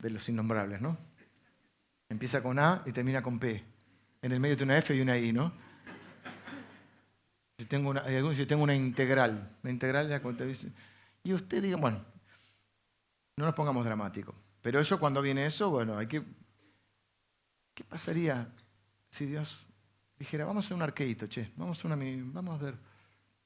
de 0.00 0.10
los 0.10 0.28
innombrables, 0.28 0.80
¿no? 0.80 0.98
Empieza 2.08 2.42
con 2.42 2.58
A 2.58 2.82
y 2.86 2.90
termina 2.90 3.22
con 3.22 3.38
P. 3.38 3.64
En 4.20 4.32
el 4.32 4.40
medio 4.40 4.56
tiene 4.56 4.72
una 4.72 4.78
F 4.78 4.96
y 4.96 5.00
una 5.00 5.16
I, 5.16 5.32
¿no? 5.32 5.52
Si 7.56 7.66
tengo 7.66 7.90
una, 7.90 8.04
si 8.34 8.46
tengo 8.46 8.64
una 8.64 8.74
integral, 8.74 9.58
una 9.62 9.70
integral 9.70 10.08
te 10.36 10.46
dice, 10.46 10.72
y 11.22 11.32
usted 11.32 11.62
diga, 11.62 11.76
bueno, 11.76 12.04
no 13.36 13.44
nos 13.46 13.54
pongamos 13.54 13.84
dramáticos. 13.84 14.34
Pero 14.62 14.80
eso 14.80 14.98
cuando 14.98 15.22
viene 15.22 15.46
eso, 15.46 15.70
bueno, 15.70 15.96
hay 15.96 16.06
que... 16.06 16.22
¿Qué 17.74 17.84
pasaría 17.84 18.52
si 19.10 19.26
Dios 19.26 19.66
dijera, 20.20 20.44
vamos 20.44 20.64
a 20.64 20.66
hacer 20.66 20.76
un 20.76 20.82
arqueito, 20.82 21.26
che, 21.26 21.50
vamos 21.56 21.82
a, 21.82 21.88
una, 21.88 21.96
vamos 21.96 22.60
a 22.60 22.64
ver, 22.64 22.78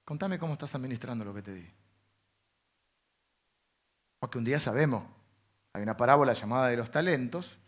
contame 0.05 0.41
cómo 0.41 0.55
estás 0.55 0.75
administrando 0.75 1.25
lo 1.25 1.33
que 1.33 1.43
te 1.43 1.55
di. 1.55 1.65
Porque 4.19 4.39
un 4.39 4.45
día 4.45 4.59
sabemos, 4.59 5.05
hay 5.73 5.85
una 5.85 5.97
parábola 5.97 6.33
llamada 6.33 6.67
de 6.67 6.77
los 6.77 6.91
talentos, 6.91 7.59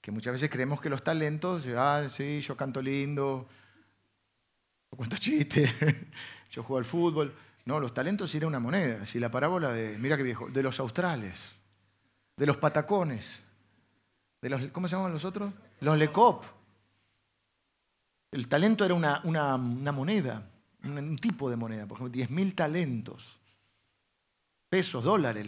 que 0.00 0.10
muchas 0.10 0.32
veces 0.32 0.50
creemos 0.50 0.80
que 0.80 0.90
los 0.90 1.04
talentos, 1.04 1.68
ah, 1.76 2.08
sí, 2.08 2.40
yo 2.40 2.56
canto 2.56 2.82
lindo, 2.82 3.48
yo 4.90 4.96
cuento 4.96 5.16
chistes, 5.18 5.72
yo 6.50 6.64
juego 6.64 6.78
al 6.78 6.84
fútbol. 6.84 7.32
No, 7.64 7.78
los 7.78 7.94
talentos 7.94 8.34
era 8.34 8.46
una 8.46 8.58
moneda. 8.58 9.06
Si 9.06 9.18
la 9.18 9.30
parábola 9.30 9.72
de, 9.72 9.96
mira 9.98 10.16
qué 10.16 10.22
viejo, 10.22 10.48
de 10.48 10.62
los 10.62 10.80
australes, 10.80 11.54
de 12.36 12.46
los 12.46 12.56
patacones, 12.56 13.40
de 14.40 14.50
los, 14.50 14.60
¿cómo 14.72 14.88
se 14.88 14.96
llaman 14.96 15.12
los 15.12 15.24
otros? 15.24 15.52
Los 15.80 15.96
lecop. 15.96 16.44
El 18.32 18.48
talento 18.48 18.84
era 18.84 18.94
una, 18.94 19.20
moneda, 19.92 20.48
un, 20.84 21.18
tipo 21.18 21.50
de 21.50 21.56
moneda, 21.56 21.86
por 21.86 21.98
ejemplo, 21.98 22.20
10.000 22.20 22.54
talentos, 22.54 23.38
pesos, 24.68 25.04
dólares. 25.04 25.46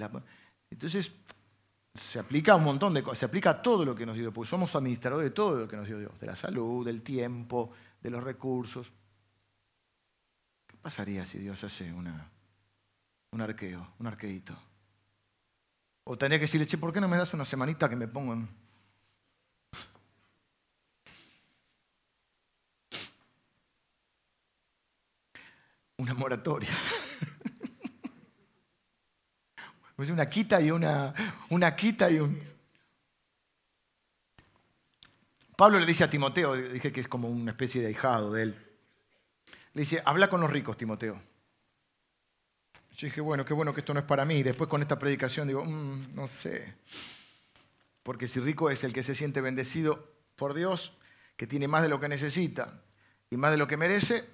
Entonces, 0.71 1.11
se 1.95 2.19
aplica 2.19 2.53
a 2.53 2.57
un 2.57 2.65
montón 2.65 2.93
de 2.93 3.03
cosas, 3.03 3.21
se 3.21 3.25
aplica 3.25 3.51
a 3.51 3.63
todo 3.63 3.85
lo 3.85 3.95
que 3.95 4.05
nos 4.05 4.15
dio 4.15 4.25
Dios, 4.25 4.35
porque 4.35 4.51
somos 4.51 4.75
administradores 4.75 5.31
de 5.31 5.35
todo 5.35 5.61
lo 5.61 5.69
que 5.69 5.77
nos 5.77 5.87
dio 5.87 5.99
Dios, 5.99 6.13
de 6.21 6.27
la 6.27 6.37
salud, 6.37 6.85
del 6.85 7.03
tiempo, 7.03 7.73
de 8.03 8.11
los 8.11 8.23
recursos. 8.23 8.93
¿Qué 10.85 10.91
pasaría 10.91 11.25
si 11.25 11.39
Dios 11.39 11.65
hace 11.65 11.91
una, 11.95 12.31
un 13.31 13.41
arqueo, 13.41 13.95
un 13.99 14.07
arqueito? 14.07 14.55
O 16.05 16.19
tendría 16.19 16.39
que 16.39 16.45
decirle, 16.45 16.67
che, 16.67 16.77
¿por 16.77 16.93
qué 16.93 17.01
no 17.01 17.09
me 17.09 17.17
das 17.17 17.33
una 17.33 17.47
semanita 17.47 17.89
que 17.89 17.97
me 17.97 18.07
pongo 18.07 18.35
una 25.97 26.13
moratoria. 26.13 26.69
Pues 29.97 30.11
una 30.11 30.29
quita 30.29 30.61
y 30.61 30.71
una, 30.71 31.15
una 31.49 31.75
quita 31.75 32.11
y 32.11 32.19
un... 32.19 32.39
Pablo 35.57 35.79
le 35.79 35.87
dice 35.87 36.05
a 36.05 36.11
Timoteo, 36.11 36.55
dije 36.55 36.93
que 36.93 37.01
es 37.01 37.09
como 37.09 37.29
una 37.29 37.53
especie 37.53 37.81
de 37.81 37.87
ahijado 37.87 38.33
de 38.33 38.43
él. 38.43 38.64
Le 39.75 39.83
dice, 39.83 40.03
habla 40.05 40.31
con 40.31 40.41
los 40.41 40.51
ricos, 40.51 40.77
Timoteo. 40.77 41.21
Yo 42.97 43.07
dije, 43.09 43.21
bueno, 43.21 43.45
qué 43.45 43.53
bueno 43.55 43.75
que 43.75 43.81
esto 43.81 43.93
no 43.93 44.01
es 44.01 44.07
para 44.07 44.25
mí. 44.25 44.43
Después 44.43 44.71
con 44.71 44.81
esta 44.81 44.99
predicación 44.99 45.49
digo, 45.49 45.65
mm, 45.65 46.15
no 46.15 46.29
sé. 46.29 46.75
Porque 48.05 48.29
si 48.29 48.39
rico 48.39 48.71
es 48.71 48.85
el 48.85 48.93
que 48.93 49.03
se 49.03 49.15
siente 49.15 49.41
bendecido 49.41 50.15
por 50.37 50.55
Dios, 50.55 50.97
que 51.37 51.49
tiene 51.49 51.67
más 51.67 51.83
de 51.83 51.89
lo 51.89 51.99
que 51.99 52.09
necesita 52.09 52.83
y 53.31 53.37
más 53.37 53.51
de 53.51 53.57
lo 53.57 53.67
que 53.67 53.77
merece, 53.77 54.31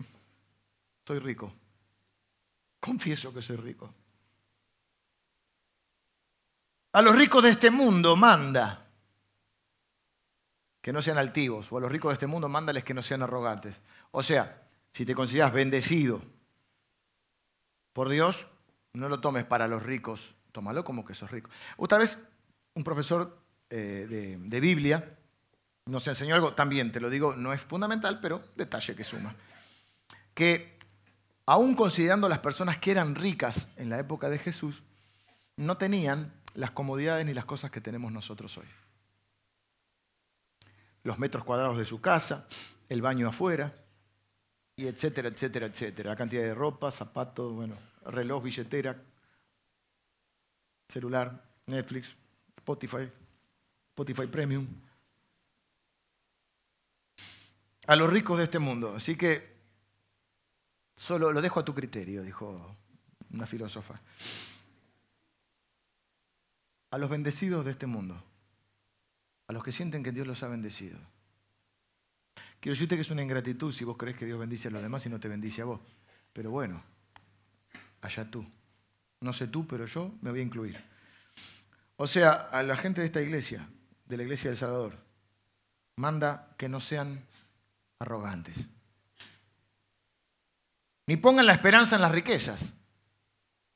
soy 1.07 1.20
rico. 1.20 1.53
Confieso 2.78 3.32
que 3.32 3.41
soy 3.41 3.57
rico. 3.57 3.95
A 6.93 7.01
los 7.01 7.16
ricos 7.16 7.43
de 7.43 7.51
este 7.51 7.70
mundo 7.70 8.14
manda 8.14 8.86
que 10.82 10.93
no 10.93 11.01
sean 11.01 11.18
altivos, 11.18 11.70
o 11.72 11.78
a 11.78 11.80
los 11.80 11.93
ricos 11.93 12.11
de 12.11 12.14
este 12.14 12.26
mundo 12.26 12.49
mándales 12.49 12.84
que 12.84 12.95
no 12.95 13.03
sean 13.03 13.22
arrogantes. 13.22 13.76
O 14.11 14.22
sea, 14.22 14.70
si 14.91 15.07
te 15.07 15.14
consideras 15.14 15.53
bendecido 15.53 16.22
por 17.93 18.09
Dios, 18.09 18.47
no 18.93 19.09
lo 19.09 19.20
tomes 19.20 19.45
para 19.45 19.68
los 19.68 19.82
ricos, 19.82 20.34
tómalo 20.53 20.84
como 20.84 21.05
que 21.05 21.14
sos 21.14 21.30
rico. 21.30 21.51
Otra 21.76 21.99
vez, 21.99 22.18
un 22.74 22.84
profesor 22.84 23.38
eh, 23.68 24.07
de, 24.09 24.36
de 24.36 24.61
Biblia 24.61 25.16
nos 25.86 26.07
enseñó 26.07 26.34
algo, 26.34 26.55
también 26.55 26.93
te 26.93 27.01
lo 27.01 27.11
digo, 27.11 27.34
no 27.34 27.53
es 27.53 27.61
fundamental, 27.61 28.20
pero 28.20 28.43
detalle 28.57 28.95
que 28.95 29.05
suma. 29.05 29.34
Que 30.34 30.78
aún 31.47 31.74
considerando 31.74 32.28
las 32.28 32.38
personas 32.38 32.78
que 32.78 32.93
eran 32.93 33.14
ricas 33.14 33.68
en 33.76 33.91
la 33.91 33.99
época 33.99 34.30
de 34.30 34.38
Jesús, 34.38 34.82
no 35.57 35.76
tenían 35.76 36.32
las 36.55 36.70
comodidades 36.70 37.26
ni 37.26 37.34
las 37.34 37.45
cosas 37.45 37.70
que 37.70 37.80
tenemos 37.80 38.12
nosotros 38.12 38.57
hoy. 38.59 38.66
Los 41.03 41.18
metros 41.18 41.45
cuadrados 41.45 41.76
de 41.76 41.84
su 41.84 42.01
casa, 42.01 42.47
el 42.88 43.03
baño 43.03 43.28
afuera, 43.28 43.74
y 44.81 44.89
etcétera, 44.89 45.28
etcétera, 45.28 45.66
etcétera. 45.66 46.11
La 46.11 46.16
cantidad 46.16 46.43
de 46.43 46.55
ropa, 46.55 46.91
zapatos, 46.91 47.53
bueno, 47.53 47.76
reloj, 48.07 48.43
billetera, 48.43 48.97
celular, 50.89 51.45
Netflix, 51.66 52.14
Spotify, 52.57 53.09
Spotify 53.91 54.26
Premium. 54.26 54.66
A 57.87 57.97
los 57.97 58.11
ricos 58.11 58.39
de 58.39 58.45
este 58.45 58.59
mundo. 58.59 58.95
Así 58.97 59.16
que 59.16 59.51
Solo 61.01 61.33
lo 61.33 61.41
dejo 61.41 61.59
a 61.59 61.64
tu 61.64 61.74
criterio, 61.74 62.22
dijo 62.22 62.76
una 63.31 63.47
filósofa. 63.47 63.99
A 66.91 66.99
los 66.99 67.09
bendecidos 67.09 67.64
de 67.64 67.70
este 67.70 67.87
mundo, 67.87 68.22
a 69.47 69.53
los 69.55 69.64
que 69.64 69.72
sienten 69.72 70.03
que 70.03 70.12
Dios 70.12 70.26
los 70.26 70.43
ha 70.43 70.49
bendecido. 70.49 70.99
Quiero 72.61 72.74
decirte 72.74 72.94
que 72.94 73.02
es 73.02 73.11
una 73.11 73.22
ingratitud 73.22 73.72
si 73.72 73.84
vos 73.84 73.96
crees 73.96 74.16
que 74.18 74.26
Dios 74.26 74.38
bendice 74.38 74.68
a 74.68 74.70
los 74.70 74.82
demás 74.82 75.04
y 75.06 75.08
no 75.08 75.18
te 75.18 75.28
bendice 75.28 75.62
a 75.62 75.64
vos. 75.64 75.80
Pero 76.32 76.50
bueno, 76.50 76.82
allá 78.02 78.30
tú. 78.30 78.44
No 79.20 79.32
sé 79.32 79.48
tú, 79.48 79.66
pero 79.66 79.86
yo 79.86 80.12
me 80.20 80.30
voy 80.30 80.40
a 80.40 80.44
incluir. 80.44 80.82
O 81.96 82.06
sea, 82.06 82.32
a 82.32 82.62
la 82.62 82.76
gente 82.76 83.00
de 83.00 83.06
esta 83.06 83.20
iglesia, 83.20 83.66
de 84.04 84.16
la 84.16 84.22
iglesia 84.22 84.50
del 84.50 84.56
Salvador, 84.56 84.94
manda 85.96 86.54
que 86.58 86.68
no 86.68 86.80
sean 86.80 87.24
arrogantes. 87.98 88.56
Ni 91.06 91.16
pongan 91.16 91.46
la 91.46 91.52
esperanza 91.52 91.96
en 91.96 92.02
las 92.02 92.12
riquezas, 92.12 92.72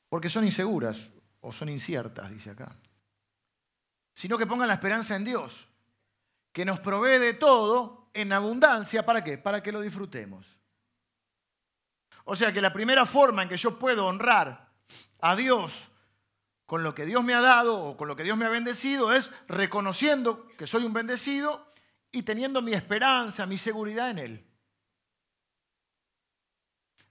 porque 0.09 0.29
son 0.29 0.45
inseguras 0.45 1.11
o 1.41 1.51
son 1.51 1.69
inciertas, 1.69 2.31
dice 2.31 2.51
acá. 2.51 2.75
sino 4.13 4.37
que 4.37 4.47
pongan 4.47 4.69
la 4.69 4.75
esperanza 4.75 5.15
en 5.15 5.25
Dios, 5.25 5.67
que 6.53 6.63
nos 6.63 6.79
provee 6.79 7.19
de 7.19 7.33
todo 7.33 8.04
en 8.15 8.33
abundancia. 8.33 9.05
¿Para 9.05 9.23
qué? 9.23 9.37
Para 9.37 9.61
que 9.61 9.71
lo 9.71 9.81
disfrutemos. 9.81 10.47
O 12.23 12.35
sea 12.35 12.51
que 12.51 12.61
la 12.61 12.73
primera 12.73 13.05
forma 13.05 13.43
en 13.43 13.49
que 13.49 13.57
yo 13.57 13.77
puedo 13.77 14.07
honrar 14.07 14.71
a 15.19 15.35
Dios 15.35 15.91
con 16.65 16.81
lo 16.81 16.95
que 16.95 17.05
Dios 17.05 17.23
me 17.23 17.35
ha 17.35 17.41
dado 17.41 17.79
o 17.79 17.97
con 17.97 18.07
lo 18.07 18.15
que 18.15 18.23
Dios 18.23 18.35
me 18.35 18.45
ha 18.45 18.49
bendecido 18.49 19.13
es 19.13 19.29
reconociendo 19.47 20.47
que 20.57 20.65
soy 20.65 20.83
un 20.85 20.93
bendecido 20.93 21.71
y 22.11 22.23
teniendo 22.23 22.61
mi 22.63 22.73
esperanza, 22.73 23.45
mi 23.45 23.57
seguridad 23.57 24.09
en 24.09 24.19
Él. 24.19 24.47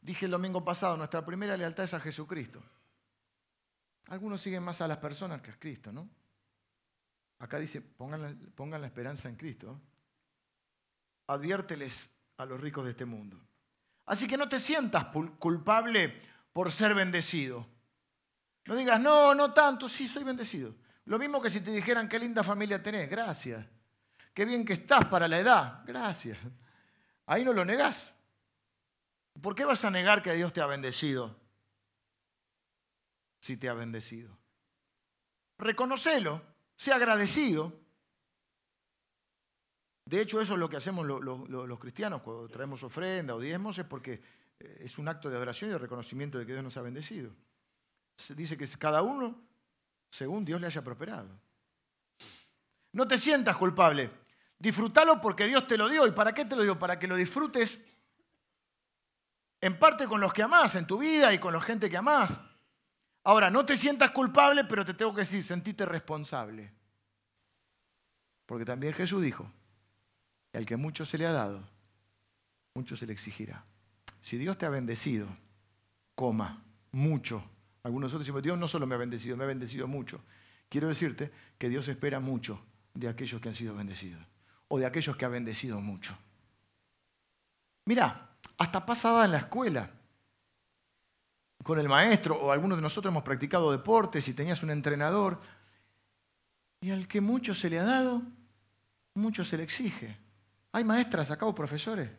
Dije 0.01 0.25
el 0.25 0.33
domingo 0.33 0.65
pasado, 0.65 0.97
nuestra 0.97 1.25
primera 1.25 1.57
lealtad 1.57 1.85
es 1.85 1.95
a 1.95 2.01
Jesucristo. 2.01 2.63
Algunos 4.07 4.43
siguen 4.43 4.63
más 4.63 4.81
a 4.81 4.89
las 4.89 4.99
personas 4.99 5.41
que 5.41 5.51
a 5.51 5.59
Cristo, 5.59 5.93
¿no? 5.93 6.09
Acá 7.39 7.59
dice, 7.59 7.81
pongan 7.81 8.23
la, 8.23 8.35
pongan 8.55 8.81
la 8.81 8.87
esperanza 8.87 9.29
en 9.29 9.37
Cristo. 9.37 9.81
Adviérteles 11.27 12.11
a 12.37 12.45
los 12.45 12.61
ricos 12.61 12.85
de 12.85 12.91
este 12.93 13.05
mundo. 13.05 13.41
Así 14.07 14.27
que 14.27 14.37
no 14.37 14.49
te 14.49 14.61
sientas 14.61 15.07
culpable 15.39 16.21
por 16.53 16.71
ser 16.71 16.95
bendecido. 16.95 17.67
No 18.67 18.77
digas, 18.77 19.01
no, 19.01 19.35
no 19.35 19.53
tanto, 19.53 19.89
sí, 19.89 20.07
soy 20.07 20.25
bendecido. 20.25 20.75
Lo 21.07 21.19
mismo 21.19 21.41
que 21.41 21.51
si 21.51 21.61
te 21.61 21.71
dijeran, 21.71 22.09
qué 22.09 22.19
linda 22.19 22.43
familia 22.43 22.83
tenés, 22.83 23.09
gracias. 23.09 23.67
Qué 24.33 24.45
bien 24.45 24.65
que 24.65 24.75
estás 24.75 25.05
para 25.07 25.29
la 25.29 25.39
edad, 25.39 25.83
gracias. 25.87 26.39
Ahí 27.27 27.45
no 27.45 27.53
lo 27.53 27.65
negás. 27.65 28.13
¿Por 29.41 29.55
qué 29.55 29.65
vas 29.65 29.85
a 29.85 29.91
negar 29.91 30.23
que 30.23 30.33
Dios 30.33 30.53
te 30.53 30.61
ha 30.61 30.67
bendecido? 30.67 31.37
Si 33.41 33.57
te 33.57 33.69
ha 33.69 33.75
bendecido. 33.75 34.37
Reconocelo, 35.59 36.43
sea 36.77 36.97
agradecido. 36.97 37.84
De 40.05 40.21
hecho, 40.21 40.41
eso 40.41 40.55
es 40.55 40.61
lo 40.61 40.69
que 40.69 40.77
hacemos 40.77 41.07
los 41.07 41.79
cristianos 41.79 42.23
cuando 42.23 42.49
traemos 42.49 42.83
ofrenda 42.83 43.35
o 43.35 43.41
diezmos, 43.41 43.79
es 43.79 43.87
porque 43.87 44.21
eh, 44.61 44.83
es 44.85 44.99
un 44.99 45.09
acto 45.09 45.31
de 45.31 45.37
adoración 45.37 45.71
y 45.71 45.73
de 45.73 45.79
reconocimiento 45.79 46.39
de 46.39 46.45
que 46.45 46.53
Dios 46.53 46.65
nos 46.65 46.77
ha 46.77 46.83
bendecido 46.83 47.31
dice 48.35 48.57
que 48.57 48.67
cada 48.79 49.03
uno 49.03 49.37
según 50.11 50.45
Dios 50.45 50.61
le 50.61 50.67
haya 50.67 50.83
prosperado. 50.83 51.29
No 52.93 53.09
te 53.09 53.19
sientas 53.19 53.57
culpable. 53.57 54.11
Disfrútalo 54.59 55.21
porque 55.21 55.47
Dios 55.47 55.67
te 55.67 55.77
lo 55.77 55.89
dio. 55.89 56.07
¿Y 56.07 56.13
para 56.13 56.33
qué 56.33 56.45
te 56.45 56.55
lo 56.55 56.63
dio? 56.63 56.79
Para 56.79 56.99
que 56.99 57.09
lo 57.09 57.17
disfrutes 57.17 57.79
en 59.61 59.79
parte 59.79 60.07
con 60.07 60.21
los 60.21 60.33
que 60.33 60.43
amás, 60.43 60.77
en 60.77 60.87
tu 60.87 60.99
vida 60.99 61.33
y 61.33 61.39
con 61.39 61.53
la 61.53 61.61
gente 61.61 61.91
que 61.91 61.97
amás. 61.97 62.39
Ahora, 63.25 63.51
no 63.51 63.65
te 63.67 63.77
sientas 63.77 64.13
culpable, 64.13 64.65
pero 64.65 64.85
te 64.85 64.95
tengo 64.95 65.13
que 65.13 65.23
decir, 65.23 65.43
sentite 65.43 65.85
responsable. 65.85 66.73
Porque 68.47 68.65
también 68.65 68.93
Jesús 68.93 69.23
dijo, 69.23 69.51
al 70.57 70.67
que 70.67 70.77
mucho 70.77 71.05
se 71.05 71.19
le 71.19 71.27
ha 71.27 71.33
dado, 71.33 71.63
mucho 72.75 72.97
se 72.97 73.07
le 73.07 73.13
exigirá. 73.13 73.65
Si 74.21 74.39
Dios 74.39 74.57
te 74.57 74.67
ha 74.67 74.71
bendecido, 74.71 75.27
coma, 76.15 76.63
mucho, 76.93 77.45
algunos 77.83 78.13
otros 78.13 78.21
decimos, 78.21 78.43
Dios 78.43 78.59
no 78.59 78.69
solo 78.69 78.87
me 78.87 78.95
ha 78.95 78.99
bendecido, 78.99 79.37
me 79.37 79.45
ha 79.45 79.49
bendecido 79.49 79.87
mucho. 79.87 80.21
Quiero 80.69 80.89
decirte 80.89 81.31
que 81.59 81.69
Dios 81.69 81.87
espera 81.89 82.21
mucho 82.21 82.61
de 82.95 83.09
aquellos 83.09 83.41
que 83.41 83.49
han 83.49 83.55
sido 83.55 83.75
bendecidos 83.75 84.23
o 84.69 84.79
de 84.79 84.87
aquellos 84.87 85.17
que 85.17 85.25
ha 85.25 85.29
bendecido 85.29 85.81
mucho. 85.81 86.17
Mira, 87.85 88.31
hasta 88.57 88.87
pasaba 88.87 89.25
en 89.25 89.33
la 89.33 89.39
escuela 89.39 89.91
con 91.63 91.79
el 91.79 91.89
maestro 91.89 92.37
o 92.37 92.53
algunos 92.53 92.79
de 92.79 92.83
nosotros 92.83 93.13
hemos 93.13 93.23
practicado 93.23 93.73
deportes 93.73 94.27
y 94.29 94.35
tenías 94.35 94.63
un 94.63 94.71
entrenador 94.71 95.41
y 96.81 96.91
al 96.91 97.09
que 97.09 97.21
mucho 97.21 97.55
se 97.55 97.71
le 97.71 97.79
ha 97.79 97.85
dado, 97.85 98.23
mucho 99.15 99.45
se 99.45 99.57
le 99.57 99.63
exige. 99.63 100.24
¿Hay 100.75 100.83
maestras 100.83 101.31
acá 101.31 101.47
o 101.47 101.55
profesores? 101.55 102.11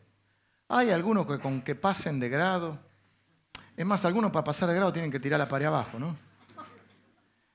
¿Hay 0.69 0.89
algunos 0.89 1.27
que 1.27 1.39
con 1.39 1.61
que 1.61 1.75
pasen 1.75 2.21
de 2.21 2.29
grado? 2.29 2.79
Es 3.75 3.85
más, 3.85 4.05
algunos 4.05 4.31
para 4.31 4.45
pasar 4.45 4.69
de 4.69 4.75
grado 4.75 4.93
tienen 4.93 5.11
que 5.11 5.19
tirar 5.19 5.37
la 5.37 5.49
pared 5.49 5.65
abajo, 5.65 5.99
¿no? 5.99 6.15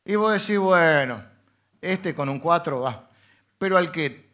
Y 0.05 0.15
vos 0.17 0.31
decís, 0.31 0.59
bueno, 0.59 1.25
este 1.81 2.15
con 2.15 2.29
un 2.29 2.39
4 2.39 2.81
va. 2.81 3.09
Pero 3.57 3.79
al 3.79 3.91
que, 3.91 4.29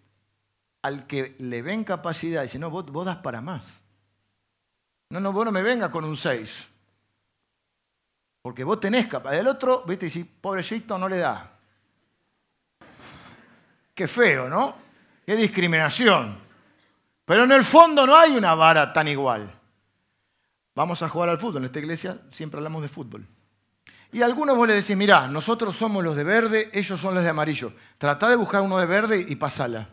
al 0.82 1.06
que 1.06 1.36
le 1.38 1.62
ven 1.62 1.84
capacidad, 1.84 2.42
dice, 2.42 2.58
no, 2.58 2.68
vos, 2.68 3.04
das 3.04 3.18
para 3.18 3.40
más. 3.40 3.80
No, 5.10 5.20
no, 5.20 5.32
vos 5.32 5.44
no 5.44 5.52
me 5.52 5.62
vengas 5.62 5.90
con 5.90 6.02
un 6.02 6.16
6. 6.16 6.66
Porque 8.42 8.64
vos 8.64 8.80
tenés 8.80 9.06
capacidad. 9.06 9.40
El 9.40 9.46
otro, 9.46 9.84
viste, 9.86 10.10
si 10.10 10.24
pobrecito 10.24 10.98
no 10.98 11.08
le 11.08 11.18
da. 11.18 11.48
Qué 13.94 14.08
feo, 14.08 14.48
¿no? 14.48 14.74
Qué 15.24 15.36
discriminación. 15.36 16.45
Pero 17.26 17.44
en 17.44 17.52
el 17.52 17.64
fondo 17.64 18.06
no 18.06 18.16
hay 18.16 18.36
una 18.36 18.54
vara 18.54 18.92
tan 18.92 19.08
igual. 19.08 19.52
Vamos 20.76 21.02
a 21.02 21.08
jugar 21.08 21.28
al 21.28 21.38
fútbol. 21.38 21.58
En 21.58 21.64
esta 21.66 21.80
iglesia 21.80 22.18
siempre 22.30 22.58
hablamos 22.58 22.82
de 22.82 22.88
fútbol. 22.88 23.26
Y 24.12 24.22
algunos 24.22 24.56
vos 24.56 24.68
le 24.68 24.74
decís, 24.74 24.96
mirá, 24.96 25.26
nosotros 25.26 25.74
somos 25.76 26.04
los 26.04 26.14
de 26.14 26.22
verde, 26.22 26.70
ellos 26.72 27.00
son 27.00 27.14
los 27.14 27.24
de 27.24 27.28
amarillo. 27.28 27.72
Tratá 27.98 28.28
de 28.28 28.36
buscar 28.36 28.62
uno 28.62 28.78
de 28.78 28.86
verde 28.86 29.26
y 29.28 29.34
pasala. 29.34 29.88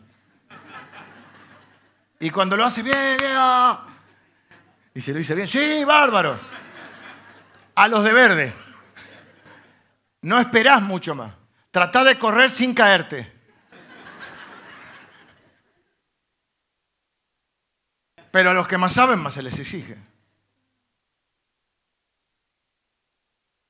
Y 2.20 2.30
cuando 2.30 2.56
lo 2.56 2.64
hace 2.64 2.82
bien, 2.82 3.16
bien, 3.18 3.32
ah". 3.34 3.86
y 4.94 5.00
se 5.00 5.12
lo 5.12 5.18
dice 5.18 5.34
bien, 5.34 5.48
sí, 5.48 5.84
bárbaro. 5.84 6.38
A 7.74 7.88
los 7.88 8.04
de 8.04 8.12
verde. 8.12 8.54
No 10.22 10.38
esperás 10.38 10.80
mucho 10.80 11.16
más. 11.16 11.32
Tratá 11.72 12.04
de 12.04 12.16
correr 12.16 12.48
sin 12.48 12.72
caerte. 12.72 13.33
Pero 18.34 18.50
a 18.50 18.52
los 18.52 18.66
que 18.66 18.76
más 18.76 18.92
saben, 18.92 19.20
más 19.20 19.34
se 19.34 19.44
les 19.44 19.56
exige. 19.60 19.96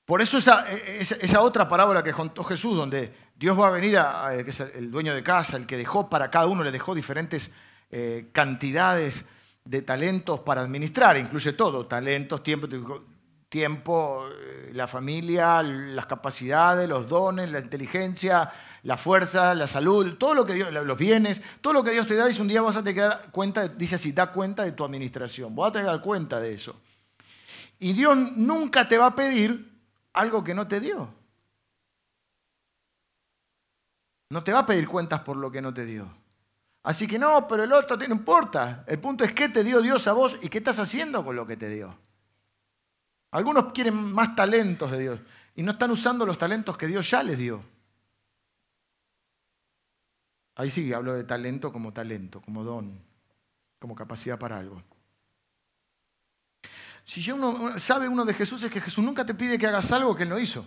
Por 0.06 0.22
eso 0.22 0.38
esa, 0.38 0.64
esa, 0.64 1.42
otra 1.42 1.68
parábola 1.68 2.02
que 2.02 2.14
contó 2.14 2.42
Jesús, 2.44 2.74
donde 2.74 3.12
Dios 3.36 3.60
va 3.60 3.66
a 3.66 3.70
venir, 3.70 3.98
a, 3.98 4.34
es 4.34 4.60
el 4.60 4.90
dueño 4.90 5.14
de 5.14 5.22
casa, 5.22 5.58
el 5.58 5.66
que 5.66 5.76
dejó 5.76 6.08
para 6.08 6.30
cada 6.30 6.46
uno, 6.46 6.64
le 6.64 6.72
dejó 6.72 6.94
diferentes 6.94 7.50
eh, 7.90 8.30
cantidades 8.32 9.26
de 9.66 9.82
talentos 9.82 10.40
para 10.40 10.62
administrar, 10.62 11.18
incluye 11.18 11.52
todo, 11.52 11.86
talentos, 11.86 12.42
tiempo, 12.42 12.66
tiempo, 13.54 14.26
eh, 14.32 14.72
la 14.72 14.88
familia, 14.88 15.62
las 15.62 16.06
capacidades, 16.06 16.88
los 16.88 17.08
dones, 17.08 17.48
la 17.52 17.60
inteligencia, 17.60 18.52
la 18.82 18.96
fuerza, 18.96 19.54
la 19.54 19.68
salud, 19.68 20.16
todo 20.18 20.34
lo 20.34 20.44
que 20.44 20.54
Dios, 20.54 20.72
los 20.72 20.98
bienes, 20.98 21.40
todo 21.60 21.72
lo 21.72 21.84
que 21.84 21.92
Dios 21.92 22.04
te 22.08 22.16
da, 22.16 22.26
dice 22.26 22.42
un 22.42 22.48
día 22.48 22.62
vas 22.62 22.76
a 22.76 22.82
que 22.82 22.94
dar 22.94 23.30
cuenta, 23.30 23.68
dice 23.68 23.94
así, 23.94 24.10
da 24.10 24.32
cuenta 24.32 24.64
de 24.64 24.72
tu 24.72 24.84
administración, 24.84 25.54
vas 25.54 25.68
a 25.68 25.72
tener 25.74 25.86
que 25.86 25.92
dar 25.92 26.02
cuenta 26.02 26.40
de 26.40 26.52
eso. 26.52 26.74
Y 27.78 27.92
Dios 27.92 28.18
nunca 28.34 28.88
te 28.88 28.98
va 28.98 29.06
a 29.06 29.14
pedir 29.14 29.72
algo 30.14 30.42
que 30.42 30.52
no 30.52 30.66
te 30.66 30.80
dio. 30.80 31.14
No 34.30 34.42
te 34.42 34.52
va 34.52 34.60
a 34.60 34.66
pedir 34.66 34.88
cuentas 34.88 35.20
por 35.20 35.36
lo 35.36 35.48
que 35.52 35.62
no 35.62 35.72
te 35.72 35.84
dio. 35.84 36.12
Así 36.82 37.06
que 37.06 37.20
no, 37.20 37.46
pero 37.46 37.62
el 37.62 37.72
otro 37.72 37.96
no 37.96 38.04
importa. 38.06 38.82
El 38.88 38.98
punto 38.98 39.22
es 39.22 39.32
qué 39.32 39.48
te 39.48 39.62
dio 39.62 39.80
Dios 39.80 40.08
a 40.08 40.12
vos 40.12 40.36
y 40.42 40.48
qué 40.48 40.58
estás 40.58 40.80
haciendo 40.80 41.24
con 41.24 41.36
lo 41.36 41.46
que 41.46 41.56
te 41.56 41.68
dio. 41.68 41.96
Algunos 43.34 43.72
quieren 43.72 44.12
más 44.14 44.36
talentos 44.36 44.92
de 44.92 45.00
Dios 45.00 45.20
y 45.56 45.62
no 45.64 45.72
están 45.72 45.90
usando 45.90 46.24
los 46.24 46.38
talentos 46.38 46.78
que 46.78 46.86
Dios 46.86 47.10
ya 47.10 47.20
les 47.20 47.36
dio. 47.36 47.64
Ahí 50.54 50.70
sí 50.70 50.92
hablo 50.92 51.14
de 51.14 51.24
talento 51.24 51.72
como 51.72 51.92
talento, 51.92 52.40
como 52.40 52.62
don, 52.62 52.96
como 53.80 53.96
capacidad 53.96 54.38
para 54.38 54.58
algo. 54.58 54.80
Si 57.04 57.22
ya 57.22 57.34
uno 57.34 57.76
sabe 57.80 58.08
uno 58.08 58.24
de 58.24 58.34
Jesús 58.34 58.62
es 58.62 58.70
que 58.70 58.80
Jesús 58.80 59.04
nunca 59.04 59.26
te 59.26 59.34
pide 59.34 59.58
que 59.58 59.66
hagas 59.66 59.90
algo 59.90 60.14
que 60.14 60.22
Él 60.22 60.28
no 60.28 60.38
hizo. 60.38 60.64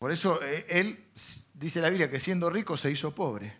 Por 0.00 0.10
eso 0.10 0.42
eh, 0.42 0.66
Él, 0.68 1.12
dice 1.54 1.80
la 1.80 1.90
Biblia, 1.90 2.10
que 2.10 2.18
siendo 2.18 2.50
rico 2.50 2.76
se 2.76 2.90
hizo 2.90 3.14
pobre, 3.14 3.56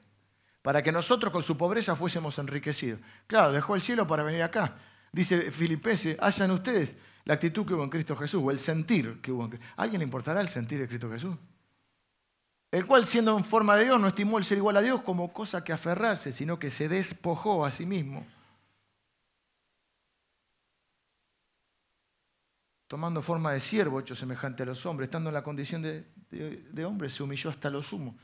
para 0.61 0.83
que 0.83 0.91
nosotros 0.91 1.33
con 1.33 1.45
su 1.45 1.57
pobreza 1.57 1.95
fuésemos 1.95 2.37
enriquecidos. 2.41 2.99
Claro, 3.29 3.53
dejó 3.53 3.77
el 3.77 3.81
cielo 3.81 4.09
para 4.09 4.25
venir 4.25 4.43
acá. 4.43 4.75
Dice 5.12 5.53
Filipenses, 5.53 6.16
hayan 6.21 6.51
ustedes 6.51 6.97
la 7.31 7.35
actitud 7.35 7.64
que 7.64 7.74
hubo 7.74 7.85
en 7.85 7.91
Cristo 7.91 8.16
Jesús, 8.16 8.43
o 8.45 8.51
el 8.51 8.59
sentir 8.59 9.20
que 9.20 9.31
hubo 9.31 9.45
en 9.45 9.51
Cristo. 9.51 9.68
¿A 9.76 9.83
alguien 9.85 10.01
le 10.01 10.05
importará 10.05 10.41
el 10.41 10.49
sentir 10.49 10.81
de 10.81 10.89
Cristo 10.89 11.09
Jesús? 11.09 11.37
El 12.72 12.85
cual, 12.87 13.07
siendo 13.07 13.39
en 13.39 13.45
forma 13.45 13.76
de 13.76 13.85
Dios, 13.85 14.01
no 14.01 14.09
estimó 14.09 14.37
el 14.39 14.45
ser 14.45 14.59
igual 14.59 14.76
a 14.76 14.83
Dios 14.83 15.03
como 15.03 15.33
cosa 15.33 15.62
que 15.62 15.72
aferrarse, 15.72 16.33
sino 16.33 16.59
que 16.59 16.72
se 16.72 16.89
despojó 16.89 17.64
a 17.64 17.70
sí 17.70 17.87
mismo 17.87 18.26
tomando 22.89 23.22
forma 23.22 23.53
de 23.53 23.61
siervo, 23.61 24.01
hecho 24.01 24.16
semejante 24.16 24.64
a 24.64 24.66
los 24.66 24.85
hombres, 24.85 25.07
estando 25.07 25.31
en 25.31 25.35
la 25.35 25.45
condición 25.45 25.83
de, 25.83 26.85
hombre, 26.85 27.11
se 27.11 27.22
humilló 27.22 27.49
hasta 27.49 27.70
lo 27.70 27.81
sumo, 27.85 28.18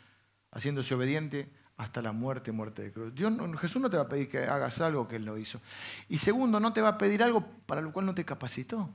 haciéndose 0.50 0.96
obediente 0.96 1.52
hasta 1.76 2.00
la 2.00 2.12
muerte, 2.12 2.52
muerte 2.52 2.82
de 2.82 2.92
cruz. 2.92 3.14
Dios, 3.14 3.32
Jesús 3.60 3.82
no 3.82 3.90
te 3.90 3.96
va 3.96 4.04
a 4.04 4.08
pedir 4.08 4.30
que 4.30 4.38
hagas 4.44 4.80
algo 4.80 5.06
que 5.06 5.16
Él 5.16 5.24
no 5.24 5.36
hizo. 5.36 5.60
Y 6.08 6.18
segundo, 6.18 6.58
no 6.58 6.72
te 6.72 6.80
va 6.80 6.90
a 6.90 6.98
pedir 6.98 7.22
algo 7.22 7.46
para 7.66 7.80
lo 7.82 7.92
cual 7.92 8.06
no 8.06 8.14
te 8.14 8.24
capacitó, 8.24 8.90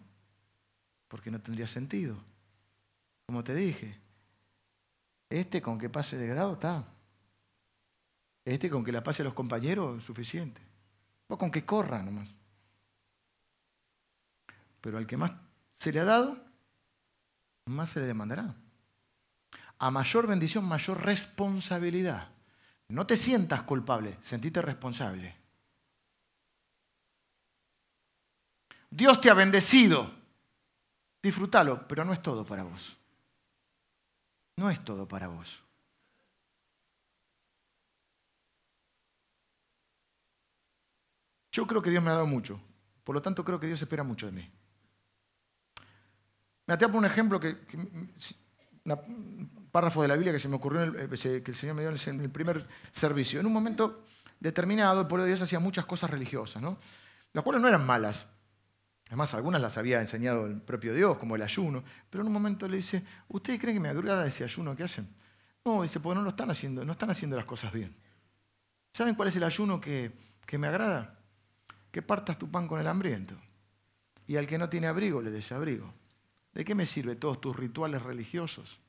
porque 1.08 1.30
no 1.30 1.40
tendría 1.40 1.68
sentido. 1.68 2.18
Como 3.28 3.44
te 3.44 3.56
dije, 3.56 4.00
Este 5.30 5.62
con 5.62 5.80
que 5.80 5.90
pase 5.90 6.18
de 6.18 6.28
grado 6.28 6.54
está. 6.54 6.84
Este 8.44 8.70
con 8.70 8.84
que 8.84 8.92
la 8.92 9.04
pase 9.04 9.22
a 9.22 9.26
los 9.26 9.34
compañeros 9.34 10.00
es 10.00 10.04
suficiente. 10.04 10.60
O 11.28 11.38
con 11.38 11.52
que 11.52 11.64
corra 11.64 12.02
nomás. 12.04 12.36
Pero 14.82 14.98
al 14.98 15.08
que 15.08 15.16
más 15.16 15.32
se 15.80 15.94
le 15.94 16.02
ha 16.02 16.04
dado, 16.04 16.38
más 17.68 17.90
se 17.90 18.02
le 18.02 18.08
demandará. 18.08 18.56
A 19.78 19.92
mayor 19.92 20.28
bendición, 20.28 20.66
mayor 20.66 21.02
responsabilidad. 21.02 22.28
No 22.92 23.08
te 23.08 23.16
sientas 23.16 23.64
culpable, 23.64 24.18
sentite 24.22 24.62
responsable. 24.62 25.34
Dios 28.89 29.22
te 29.22 29.30
ha 29.30 29.34
bendecido. 29.34 30.12
Disfrútalo, 31.24 31.88
pero 31.88 32.04
no 32.04 32.12
es 32.12 32.22
todo 32.22 32.46
para 32.46 32.64
vos. 32.64 32.98
No 34.58 34.70
es 34.70 34.84
todo 34.84 35.08
para 35.08 35.28
vos. 35.28 35.64
Yo 41.54 41.66
creo 41.66 41.82
que 41.82 41.89
Dios 41.89 42.04
me 42.04 42.10
ha 42.10 42.14
dado 42.14 42.28
mucho. 42.28 42.60
Por 43.06 43.16
lo 43.16 43.22
tanto, 43.22 43.46
creo 43.46 43.60
que 43.60 43.68
Dios 43.68 43.82
espera 43.82 44.04
mucho 44.04 44.26
de 44.26 44.34
mí. 44.34 44.52
Me 46.68 46.74
atea 46.74 46.89
por 46.89 46.98
un 46.98 47.06
ejemplo 47.06 47.39
que, 47.39 47.58
párrafo 49.72 50.01
de 50.01 50.07
la 50.07 50.15
Biblia 50.15 50.34
que 50.34 50.39
se 50.39 50.47
me 50.47 50.55
ocurrió, 50.55 50.84
eh, 50.84 51.41
que 51.41 51.51
el 51.51 51.55
Señor 51.55 51.76
me 51.76 51.82
dio 51.82 51.91
en 51.91 52.19
el 52.19 52.30
primer 52.30 52.67
servicio. 52.91 53.39
En 53.39 53.45
un 53.45 53.53
momento 53.53 54.03
determinado, 54.39 55.01
el 55.01 55.07
pueblo 55.07 55.24
de 55.24 55.30
Dios 55.30 55.41
hacía 55.41 55.59
muchas 55.59 55.86
cosas 55.86 56.09
religiosas, 56.09 56.61
¿no? 56.61 56.78
las 57.34 57.43
cuales 57.43 57.61
no 57.61 57.67
eran 57.67 57.86
malas. 57.86 58.28
Además, 59.07 59.34
algunas 59.34 59.61
las 59.61 59.78
había 59.78 59.99
enseñado 59.99 60.45
el 60.45 60.61
propio 60.61 60.93
Dios, 60.93 61.17
como 61.17 61.36
el 61.36 61.41
ayuno. 61.41 61.84
Pero 62.09 62.22
en 62.22 62.28
un 62.28 62.34
momento 62.34 62.67
le 62.67 62.78
dice, 62.78 63.03
¿ustedes 63.28 63.59
creen 63.59 63.78
que 63.78 63.82
me 63.82 63.89
agrada 63.89 64.26
ese 64.26 64.43
ayuno 64.43 64.76
que 64.76 64.84
hacen? 64.84 65.07
No, 65.65 65.84
dice, 65.84 65.99
porque 65.99 66.15
no 66.15 66.24
lo 66.24 66.30
están 66.30 66.49
haciendo, 66.49 66.84
no 66.86 66.93
están 66.93 67.09
haciendo 67.09 67.36
las 67.36 67.45
cosas 67.45 67.72
bien. 67.72 67.93
¿Saben 68.93 69.15
cuál 69.15 69.28
es 69.28 69.36
el 69.36 69.43
ayuno 69.43 69.80
que, 69.80 70.11
que 70.45 70.57
me 70.57 70.67
agrada? 70.67 71.19
Que 71.91 72.01
partas 72.01 72.38
tu 72.38 72.49
pan 72.49 72.67
con 72.67 72.80
el 72.80 72.88
hambriento. 72.88 73.36
Y 74.28 74.38
al 74.38 74.47
que 74.47 74.57
no 74.57 74.69
tiene 74.69 74.88
abrigo 74.88 75.22
le 75.22 75.30
des 75.30 75.51
abrigo. 75.51 75.93
¿De 76.53 76.65
qué 76.65 76.74
me 76.74 76.86
sirve 76.86 77.15
todos 77.15 77.39
tus 77.39 77.55
rituales 77.55 78.01
religiosos? 78.01 78.80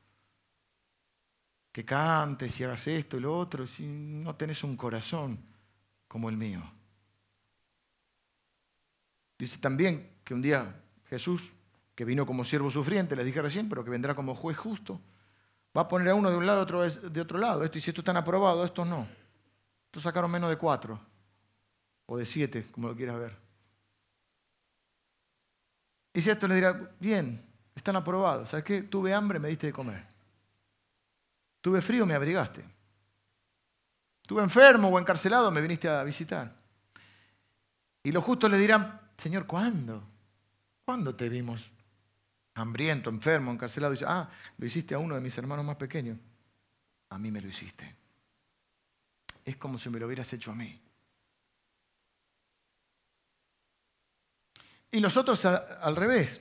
Que 1.73 1.85
cantes 1.85 2.61
y 2.61 2.65
hagas 2.65 2.87
esto 2.87 3.17
y 3.17 3.21
lo 3.21 3.37
otro, 3.37 3.67
si 3.67 3.87
no 3.87 4.37
tenés 4.37 4.63
un 4.63 4.77
corazón 4.77 5.39
como 6.07 6.29
el 6.29 6.37
mío. 6.37 6.63
Dice 9.39 9.59
también 9.59 10.19
que 10.23 10.35
un 10.35 10.43
día 10.43 10.83
Jesús, 11.07 11.51
que 11.95 12.05
vino 12.05 12.27
como 12.27 12.45
siervo 12.45 12.71
sufriente, 12.71 13.17
les 13.17 13.25
dije 13.25 13.41
recién, 13.41 13.69
pero 13.69 13.83
que 13.83 13.91
vendrá 13.91 14.15
como 14.15 14.35
juez 14.35 14.57
justo, 14.57 15.01
va 15.77 15.83
a 15.83 15.89
poner 15.89 16.11
a 16.11 16.15
uno 16.15 16.31
de 16.31 16.37
un 16.37 16.47
lado 16.47 16.61
y 16.61 16.63
otro 16.63 16.89
de 16.89 17.21
otro 17.21 17.39
lado. 17.39 17.65
Esto, 17.65 17.79
y 17.79 17.81
si 17.81 17.91
estos 17.91 18.03
están 18.03 18.19
aprobados, 18.19 18.67
estos 18.67 18.87
no. 18.87 19.09
Estos 19.87 20.03
sacaron 20.03 20.31
menos 20.31 20.51
de 20.51 20.57
cuatro, 20.57 21.01
o 22.07 22.17
de 22.17 22.25
siete, 22.27 22.67
como 22.71 22.89
lo 22.89 22.97
quieras 22.97 23.19
ver. 23.19 23.37
Y 26.15 26.21
si 26.21 26.31
esto 26.31 26.47
le 26.47 26.55
dirá, 26.55 26.95
bien, 27.01 27.45
están 27.75 27.97
aprobados. 27.97 28.51
¿Sabes 28.51 28.65
qué? 28.65 28.83
Tuve 28.83 29.15
hambre, 29.15 29.39
me 29.39 29.49
diste 29.49 29.69
de 29.69 29.73
comer. 29.73 30.12
Tuve 31.63 31.81
frío, 31.81 32.05
me 32.05 32.15
abrigaste. 32.15 32.63
Tuve 34.27 34.43
enfermo 34.43 34.89
o 34.89 34.99
encarcelado, 34.99 35.51
me 35.51 35.61
viniste 35.61 35.89
a 35.89 36.03
visitar. 36.03 36.55
Y 38.03 38.11
los 38.11 38.25
justos 38.25 38.51
le 38.51 38.59
dirán, 38.59 39.01
Señor, 39.17 39.47
¿cuándo? 39.47 40.03
¿Cuándo 40.85 41.15
te 41.15 41.29
vimos 41.29 41.71
hambriento, 42.55 43.09
enfermo, 43.11 43.53
encarcelado? 43.53 43.93
Y 43.93 43.97
dice, 43.97 44.07
ah, 44.09 44.29
lo 44.59 44.67
hiciste 44.67 44.95
a 44.95 44.99
uno 44.99 45.15
de 45.15 45.21
mis 45.21 45.39
hermanos 45.39 45.65
más 45.65 45.77
pequeños. 45.77 46.19
A 47.11 47.19
mí 47.19 47.31
me 47.31 47.41
lo 47.41 47.49
hiciste. 47.49 47.97
Es 49.45 49.57
como 49.57 49.79
si 49.79 49.89
me 49.89 50.01
lo 50.01 50.07
hubieras 50.07 50.33
hecho 50.33 50.51
a 50.51 50.55
mí. 50.55 50.81
Y 54.91 54.99
los 54.99 55.17
otros 55.17 55.45
al 55.45 55.95
revés. 55.95 56.41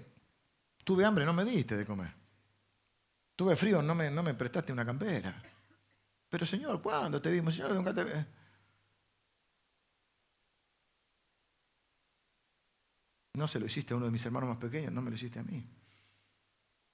Tuve 0.83 1.05
hambre, 1.05 1.25
no 1.25 1.33
me 1.33 1.45
diste 1.45 1.77
de 1.77 1.85
comer. 1.85 2.20
Tuve 3.41 3.55
frío, 3.55 3.81
no 3.81 3.95
me, 3.95 4.11
no 4.11 4.21
me 4.21 4.35
prestaste 4.35 4.71
una 4.71 4.85
campera. 4.85 5.41
Pero 6.29 6.45
Señor, 6.45 6.79
¿cuándo 6.79 7.19
te 7.19 7.31
vimos? 7.31 7.55
Señor, 7.55 7.71
nunca 7.71 7.91
te... 7.91 8.03
No 13.33 13.47
se 13.47 13.59
lo 13.59 13.65
hiciste 13.65 13.95
a 13.95 13.97
uno 13.97 14.05
de 14.05 14.11
mis 14.11 14.23
hermanos 14.23 14.47
más 14.47 14.59
pequeños, 14.59 14.93
no 14.93 15.01
me 15.01 15.09
lo 15.09 15.15
hiciste 15.15 15.39
a 15.39 15.43
mí. 15.43 15.65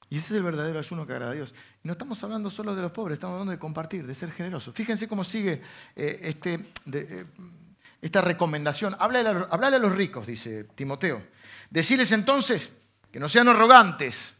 Y 0.09 0.19
ese 0.19 0.27
es 0.27 0.37
el 0.37 0.43
verdadero 0.43 0.79
ayuno 0.79 1.05
que 1.05 1.11
agrada 1.11 1.33
a 1.33 1.35
Dios. 1.35 1.53
Y 1.83 1.87
no 1.89 1.91
estamos 1.91 2.23
hablando 2.23 2.49
solo 2.49 2.73
de 2.73 2.81
los 2.81 2.93
pobres, 2.93 3.17
estamos 3.17 3.33
hablando 3.33 3.51
de 3.51 3.59
compartir, 3.59 4.07
de 4.07 4.15
ser 4.15 4.31
generosos. 4.31 4.73
Fíjense 4.73 5.05
cómo 5.05 5.25
sigue 5.25 5.61
eh, 5.97 6.19
este, 6.21 6.71
eh, 6.93 7.25
esta 7.99 8.21
recomendación. 8.21 8.95
Háblale 8.97 9.27
a, 9.27 9.79
los 9.79 9.93
ricos, 9.93 10.25
dice 10.25 10.63
Timoteo. 10.63 11.27
Decirles 11.69 12.13
entonces 12.13 12.71
que 13.11 13.19
no 13.19 13.27
sean 13.27 13.49
arrogantes, 13.49 14.36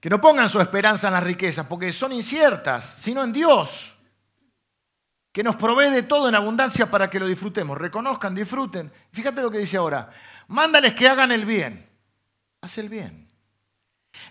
que 0.00 0.10
no 0.10 0.20
pongan 0.20 0.48
su 0.48 0.60
esperanza 0.60 1.08
en 1.08 1.14
las 1.14 1.22
riquezas, 1.22 1.66
porque 1.66 1.92
son 1.92 2.12
inciertas, 2.12 2.96
sino 2.98 3.24
en 3.24 3.32
Dios 3.32 3.94
que 5.32 5.42
nos 5.42 5.56
provee 5.56 5.90
de 5.90 6.02
todo 6.02 6.28
en 6.28 6.34
abundancia 6.34 6.90
para 6.90 7.08
que 7.08 7.20
lo 7.20 7.26
disfrutemos. 7.26 7.78
Reconozcan, 7.78 8.34
disfruten. 8.34 8.92
Fíjate 9.12 9.40
lo 9.40 9.50
que 9.50 9.58
dice 9.58 9.76
ahora. 9.76 10.10
Mándales 10.48 10.94
que 10.94 11.08
hagan 11.08 11.30
el 11.30 11.44
bien. 11.44 11.88
Haz 12.60 12.78
el 12.78 12.88
bien. 12.88 13.28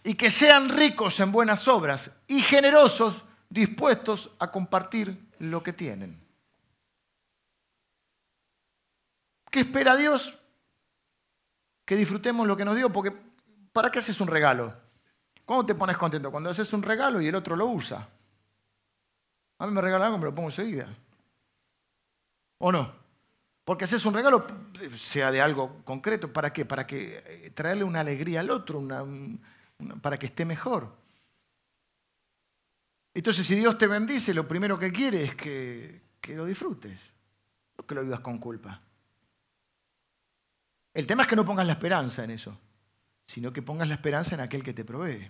Y 0.04 0.16
que 0.16 0.30
sean 0.30 0.70
ricos 0.70 1.20
en 1.20 1.32
buenas 1.32 1.68
obras 1.68 2.12
y 2.28 2.42
generosos, 2.42 3.24
dispuestos 3.50 4.32
a 4.40 4.52
compartir 4.52 5.32
lo 5.40 5.64
que 5.64 5.72
tienen. 5.72 6.22
¿Qué 9.50 9.62
espera 9.62 9.96
Dios? 9.96 10.38
Que 11.86 11.96
disfrutemos 11.96 12.46
lo 12.48 12.58
que 12.58 12.66
nos 12.66 12.76
dio, 12.76 12.92
porque 12.92 13.14
¿para 13.72 13.92
qué 13.92 14.00
haces 14.00 14.20
un 14.20 14.28
regalo? 14.28 14.87
¿Cómo 15.48 15.66
te 15.66 15.76
pones 15.76 15.96
contento? 15.96 16.30
Cuando 16.30 16.50
haces 16.50 16.74
un 16.74 16.84
regalo 16.84 17.22
y 17.22 17.28
el 17.30 17.36
otro 17.36 17.56
lo 17.56 17.68
usa. 17.68 18.06
A 19.60 19.66
mí 19.66 19.74
me 19.74 19.80
regalan 19.80 20.08
algo, 20.08 20.18
me 20.18 20.26
lo 20.26 20.36
pongo 20.36 20.50
enseguida. 20.50 20.90
¿O 22.58 22.70
no? 22.70 22.94
Porque 23.64 23.86
haces 23.86 24.04
un 24.04 24.14
regalo, 24.14 24.46
sea 24.98 25.32
de 25.32 25.40
algo 25.40 25.82
concreto, 25.86 26.34
¿para 26.34 26.52
qué? 26.52 26.66
Para 26.66 26.86
que 26.86 27.24
eh, 27.26 27.52
traerle 27.52 27.86
una 27.86 28.02
alegría 28.02 28.42
al 28.42 28.50
otro, 28.50 28.84
para 30.02 30.20
que 30.20 30.26
esté 30.26 30.44
mejor. 30.44 30.94
Entonces, 33.14 33.46
si 33.46 33.56
Dios 33.56 33.78
te 33.78 33.88
bendice, 33.88 34.34
lo 34.34 34.46
primero 34.50 34.78
que 34.78 34.92
quiere 34.92 35.24
es 35.24 35.36
que, 35.36 36.02
que 36.20 36.36
lo 36.36 36.44
disfrutes, 36.44 37.00
no 37.78 37.88
que 37.88 37.96
lo 37.96 38.04
vivas 38.04 38.20
con 38.20 38.38
culpa. 38.38 38.82
El 40.94 41.08
tema 41.08 41.22
es 41.22 41.30
que 41.30 41.38
no 41.38 41.46
pongas 41.46 41.66
la 41.66 41.74
esperanza 41.74 42.26
en 42.26 42.32
eso, 42.32 42.60
sino 43.28 43.54
que 43.54 43.62
pongas 43.62 43.88
la 43.88 43.96
esperanza 43.96 44.34
en 44.34 44.42
aquel 44.42 44.64
que 44.64 44.74
te 44.74 44.86
provee. 44.86 45.30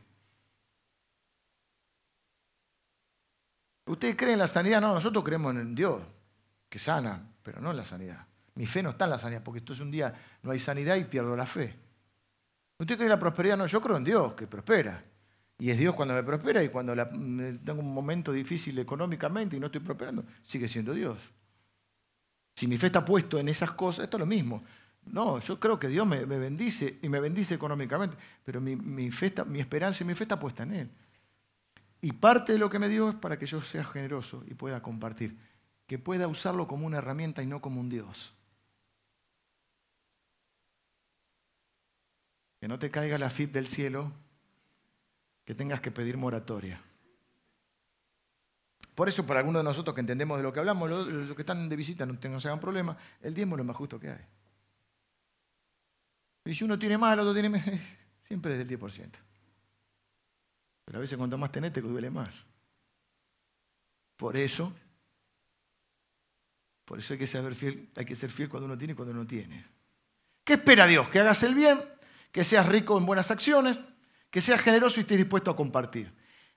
¿Usted 3.87 4.15
cree 4.15 4.33
en 4.33 4.39
la 4.39 4.47
sanidad? 4.47 4.79
No, 4.79 4.93
nosotros 4.93 5.23
creemos 5.23 5.55
en 5.55 5.73
Dios, 5.73 6.01
que 6.69 6.77
sana, 6.77 7.27
pero 7.41 7.59
no 7.59 7.71
en 7.71 7.77
la 7.77 7.85
sanidad. 7.85 8.25
Mi 8.55 8.65
fe 8.65 8.83
no 8.83 8.91
está 8.91 9.05
en 9.05 9.11
la 9.11 9.17
sanidad, 9.17 9.43
porque 9.43 9.59
esto 9.59 9.73
es 9.73 9.79
un 9.79 9.91
día 9.91 10.13
no 10.43 10.51
hay 10.51 10.59
sanidad 10.59 10.95
y 10.95 11.05
pierdo 11.05 11.35
la 11.35 11.45
fe. 11.45 11.75
¿Usted 12.77 12.95
cree 12.95 13.05
en 13.05 13.11
la 13.11 13.19
prosperidad? 13.19 13.57
No, 13.57 13.65
yo 13.65 13.81
creo 13.81 13.97
en 13.97 14.03
Dios, 14.03 14.33
que 14.33 14.45
prospera. 14.45 15.03
Y 15.57 15.71
es 15.71 15.77
Dios 15.79 15.95
cuando 15.95 16.13
me 16.13 16.21
prospera 16.21 16.63
y 16.63 16.69
cuando 16.69 16.93
tengo 16.95 17.79
un 17.79 17.91
momento 17.91 18.31
difícil 18.31 18.77
económicamente 18.77 19.55
y 19.57 19.59
no 19.59 19.67
estoy 19.67 19.81
prosperando, 19.81 20.23
sigue 20.43 20.67
siendo 20.67 20.93
Dios. 20.93 21.17
Si 22.55 22.67
mi 22.67 22.77
fe 22.77 22.87
está 22.87 23.03
puesto 23.03 23.39
en 23.39 23.49
esas 23.49 23.71
cosas, 23.71 24.03
esto 24.05 24.17
es 24.17 24.19
lo 24.19 24.27
mismo. 24.27 24.63
No, 25.11 25.39
yo 25.39 25.59
creo 25.59 25.79
que 25.79 25.87
Dios 25.87 26.05
me, 26.07 26.25
bendice 26.25 26.99
y 27.01 27.09
me 27.09 27.19
bendice 27.19 27.55
económicamente, 27.55 28.17
pero 28.43 28.59
mi, 28.61 28.75
mi, 28.75 29.09
mi 29.47 29.59
esperanza 29.59 30.03
y 30.03 30.07
mi 30.07 30.13
fe 30.13 30.23
está 30.23 30.39
puesta 30.39 30.63
en 30.63 30.73
Él. 30.73 30.89
Y 32.01 32.11
parte 32.13 32.53
de 32.53 32.59
lo 32.59 32.69
que 32.69 32.79
me 32.79 32.89
dio 32.89 33.09
es 33.09 33.15
para 33.15 33.39
que 33.39 33.45
yo 33.45 33.61
sea 33.61 33.83
generoso 33.83 34.43
y 34.47 34.53
pueda 34.53 34.81
compartir, 34.81 35.37
que 35.87 35.97
pueda 35.97 36.27
usarlo 36.27 36.67
como 36.67 36.85
una 36.85 36.99
herramienta 36.99 37.41
y 37.41 37.47
no 37.47 37.61
como 37.61 37.79
un 37.79 37.89
Dios. 37.89 38.33
Que 42.59 42.67
no 42.67 42.79
te 42.79 42.91
caiga 42.91 43.17
la 43.17 43.29
FIP 43.29 43.51
del 43.53 43.67
cielo, 43.67 44.11
que 45.45 45.55
tengas 45.55 45.81
que 45.81 45.91
pedir 45.91 46.17
moratoria. 46.17 46.81
Por 48.93 49.07
eso, 49.07 49.25
para 49.25 49.41
algunos 49.41 49.61
de 49.61 49.69
nosotros 49.69 49.93
que 49.93 50.01
entendemos 50.01 50.37
de 50.37 50.43
lo 50.43 50.51
que 50.51 50.59
hablamos, 50.59 50.89
los, 50.89 51.35
que 51.35 51.41
están 51.43 51.69
de 51.69 51.75
visita 51.75 52.05
no, 52.05 52.17
tengan, 52.17 52.39
hagan 52.39 52.59
problema, 52.59 52.97
el 53.21 53.33
diezmo 53.33 53.55
es 53.55 53.59
lo 53.59 53.63
más 53.63 53.75
justo 53.75 53.99
que 53.99 54.09
hay. 54.09 54.25
Y 56.47 56.55
si 56.55 56.63
uno 56.63 56.79
tiene 56.79 56.97
más, 56.97 57.13
el 57.13 57.19
otro 57.19 57.33
tiene 57.33 57.49
menos, 57.49 57.79
siempre 58.27 58.53
es 58.53 58.59
del 58.59 58.79
10%. 58.79 59.09
Pero 60.85 60.97
a 60.97 61.01
veces 61.01 61.17
cuanto 61.17 61.37
más 61.37 61.51
tenés 61.51 61.73
te 61.73 61.81
duele 61.81 62.09
más. 62.09 62.29
Por 64.15 64.37
eso, 64.37 64.73
por 66.85 66.99
eso 66.99 67.13
hay 67.13 67.19
que 67.19 67.27
saber 67.27 67.53
fiel, 67.53 67.89
hay 67.95 68.05
que 68.05 68.15
ser 68.15 68.31
fiel 68.31 68.47
cuando 68.47 68.65
uno 68.65 68.77
tiene 68.77 68.93
y 68.93 68.95
cuando 68.95 69.13
no 69.13 69.27
tiene. 69.27 69.65
¿Qué 70.45 70.53
espera 70.53 70.87
Dios? 70.87 71.09
Que 71.09 71.19
hagas 71.19 71.43
el 71.43 71.53
bien, 71.53 71.83
que 72.31 72.45
seas 72.45 72.65
rico 72.65 72.97
en 72.97 73.05
buenas 73.05 73.29
acciones, 73.29 73.79
que 74.31 74.41
seas 74.41 74.61
generoso 74.61 74.99
y 74.99 75.01
estés 75.01 75.17
dispuesto 75.17 75.51
a 75.51 75.55
compartir. 75.55 76.13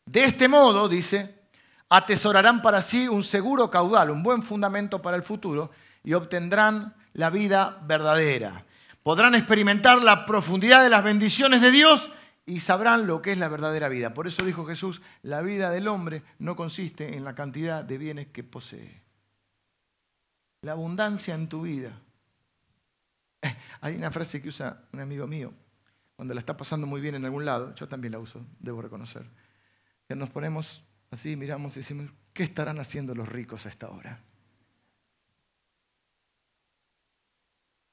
De 0.06 0.22
este 0.22 0.46
modo, 0.46 0.88
dice, 0.88 1.48
atesorarán 1.88 2.62
para 2.62 2.80
sí 2.80 3.08
un 3.08 3.24
seguro 3.24 3.68
caudal, 3.68 4.10
un 4.10 4.22
buen 4.22 4.44
fundamento 4.44 5.02
para 5.02 5.16
el 5.16 5.24
futuro 5.24 5.72
y 6.04 6.12
obtendrán 6.12 6.94
la 7.12 7.30
vida 7.30 7.80
verdadera. 7.84 8.64
Podrán 9.02 9.34
experimentar 9.34 10.02
la 10.02 10.26
profundidad 10.26 10.82
de 10.82 10.90
las 10.90 11.02
bendiciones 11.02 11.62
de 11.62 11.70
Dios 11.70 12.10
y 12.46 12.60
sabrán 12.60 13.06
lo 13.06 13.22
que 13.22 13.32
es 13.32 13.38
la 13.38 13.48
verdadera 13.48 13.88
vida. 13.88 14.12
Por 14.14 14.26
eso 14.26 14.44
dijo 14.44 14.66
Jesús, 14.66 15.00
la 15.22 15.40
vida 15.40 15.70
del 15.70 15.88
hombre 15.88 16.22
no 16.38 16.56
consiste 16.56 17.16
en 17.16 17.24
la 17.24 17.34
cantidad 17.34 17.84
de 17.84 17.98
bienes 17.98 18.28
que 18.28 18.44
posee. 18.44 19.02
La 20.62 20.72
abundancia 20.72 21.34
en 21.34 21.48
tu 21.48 21.62
vida. 21.62 21.92
Hay 23.80 23.94
una 23.94 24.10
frase 24.10 24.42
que 24.42 24.48
usa 24.48 24.82
un 24.92 25.00
amigo 25.00 25.26
mío 25.26 25.52
cuando 26.20 26.34
la 26.34 26.40
está 26.40 26.54
pasando 26.54 26.86
muy 26.86 27.00
bien 27.00 27.14
en 27.14 27.24
algún 27.24 27.46
lado, 27.46 27.74
yo 27.74 27.88
también 27.88 28.12
la 28.12 28.18
uso, 28.18 28.44
debo 28.58 28.82
reconocer, 28.82 29.24
que 30.06 30.14
nos 30.14 30.28
ponemos 30.28 30.84
así, 31.10 31.34
miramos 31.34 31.74
y 31.78 31.80
decimos, 31.80 32.10
¿qué 32.34 32.42
estarán 32.42 32.78
haciendo 32.78 33.14
los 33.14 33.26
ricos 33.26 33.64
a 33.64 33.70
esta 33.70 33.88
hora? 33.88 34.20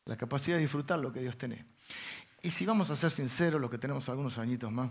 La 0.07 0.15
capacidad 0.15 0.55
de 0.55 0.61
disfrutar 0.61 0.99
lo 0.99 1.11
que 1.11 1.19
Dios 1.19 1.37
tiene. 1.37 1.65
Y 2.41 2.49
si 2.49 2.65
vamos 2.65 2.89
a 2.89 2.95
ser 2.95 3.11
sinceros, 3.11 3.59
los 3.59 3.69
que 3.69 3.77
tenemos 3.77 4.07
algunos 4.07 4.37
añitos 4.37 4.71
más, 4.71 4.89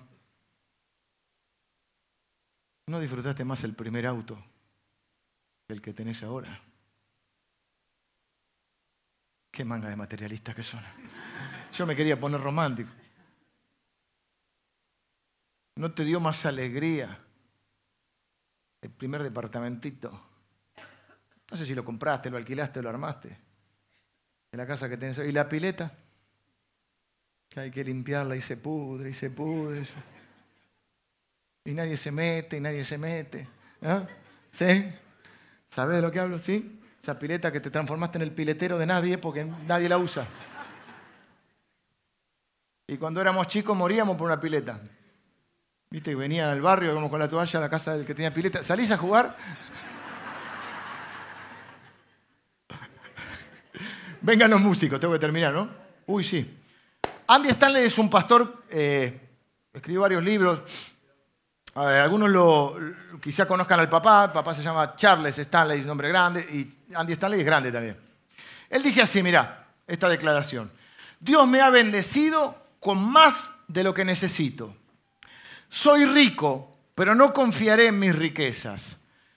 ¿no 2.87 3.01
disfrutaste 3.01 3.43
más 3.43 3.64
el 3.64 3.75
primer 3.75 4.07
auto 4.07 4.39
que 5.67 5.73
el 5.73 5.81
que 5.81 5.95
tenés 5.95 6.23
ahora? 6.23 6.61
Qué 9.51 9.64
manga 9.64 9.89
de 9.89 9.97
materialistas 9.97 10.55
que 10.55 10.62
son. 10.62 10.85
Yo 11.73 11.87
me 11.87 11.97
quería 11.97 12.21
poner 12.21 12.43
romántico. 12.43 12.91
¿No 15.77 15.93
te 15.93 16.05
dio 16.05 16.21
más 16.21 16.45
alegría 16.45 17.19
el 18.83 18.91
primer 18.91 19.23
departamentito? 19.23 20.11
No 21.51 21.57
sé 21.57 21.64
si 21.64 21.75
lo 21.75 21.83
compraste, 21.87 22.29
lo 22.29 22.37
alquilaste, 22.37 22.83
lo 22.83 22.91
armaste. 22.91 23.45
En 24.53 24.59
la 24.59 24.66
casa 24.66 24.88
que 24.88 24.97
tenés. 24.97 25.18
¿Y 25.18 25.32
la 25.32 25.49
pileta? 25.49 25.92
que 27.49 27.61
hay 27.61 27.70
que 27.70 27.84
limpiarla 27.84 28.36
y 28.36 28.40
se 28.40 28.57
pudre 28.57 29.11
y 29.11 29.12
se 29.12 29.30
pudre. 29.30 29.82
Y 31.64 31.72
nadie 31.72 31.97
se 31.97 32.11
mete 32.11 32.59
y 32.59 32.61
nadie 32.61 32.84
se 32.84 32.99
mete. 32.99 33.49
¿Ah? 33.82 34.07
¿Sí? 34.51 34.92
¿Sabes 35.68 35.97
de 35.97 36.03
lo 36.03 36.11
que 36.11 36.20
hablo? 36.20 36.38
¿Sí? 36.38 36.80
Esa 37.03 37.18
pileta 37.18 37.53
que 37.53 37.61
te 37.61 37.70
transformaste 37.70 38.18
en 38.18 38.22
el 38.22 38.32
piletero 38.32 38.78
de 38.78 38.86
nadie 38.86 39.18
porque 39.18 39.44
nadie 39.44 39.88
la 39.88 39.99
usa. 39.99 40.26
Y 42.88 42.97
cuando 42.99 43.20
éramos 43.20 43.49
chicos 43.49 43.76
moríamos 43.76 44.16
por 44.16 44.26
una 44.26 44.40
pileta. 44.40 44.80
Viste 45.90 46.14
venían 46.14 46.51
al 46.51 46.61
barrio, 46.61 46.92
íbamos 46.92 47.11
con 47.11 47.18
la 47.18 47.28
toalla 47.28 47.59
a 47.59 47.62
la 47.62 47.70
casa 47.70 47.97
del 47.97 48.07
que 48.07 48.14
tenía 48.14 48.34
pileta. 48.34 48.62
¿Salís 48.62 48.90
a 48.90 48.99
jugar? 48.99 49.36
Vengan 54.21 54.51
los 54.51 54.61
músicos, 54.61 54.99
tengo 55.01 55.12
que 55.14 55.19
terminar, 55.19 55.53
¿no? 55.53 55.69
Uy, 56.07 56.25
sí. 56.25 56.59
Andy 57.27 57.49
Stanley 57.51 57.87
es 57.87 57.99
un 57.99 58.09
pastor, 58.09 58.64
eh, 58.71 59.21
escribió 59.73 60.03
varios 60.03 60.23
libros. 60.23 60.61
algunos 61.75 62.31
lo, 62.31 62.77
quizá 63.21 63.47
conozcan 63.47 63.81
al 63.81 63.89
papá, 63.89 64.33
papá 64.33 64.55
se 64.55 64.62
llama 64.62 64.95
Charles 64.97 65.39
Stanley, 65.39 65.81
un 65.83 65.99
grande, 65.99 66.41
y 66.41 66.95
Andy 66.95 67.12
Stanley 67.14 67.41
es 67.41 67.47
grande 67.47 67.73
también. 67.73 67.97
Él 68.71 68.83
dice 68.83 69.03
así, 69.03 69.23
mira, 69.23 69.67
esta 69.87 70.09
declaración. 70.09 70.71
Dios 71.19 71.47
me 71.49 71.61
ha 71.61 71.71
bendecido 71.71 72.67
con 72.81 72.99
más 73.11 73.53
de 73.69 73.85
lo 73.85 73.93
que 73.93 74.05
necesito. 74.05 74.77
Soy 75.69 76.07
rico, 76.07 76.79
pero 76.95 77.14
no 77.14 77.33
confiaré 77.33 77.89
en 77.89 77.99
mis 77.99 78.14
riquezas, 78.14 78.97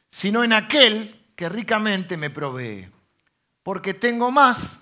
sino 0.09 0.43
en 0.43 0.53
aquel 0.53 1.31
que 1.35 1.49
ricamente 1.49 2.17
me 2.17 2.29
provee. 2.29 2.87
Porque 3.63 3.93
tengo 3.93 4.31
más, 4.31 4.79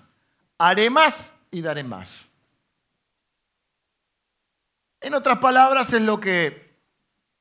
haré 0.58 0.90
más 0.90 1.34
y 1.50 1.60
daré 1.60 1.82
más. 1.82 2.26
En 5.00 5.14
otras 5.14 5.38
palabras, 5.38 5.92
es 5.92 6.02
lo 6.02 6.18
que 6.18 6.76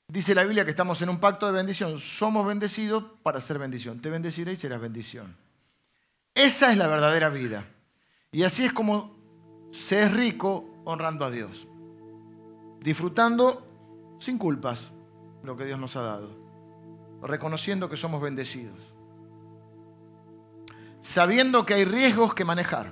dice 0.07 0.35
la 0.35 0.43
Biblia 0.43 0.63
que 0.63 0.71
estamos 0.71 1.01
en 1.01 1.09
un 1.09 1.19
pacto 1.19 1.47
de 1.47 1.53
bendición. 1.53 1.99
Somos 1.99 2.45
bendecidos 2.45 3.03
para 3.23 3.41
ser 3.41 3.57
bendición. 3.57 4.01
Te 4.01 4.09
bendeciré 4.09 4.53
y 4.53 4.57
serás 4.57 4.79
bendición. 4.79 5.35
Esa 6.33 6.71
es 6.71 6.77
la 6.77 6.87
verdadera 6.87 7.29
vida. 7.29 7.65
Y 8.31 8.43
así 8.43 8.65
es 8.65 8.73
como 8.73 9.15
se 9.71 10.03
es 10.03 10.11
rico 10.11 10.69
honrando 10.85 11.25
a 11.25 11.31
Dios. 11.31 11.67
Disfrutando 12.79 13.65
sin 14.19 14.37
culpas 14.37 14.91
lo 15.43 15.57
que 15.57 15.65
Dios 15.65 15.79
nos 15.79 15.95
ha 15.95 16.01
dado. 16.01 16.29
Reconociendo 17.23 17.89
que 17.89 17.97
somos 17.97 18.21
bendecidos. 18.21 18.86
Sabiendo 21.07 21.65
que 21.65 21.73
hay 21.73 21.85
riesgos 21.85 22.33
que 22.33 22.43
manejar. 22.43 22.91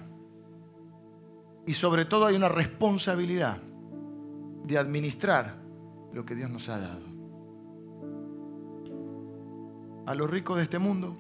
Y 1.68 1.74
sobre 1.74 2.06
todo 2.06 2.26
hay 2.26 2.38
una 2.38 2.48
responsabilidad 2.48 3.58
de 4.64 4.78
administrar 4.78 5.58
lo 6.14 6.26
que 6.26 6.34
Dios 6.34 6.50
nos 6.50 6.70
ha 6.70 6.80
dado. 6.80 7.02
A 10.06 10.16
los 10.16 10.30
ricos 10.30 10.56
de 10.56 10.64
este 10.64 10.80
mundo, 10.80 11.18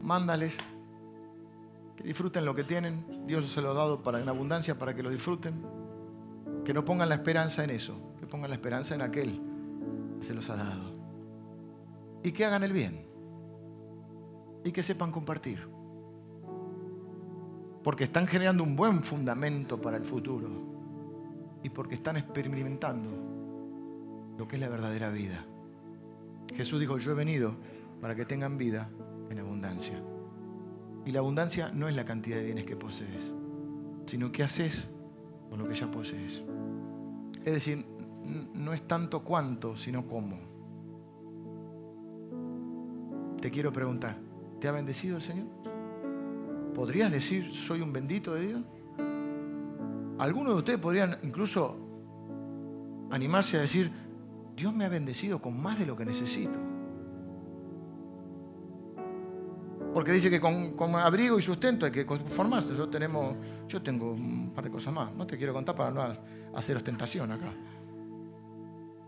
mándales 0.00 0.56
que 1.96 2.04
disfruten 2.04 2.44
lo 2.44 2.54
que 2.54 2.62
tienen. 2.62 3.26
Dios 3.26 3.50
se 3.50 3.60
lo 3.60 3.72
ha 3.72 3.74
dado 3.74 4.00
para, 4.00 4.22
en 4.22 4.28
abundancia 4.28 4.78
para 4.78 4.94
que 4.94 5.02
lo 5.02 5.10
disfruten. 5.10 5.60
Que 6.64 6.72
no 6.72 6.84
pongan 6.84 7.08
la 7.08 7.16
esperanza 7.16 7.64
en 7.64 7.70
eso, 7.70 8.14
que 8.20 8.28
pongan 8.28 8.50
la 8.50 8.54
esperanza 8.54 8.94
en 8.94 9.02
aquel 9.02 9.40
que 10.20 10.24
se 10.24 10.34
los 10.34 10.48
ha 10.50 10.54
dado. 10.54 10.94
Y 12.22 12.30
que 12.30 12.44
hagan 12.44 12.62
el 12.62 12.72
bien. 12.72 13.13
Y 14.64 14.72
que 14.72 14.82
sepan 14.82 15.12
compartir. 15.12 15.68
Porque 17.82 18.04
están 18.04 18.26
generando 18.26 18.62
un 18.62 18.74
buen 18.74 19.02
fundamento 19.02 19.80
para 19.80 19.98
el 19.98 20.04
futuro 20.04 20.48
y 21.62 21.70
porque 21.70 21.94
están 21.94 22.16
experimentando 22.16 23.10
lo 24.38 24.48
que 24.48 24.56
es 24.56 24.60
la 24.60 24.68
verdadera 24.68 25.10
vida. 25.10 25.44
Jesús 26.54 26.80
dijo, 26.80 26.98
yo 26.98 27.12
he 27.12 27.14
venido 27.14 27.54
para 28.00 28.14
que 28.14 28.24
tengan 28.24 28.58
vida 28.58 28.90
en 29.30 29.38
abundancia. 29.38 30.00
Y 31.04 31.10
la 31.10 31.18
abundancia 31.18 31.70
no 31.72 31.88
es 31.88 31.96
la 31.96 32.04
cantidad 32.04 32.36
de 32.36 32.44
bienes 32.44 32.64
que 32.64 32.76
posees, 32.76 33.32
sino 34.06 34.32
qué 34.32 34.42
haces 34.42 34.88
con 35.50 35.58
lo 35.58 35.68
que 35.68 35.74
ya 35.74 35.90
posees. 35.90 36.42
Es 37.44 37.52
decir, 37.52 37.84
no 38.54 38.72
es 38.72 38.86
tanto 38.86 39.22
cuánto, 39.22 39.76
sino 39.76 40.06
cómo. 40.06 40.38
Te 43.40 43.50
quiero 43.50 43.72
preguntar, 43.72 44.18
¿te 44.64 44.68
ha 44.68 44.72
bendecido 44.72 45.16
el 45.16 45.22
Señor? 45.22 45.44
¿Podrías 46.74 47.12
decir, 47.12 47.52
soy 47.52 47.82
un 47.82 47.92
bendito 47.92 48.32
de 48.32 48.46
Dios? 48.46 48.62
Algunos 50.18 50.54
de 50.54 50.58
ustedes 50.58 50.78
podrían 50.78 51.18
incluso 51.22 51.76
animarse 53.10 53.58
a 53.58 53.60
decir, 53.60 53.92
Dios 54.56 54.72
me 54.72 54.86
ha 54.86 54.88
bendecido 54.88 55.38
con 55.42 55.60
más 55.60 55.78
de 55.78 55.84
lo 55.84 55.94
que 55.94 56.06
necesito. 56.06 56.58
Porque 59.92 60.12
dice 60.12 60.30
que 60.30 60.40
con, 60.40 60.94
abrigo 60.94 61.38
y 61.38 61.42
sustento 61.42 61.84
hay 61.84 61.92
que 61.92 62.06
conformarse. 62.06 62.74
Yo, 62.74 62.88
tenemos, 62.88 63.36
yo 63.68 63.82
tengo 63.82 64.12
un 64.12 64.50
par 64.54 64.64
de 64.64 64.70
cosas 64.70 64.94
más. 64.94 65.12
No 65.12 65.26
te 65.26 65.36
quiero 65.36 65.52
contar 65.52 65.76
para 65.76 65.90
no 65.90 66.00
hacer 66.54 66.74
ostentación 66.78 67.32
acá. 67.32 67.52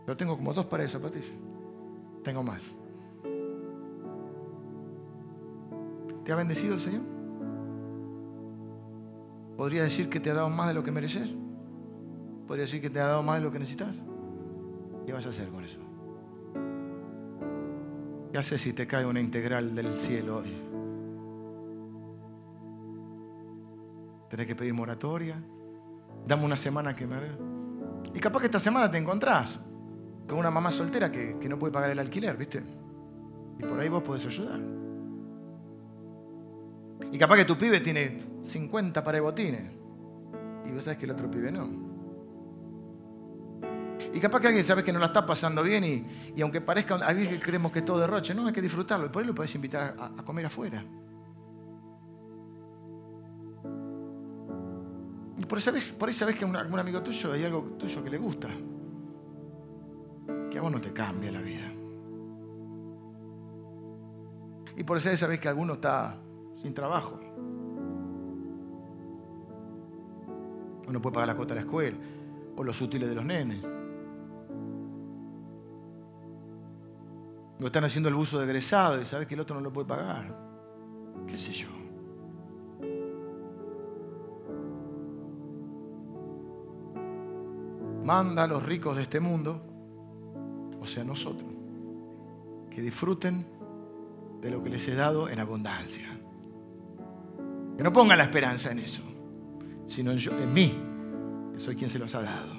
Yo 0.07 0.15
tengo 0.19 0.37
como 0.37 0.53
dos 0.53 0.67
pares 0.67 0.93
de 0.93 0.99
zapatillas. 0.99 1.33
Tengo 2.23 2.43
más. 2.43 2.77
¿Te 6.27 6.33
ha 6.33 6.37
bendecido 6.37 6.75
el 6.75 6.81
Señor? 6.81 7.03
¿Podría 9.57 9.85
decir 9.85 10.11
que 10.11 10.19
te 10.19 10.29
ha 10.29 10.35
dado 10.35 10.51
más 10.51 10.67
de 10.67 10.75
lo 10.75 10.83
que 10.83 10.91
mereces? 10.91 11.31
¿Podría 12.49 12.65
decir 12.65 12.81
que 12.81 12.91
te 12.91 12.99
ha 12.99 13.07
dado 13.07 13.23
más 13.23 13.37
de 13.37 13.45
lo 13.45 13.53
que 13.53 13.61
necesitas? 13.61 13.95
¿Qué 15.07 15.13
vas 15.13 15.25
a 15.25 15.29
hacer 15.29 15.49
con 15.49 15.65
eso? 15.65 15.79
¿Qué 18.33 18.39
haces 18.39 18.61
si 18.61 18.73
te 18.73 18.89
cae 18.89 19.07
una 19.07 19.21
integral 19.21 19.73
del 19.73 19.93
cielo 20.01 20.39
hoy? 20.39 20.53
¿Tenés 24.29 24.49
que 24.49 24.57
pedir 24.57 24.75
moratoria? 24.75 25.41
Dame 26.27 26.45
una 26.45 26.57
semana 26.57 26.97
que 26.97 27.07
me. 27.07 27.19
Y 28.15 28.19
capaz 28.19 28.41
que 28.41 28.47
esta 28.47 28.59
semana 28.59 28.91
te 28.91 28.99
encontrás 28.99 29.61
con 30.27 30.39
una 30.39 30.51
mamá 30.51 30.73
soltera 30.73 31.13
que, 31.13 31.39
que 31.39 31.49
no 31.49 31.57
puede 31.57 31.73
pagar 31.73 31.91
el 31.91 32.01
alquiler, 32.01 32.37
¿viste? 32.37 32.65
Y 33.61 33.63
por 33.63 33.79
ahí 33.79 33.89
vos 33.89 34.03
podés 34.03 34.27
ayudar. 34.27 34.76
Y 37.17 37.19
capaz 37.19 37.37
que 37.37 37.47
tu 37.47 37.57
pibe 37.57 37.81
tiene 37.81 38.21
50 38.47 39.03
para 39.03 39.19
botines. 39.23 39.63
Y 40.67 40.71
vos 40.71 40.85
sabés 40.85 40.99
que 40.99 41.07
el 41.07 41.13
otro 41.13 41.31
pibe 41.31 41.51
no. 41.51 41.67
Y 44.13 44.21
capaz 44.21 44.41
que 44.41 44.49
alguien 44.49 44.63
sabe 44.63 44.85
que 44.85 44.93
no 44.93 44.99
la 44.99 45.07
está 45.07 45.25
pasando 45.25 45.63
bien 45.63 45.83
y, 46.37 46.43
aunque 46.43 46.61
parezca, 46.61 46.97
a 46.97 47.15
veces 47.15 47.43
creemos 47.43 47.73
que 47.73 47.81
todo 47.81 48.01
derroche, 48.01 48.35
no, 48.35 48.47
hay 48.47 48.53
que 48.53 48.61
disfrutarlo. 48.61 49.07
Y 49.07 49.09
por 49.09 49.23
ahí 49.23 49.29
lo 49.29 49.35
podés 49.35 49.55
invitar 49.55 49.97
a, 49.99 50.23
comer 50.25 50.45
afuera. 50.45 50.85
Y 55.39 55.47
por, 55.47 55.57
eso 55.57 55.73
por 55.99 56.11
ahí 56.11 56.15
sabés 56.15 56.37
que 56.37 56.45
a 56.45 56.49
algún 56.49 56.79
amigo 56.79 57.03
tuyo 57.03 57.33
hay 57.33 57.45
algo 57.45 57.63
tuyo 57.79 58.05
que 58.05 58.11
le 58.11 58.19
gusta. 58.19 58.51
que 60.51 60.59
a 60.59 60.61
vos 60.61 60.71
no 60.71 60.83
te 60.83 60.93
cambia 60.93 61.33
la 61.33 61.41
vida. 61.41 61.73
Y 64.77 64.85
por 64.85 64.99
eso 64.99 65.17
sabés 65.17 65.41
que 65.41 65.49
alguno 65.49 65.73
está 65.73 66.19
sin 66.67 66.75
trabajo. 66.75 67.21
O 70.89 70.93
no 70.93 71.01
puede 71.01 71.15
pagar 71.15 71.29
la 71.29 71.37
cuota 71.37 71.55
de 71.55 71.61
la 71.61 71.67
escuela. 71.67 71.97
O 72.57 72.65
los 72.65 72.81
útiles 72.81 73.09
de 73.09 73.15
los 73.15 73.25
nenes. 73.25 73.63
O 77.63 77.67
están 77.67 77.85
haciendo 77.85 78.09
el 78.09 78.17
uso 78.17 78.39
de 78.39 78.45
egresado 78.45 79.01
y 79.01 79.07
sabes 79.07 79.29
que 79.29 79.35
el 79.35 79.41
otro 79.41 79.55
no 79.55 79.63
lo 79.63 79.73
puede 79.73 79.87
pagar. 79.87 80.37
¿Qué 81.27 81.37
sé 81.37 81.53
yo? 81.53 81.69
Manda 88.05 88.45
a 88.45 88.47
los 88.47 88.65
ricos 88.65 88.97
de 88.97 89.03
este 89.03 89.19
mundo, 89.19 89.61
o 90.81 90.87
sea, 90.87 91.03
nosotros, 91.03 91.51
que 92.71 92.81
disfruten 92.81 93.45
de 94.41 94.51
lo 94.51 94.63
que 94.63 94.71
les 94.71 94.87
he 94.87 94.95
dado 94.95 95.29
en 95.29 95.41
abundancia. 95.41 96.16
Que 97.77 97.83
no 97.83 97.93
pongan 97.93 98.19
la 98.19 98.25
esperanza 98.25 98.71
en 98.71 98.79
eso, 98.79 99.03
sino 99.87 100.13
en, 100.13 100.19
en 100.19 100.53
mí, 100.53 100.75
que 101.53 101.61
soy 101.61 101.77
quien 101.77 101.91
se 101.91 101.99
los 101.99 102.15
ha 102.15 102.23
dado. 102.23 102.55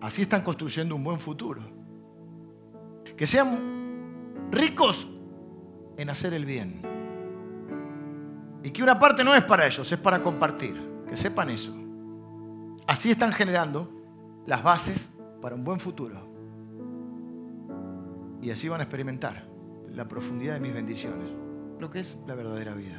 Así 0.00 0.22
están 0.22 0.42
construyendo 0.42 0.96
un 0.96 1.04
buen 1.04 1.20
futuro. 1.20 1.62
Que 3.16 3.26
sean 3.26 4.48
ricos 4.50 5.06
en 5.96 6.10
hacer 6.10 6.34
el 6.34 6.44
bien. 6.44 6.82
Y 8.64 8.70
que 8.70 8.82
una 8.82 8.98
parte 8.98 9.22
no 9.22 9.34
es 9.34 9.44
para 9.44 9.66
ellos, 9.66 9.90
es 9.90 9.98
para 9.98 10.22
compartir. 10.22 10.80
Que 11.08 11.16
sepan 11.16 11.50
eso. 11.50 11.74
Así 12.86 13.10
están 13.10 13.32
generando 13.32 13.88
las 14.46 14.62
bases 14.62 15.10
para 15.40 15.54
un 15.54 15.64
buen 15.64 15.78
futuro. 15.78 16.32
Y 18.40 18.50
así 18.50 18.68
van 18.68 18.80
a 18.80 18.84
experimentar 18.84 19.46
la 19.88 20.08
profundidad 20.08 20.54
de 20.54 20.60
mis 20.60 20.74
bendiciones, 20.74 21.28
lo 21.78 21.90
que 21.90 22.00
es 22.00 22.16
la 22.26 22.34
verdadera 22.34 22.74
vida. 22.74 22.98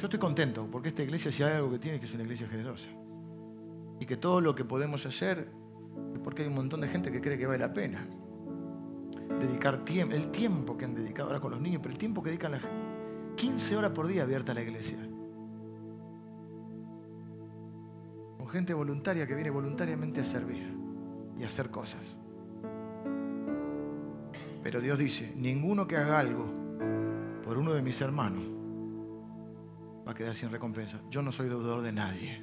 Yo 0.00 0.06
estoy 0.06 0.18
contento 0.18 0.66
porque 0.72 0.88
esta 0.88 1.02
iglesia, 1.02 1.30
si 1.30 1.42
hay 1.42 1.52
algo 1.52 1.70
que 1.72 1.78
tiene, 1.78 2.00
que 2.00 2.06
es 2.06 2.14
una 2.14 2.22
iglesia 2.22 2.48
generosa. 2.48 2.88
Y 3.98 4.06
que 4.06 4.16
todo 4.16 4.40
lo 4.40 4.54
que 4.54 4.64
podemos 4.64 5.04
hacer 5.04 5.46
es 6.14 6.20
porque 6.20 6.40
hay 6.40 6.48
un 6.48 6.54
montón 6.54 6.80
de 6.80 6.88
gente 6.88 7.12
que 7.12 7.20
cree 7.20 7.36
que 7.36 7.46
vale 7.46 7.58
la 7.58 7.70
pena. 7.70 8.08
Dedicar 9.38 9.84
tiempo, 9.84 10.14
el 10.14 10.30
tiempo 10.30 10.78
que 10.78 10.86
han 10.86 10.94
dedicado 10.94 11.28
ahora 11.28 11.40
con 11.40 11.50
los 11.50 11.60
niños, 11.60 11.82
pero 11.82 11.92
el 11.92 11.98
tiempo 11.98 12.22
que 12.22 12.30
dedican 12.30 12.52
las 12.52 12.62
15 13.36 13.76
horas 13.76 13.90
por 13.90 14.06
día 14.06 14.22
abierta 14.22 14.52
a 14.52 14.54
la 14.54 14.62
iglesia. 14.62 14.96
Con 18.38 18.48
gente 18.48 18.72
voluntaria 18.72 19.26
que 19.26 19.34
viene 19.34 19.50
voluntariamente 19.50 20.22
a 20.22 20.24
servir 20.24 20.78
y 21.38 21.42
a 21.42 21.46
hacer 21.46 21.68
cosas. 21.68 22.16
Pero 24.62 24.80
Dios 24.80 24.98
dice, 24.98 25.34
ninguno 25.36 25.86
que 25.86 25.98
haga 25.98 26.18
algo 26.18 26.46
por 27.44 27.58
uno 27.58 27.74
de 27.74 27.82
mis 27.82 28.00
hermanos 28.00 28.49
a 30.10 30.14
quedar 30.14 30.34
sin 30.34 30.50
recompensa. 30.50 31.00
Yo 31.10 31.22
no 31.22 31.32
soy 31.32 31.48
deudor 31.48 31.82
de 31.82 31.92
nadie. 31.92 32.42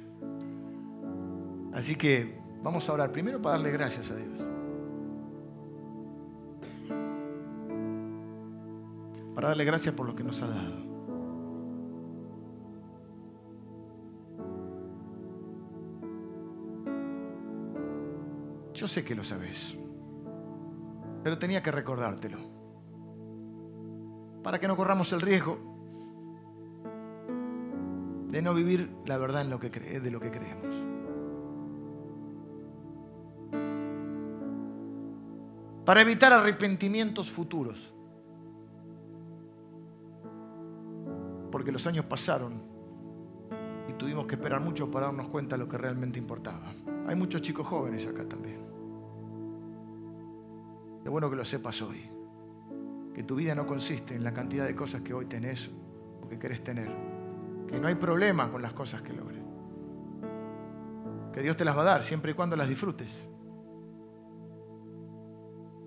Así 1.72 1.96
que 1.96 2.40
vamos 2.62 2.88
a 2.88 2.92
orar 2.92 3.12
primero 3.12 3.40
para 3.40 3.56
darle 3.56 3.70
gracias 3.70 4.10
a 4.10 4.16
Dios. 4.16 4.44
Para 9.34 9.48
darle 9.48 9.64
gracias 9.64 9.94
por 9.94 10.06
lo 10.06 10.16
que 10.16 10.24
nos 10.24 10.42
ha 10.42 10.48
dado. 10.48 10.88
Yo 18.74 18.86
sé 18.86 19.04
que 19.04 19.14
lo 19.14 19.24
sabes 19.24 19.76
pero 21.22 21.38
tenía 21.38 21.62
que 21.62 21.70
recordártelo. 21.70 22.38
Para 24.42 24.58
que 24.58 24.66
no 24.66 24.76
corramos 24.76 25.12
el 25.12 25.20
riesgo 25.20 25.77
de 28.38 28.42
no 28.42 28.54
vivir 28.54 28.88
la 29.04 29.18
verdad 29.18 29.40
en 29.42 29.50
lo 29.50 29.58
que 29.58 29.68
de 29.68 30.10
lo 30.12 30.20
que 30.20 30.30
creemos. 30.30 30.76
Para 35.84 36.02
evitar 36.02 36.32
arrepentimientos 36.32 37.32
futuros. 37.32 37.92
Porque 41.50 41.72
los 41.72 41.84
años 41.88 42.04
pasaron 42.04 42.62
y 43.88 43.94
tuvimos 43.94 44.28
que 44.28 44.36
esperar 44.36 44.60
mucho 44.60 44.88
para 44.88 45.06
darnos 45.06 45.26
cuenta 45.26 45.56
de 45.56 45.64
lo 45.64 45.68
que 45.68 45.76
realmente 45.76 46.20
importaba. 46.20 46.72
Hay 47.08 47.16
muchos 47.16 47.42
chicos 47.42 47.66
jóvenes 47.66 48.06
acá 48.06 48.24
también. 48.24 48.60
Es 51.04 51.10
bueno 51.10 51.28
que 51.28 51.34
lo 51.34 51.44
sepas 51.44 51.82
hoy. 51.82 52.08
Que 53.12 53.24
tu 53.24 53.34
vida 53.34 53.56
no 53.56 53.66
consiste 53.66 54.14
en 54.14 54.22
la 54.22 54.32
cantidad 54.32 54.64
de 54.64 54.76
cosas 54.76 55.02
que 55.02 55.12
hoy 55.12 55.26
tenés 55.26 55.68
o 56.22 56.28
que 56.28 56.38
querés 56.38 56.62
tener. 56.62 57.17
Que 57.68 57.78
no 57.78 57.88
hay 57.88 57.94
problema 57.94 58.50
con 58.50 58.62
las 58.62 58.72
cosas 58.72 59.02
que 59.02 59.12
logres. 59.12 59.42
Que 61.32 61.42
Dios 61.42 61.56
te 61.56 61.64
las 61.64 61.76
va 61.76 61.82
a 61.82 61.84
dar 61.84 62.02
siempre 62.02 62.32
y 62.32 62.34
cuando 62.34 62.56
las 62.56 62.68
disfrutes. 62.68 63.22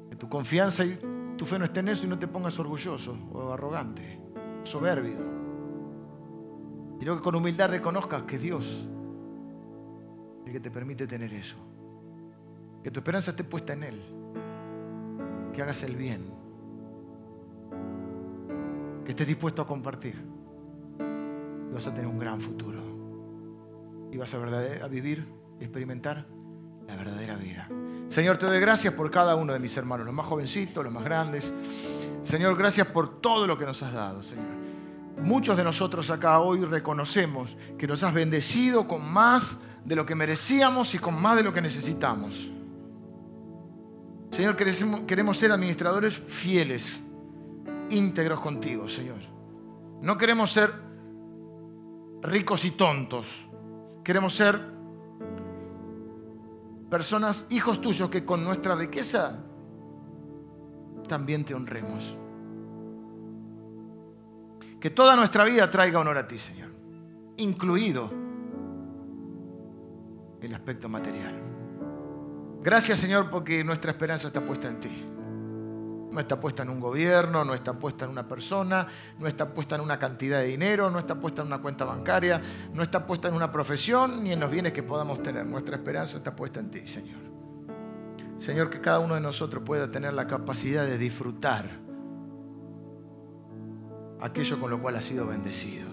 Que 0.10 0.16
tu 0.16 0.30
confianza 0.30 0.86
y 0.86 1.00
tu 1.38 1.46
fe 1.46 1.58
no 1.58 1.66
esté 1.66 1.80
en 1.80 1.90
eso 1.90 2.06
y 2.06 2.10
no 2.10 2.20
te 2.20 2.28
pongas 2.28 2.58
orgulloso 2.60 3.18
o 3.34 3.52
arrogante, 3.52 4.20
soberbio. 4.64 5.32
Luego 7.02 7.18
que 7.18 7.24
con 7.24 7.34
humildad 7.34 7.70
reconozcas 7.70 8.24
que 8.24 8.38
Dios 8.38 8.88
es 10.42 10.48
el 10.48 10.54
que 10.54 10.60
te 10.60 10.70
permite 10.70 11.08
tener 11.08 11.34
eso. 11.34 11.58
Que 12.84 12.92
tu 12.92 13.00
esperanza 13.00 13.32
esté 13.32 13.44
puesta 13.44 13.74
en 13.74 13.84
Él 13.84 14.02
que 15.52 15.62
hagas 15.62 15.84
el 15.84 15.96
bien, 15.96 16.26
que 19.06 19.12
estés 19.12 19.28
dispuesto 19.28 19.62
a 19.62 19.68
compartir. 19.68 20.31
Y 21.72 21.74
vas 21.74 21.88
a 21.88 21.94
tener 21.94 22.08
un 22.08 22.20
gran 22.20 22.42
futuro. 22.42 22.82
Y 24.12 24.18
vas 24.18 24.34
a, 24.34 24.88
vivir 24.90 25.26
y 25.58 25.64
experimentar 25.64 26.28
la 26.86 26.98
verdadera 26.98 27.38
vida. 27.38 27.70
Señor, 28.10 28.38
te 28.38 28.46
doy 28.46 28.60
gracias 28.60 28.94
por 28.94 29.10
cada 29.10 29.36
uno 29.36 29.54
de 29.54 29.60
mis 29.60 29.76
hermanos, 29.78 30.06
los 30.06 30.14
más 30.14 30.26
jovencitos, 30.26 30.84
los 30.84 30.92
más 30.92 31.06
grandes. 31.06 31.54
Señor, 32.24 32.58
gracias 32.58 32.88
por 32.88 33.22
todo 33.22 33.48
lo 33.48 33.58
que 33.58 33.66
nos 33.66 33.82
has 33.82 33.94
dado, 33.94 34.22
Señor. 34.22 34.62
Muchos 35.24 35.56
de 35.56 35.64
nosotros 35.64 36.10
acá 36.10 36.42
hoy 36.42 36.66
reconocemos 36.66 37.56
que 37.78 37.88
nos 37.88 38.04
has 38.04 38.14
bendecido 38.14 38.86
con 38.86 39.10
más 39.10 39.56
de 39.86 39.96
lo 39.96 40.06
que 40.06 40.14
merecíamos 40.14 40.94
y 40.94 41.00
con 41.00 41.22
más 41.22 41.38
de 41.38 41.44
lo 41.44 41.54
que 41.54 41.62
necesitamos. 41.62 42.52
Señor, 44.32 44.56
queremos 44.56 45.38
ser 45.38 45.52
administradores 45.52 46.16
fieles, 46.16 47.00
íntegros 47.90 48.40
contigo, 48.40 48.88
Señor. 48.88 49.20
No 50.02 50.18
queremos 50.18 50.52
ser 50.52 50.91
ricos 52.22 52.66
y 52.66 52.72
tontos. 52.72 53.50
Queremos 54.04 54.36
ser 54.36 54.60
personas, 56.90 57.46
hijos 57.50 57.82
tuyos, 57.82 58.10
que 58.10 58.26
con 58.26 58.44
nuestra 58.44 58.76
riqueza 58.76 59.38
también 61.08 61.46
te 61.46 61.54
honremos. 61.54 62.18
Que 64.80 64.90
toda 64.90 65.16
nuestra 65.16 65.44
vida 65.44 65.70
traiga 65.70 66.00
honor 66.00 66.18
a 66.18 66.28
ti, 66.28 66.40
Señor, 66.40 66.70
incluido 67.38 68.10
el 70.42 70.54
aspecto 70.54 70.90
material. 70.90 71.52
Gracias 72.64 73.00
Señor 73.00 73.30
porque 73.32 73.64
nuestra 73.64 73.92
esperanza 73.92 74.28
está 74.28 74.42
puesta 74.42 74.68
en 74.68 74.80
ti. 74.80 75.11
No 76.12 76.20
está 76.20 76.40
puesta 76.40 76.64
en 76.64 76.70
un 76.70 76.80
gobierno, 76.80 77.46
no 77.46 77.54
está 77.54 77.74
puesta 77.74 78.06
en 78.06 78.12
una 78.12 78.28
persona, 78.28 78.86
no 79.20 79.28
está 79.28 79.50
puesta 79.50 79.76
en 79.76 79.82
una 79.82 79.98
cantidad 79.98 80.40
de 80.40 80.48
dinero, 80.48 80.90
no 80.90 81.00
está 81.00 81.16
puesta 81.16 81.42
en 81.42 81.48
una 81.48 81.62
cuenta 81.62 81.86
bancaria, 81.86 82.42
no 82.74 82.84
está 82.84 83.06
puesta 83.06 83.28
en 83.30 83.34
una 83.34 83.52
profesión 83.52 84.24
ni 84.24 84.34
en 84.34 84.40
los 84.40 84.52
bienes 84.52 84.74
que 84.74 84.84
podamos 84.84 85.24
tener. 85.24 85.46
Nuestra 85.46 85.78
esperanza 85.78 86.18
está 86.18 86.36
puesta 86.36 86.60
en 86.60 86.70
ti, 86.70 86.88
Señor. 86.88 87.20
Señor, 88.38 88.70
que 88.70 88.82
cada 88.82 89.00
uno 89.00 89.16
de 89.16 89.22
nosotros 89.22 89.64
pueda 89.66 89.92
tener 89.92 90.14
la 90.14 90.28
capacidad 90.28 90.86
de 90.86 90.98
disfrutar 90.98 91.70
aquello 94.20 94.60
con 94.60 94.70
lo 94.70 94.82
cual 94.82 94.96
ha 94.96 95.02
sido 95.02 95.26
bendecido. 95.28 95.88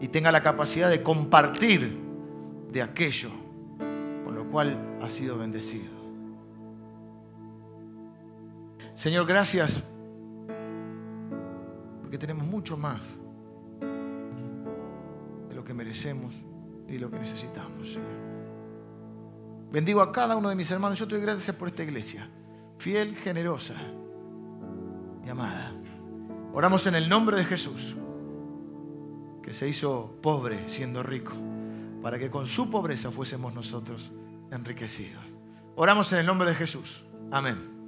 Y 0.00 0.08
tenga 0.08 0.32
la 0.32 0.42
capacidad 0.42 0.90
de 0.90 1.02
compartir 1.02 1.98
de 2.70 2.82
aquello 2.82 3.30
cual 4.50 4.98
ha 5.00 5.08
sido 5.08 5.38
bendecido. 5.38 5.89
Señor, 9.00 9.24
gracias 9.26 9.82
porque 12.02 12.18
tenemos 12.18 12.46
mucho 12.46 12.76
más 12.76 13.00
de 15.48 15.54
lo 15.54 15.64
que 15.64 15.72
merecemos 15.72 16.34
y 16.86 16.98
lo 16.98 17.10
que 17.10 17.18
necesitamos, 17.18 17.94
Señor. 17.94 18.20
Bendigo 19.72 20.02
a 20.02 20.12
cada 20.12 20.36
uno 20.36 20.50
de 20.50 20.54
mis 20.54 20.70
hermanos. 20.70 20.98
Yo 20.98 21.08
te 21.08 21.14
doy 21.14 21.24
gracias 21.24 21.56
por 21.56 21.68
esta 21.68 21.82
iglesia, 21.82 22.28
fiel, 22.76 23.16
generosa 23.16 23.76
y 25.24 25.30
amada. 25.30 25.72
Oramos 26.52 26.86
en 26.86 26.96
el 26.96 27.08
nombre 27.08 27.38
de 27.38 27.44
Jesús, 27.44 27.96
que 29.42 29.54
se 29.54 29.66
hizo 29.66 30.18
pobre 30.20 30.68
siendo 30.68 31.02
rico, 31.02 31.32
para 32.02 32.18
que 32.18 32.28
con 32.28 32.46
su 32.46 32.68
pobreza 32.68 33.10
fuésemos 33.10 33.54
nosotros 33.54 34.12
enriquecidos. 34.52 35.24
Oramos 35.74 36.12
en 36.12 36.18
el 36.18 36.26
nombre 36.26 36.50
de 36.50 36.54
Jesús. 36.54 37.02
Amén. 37.30 37.79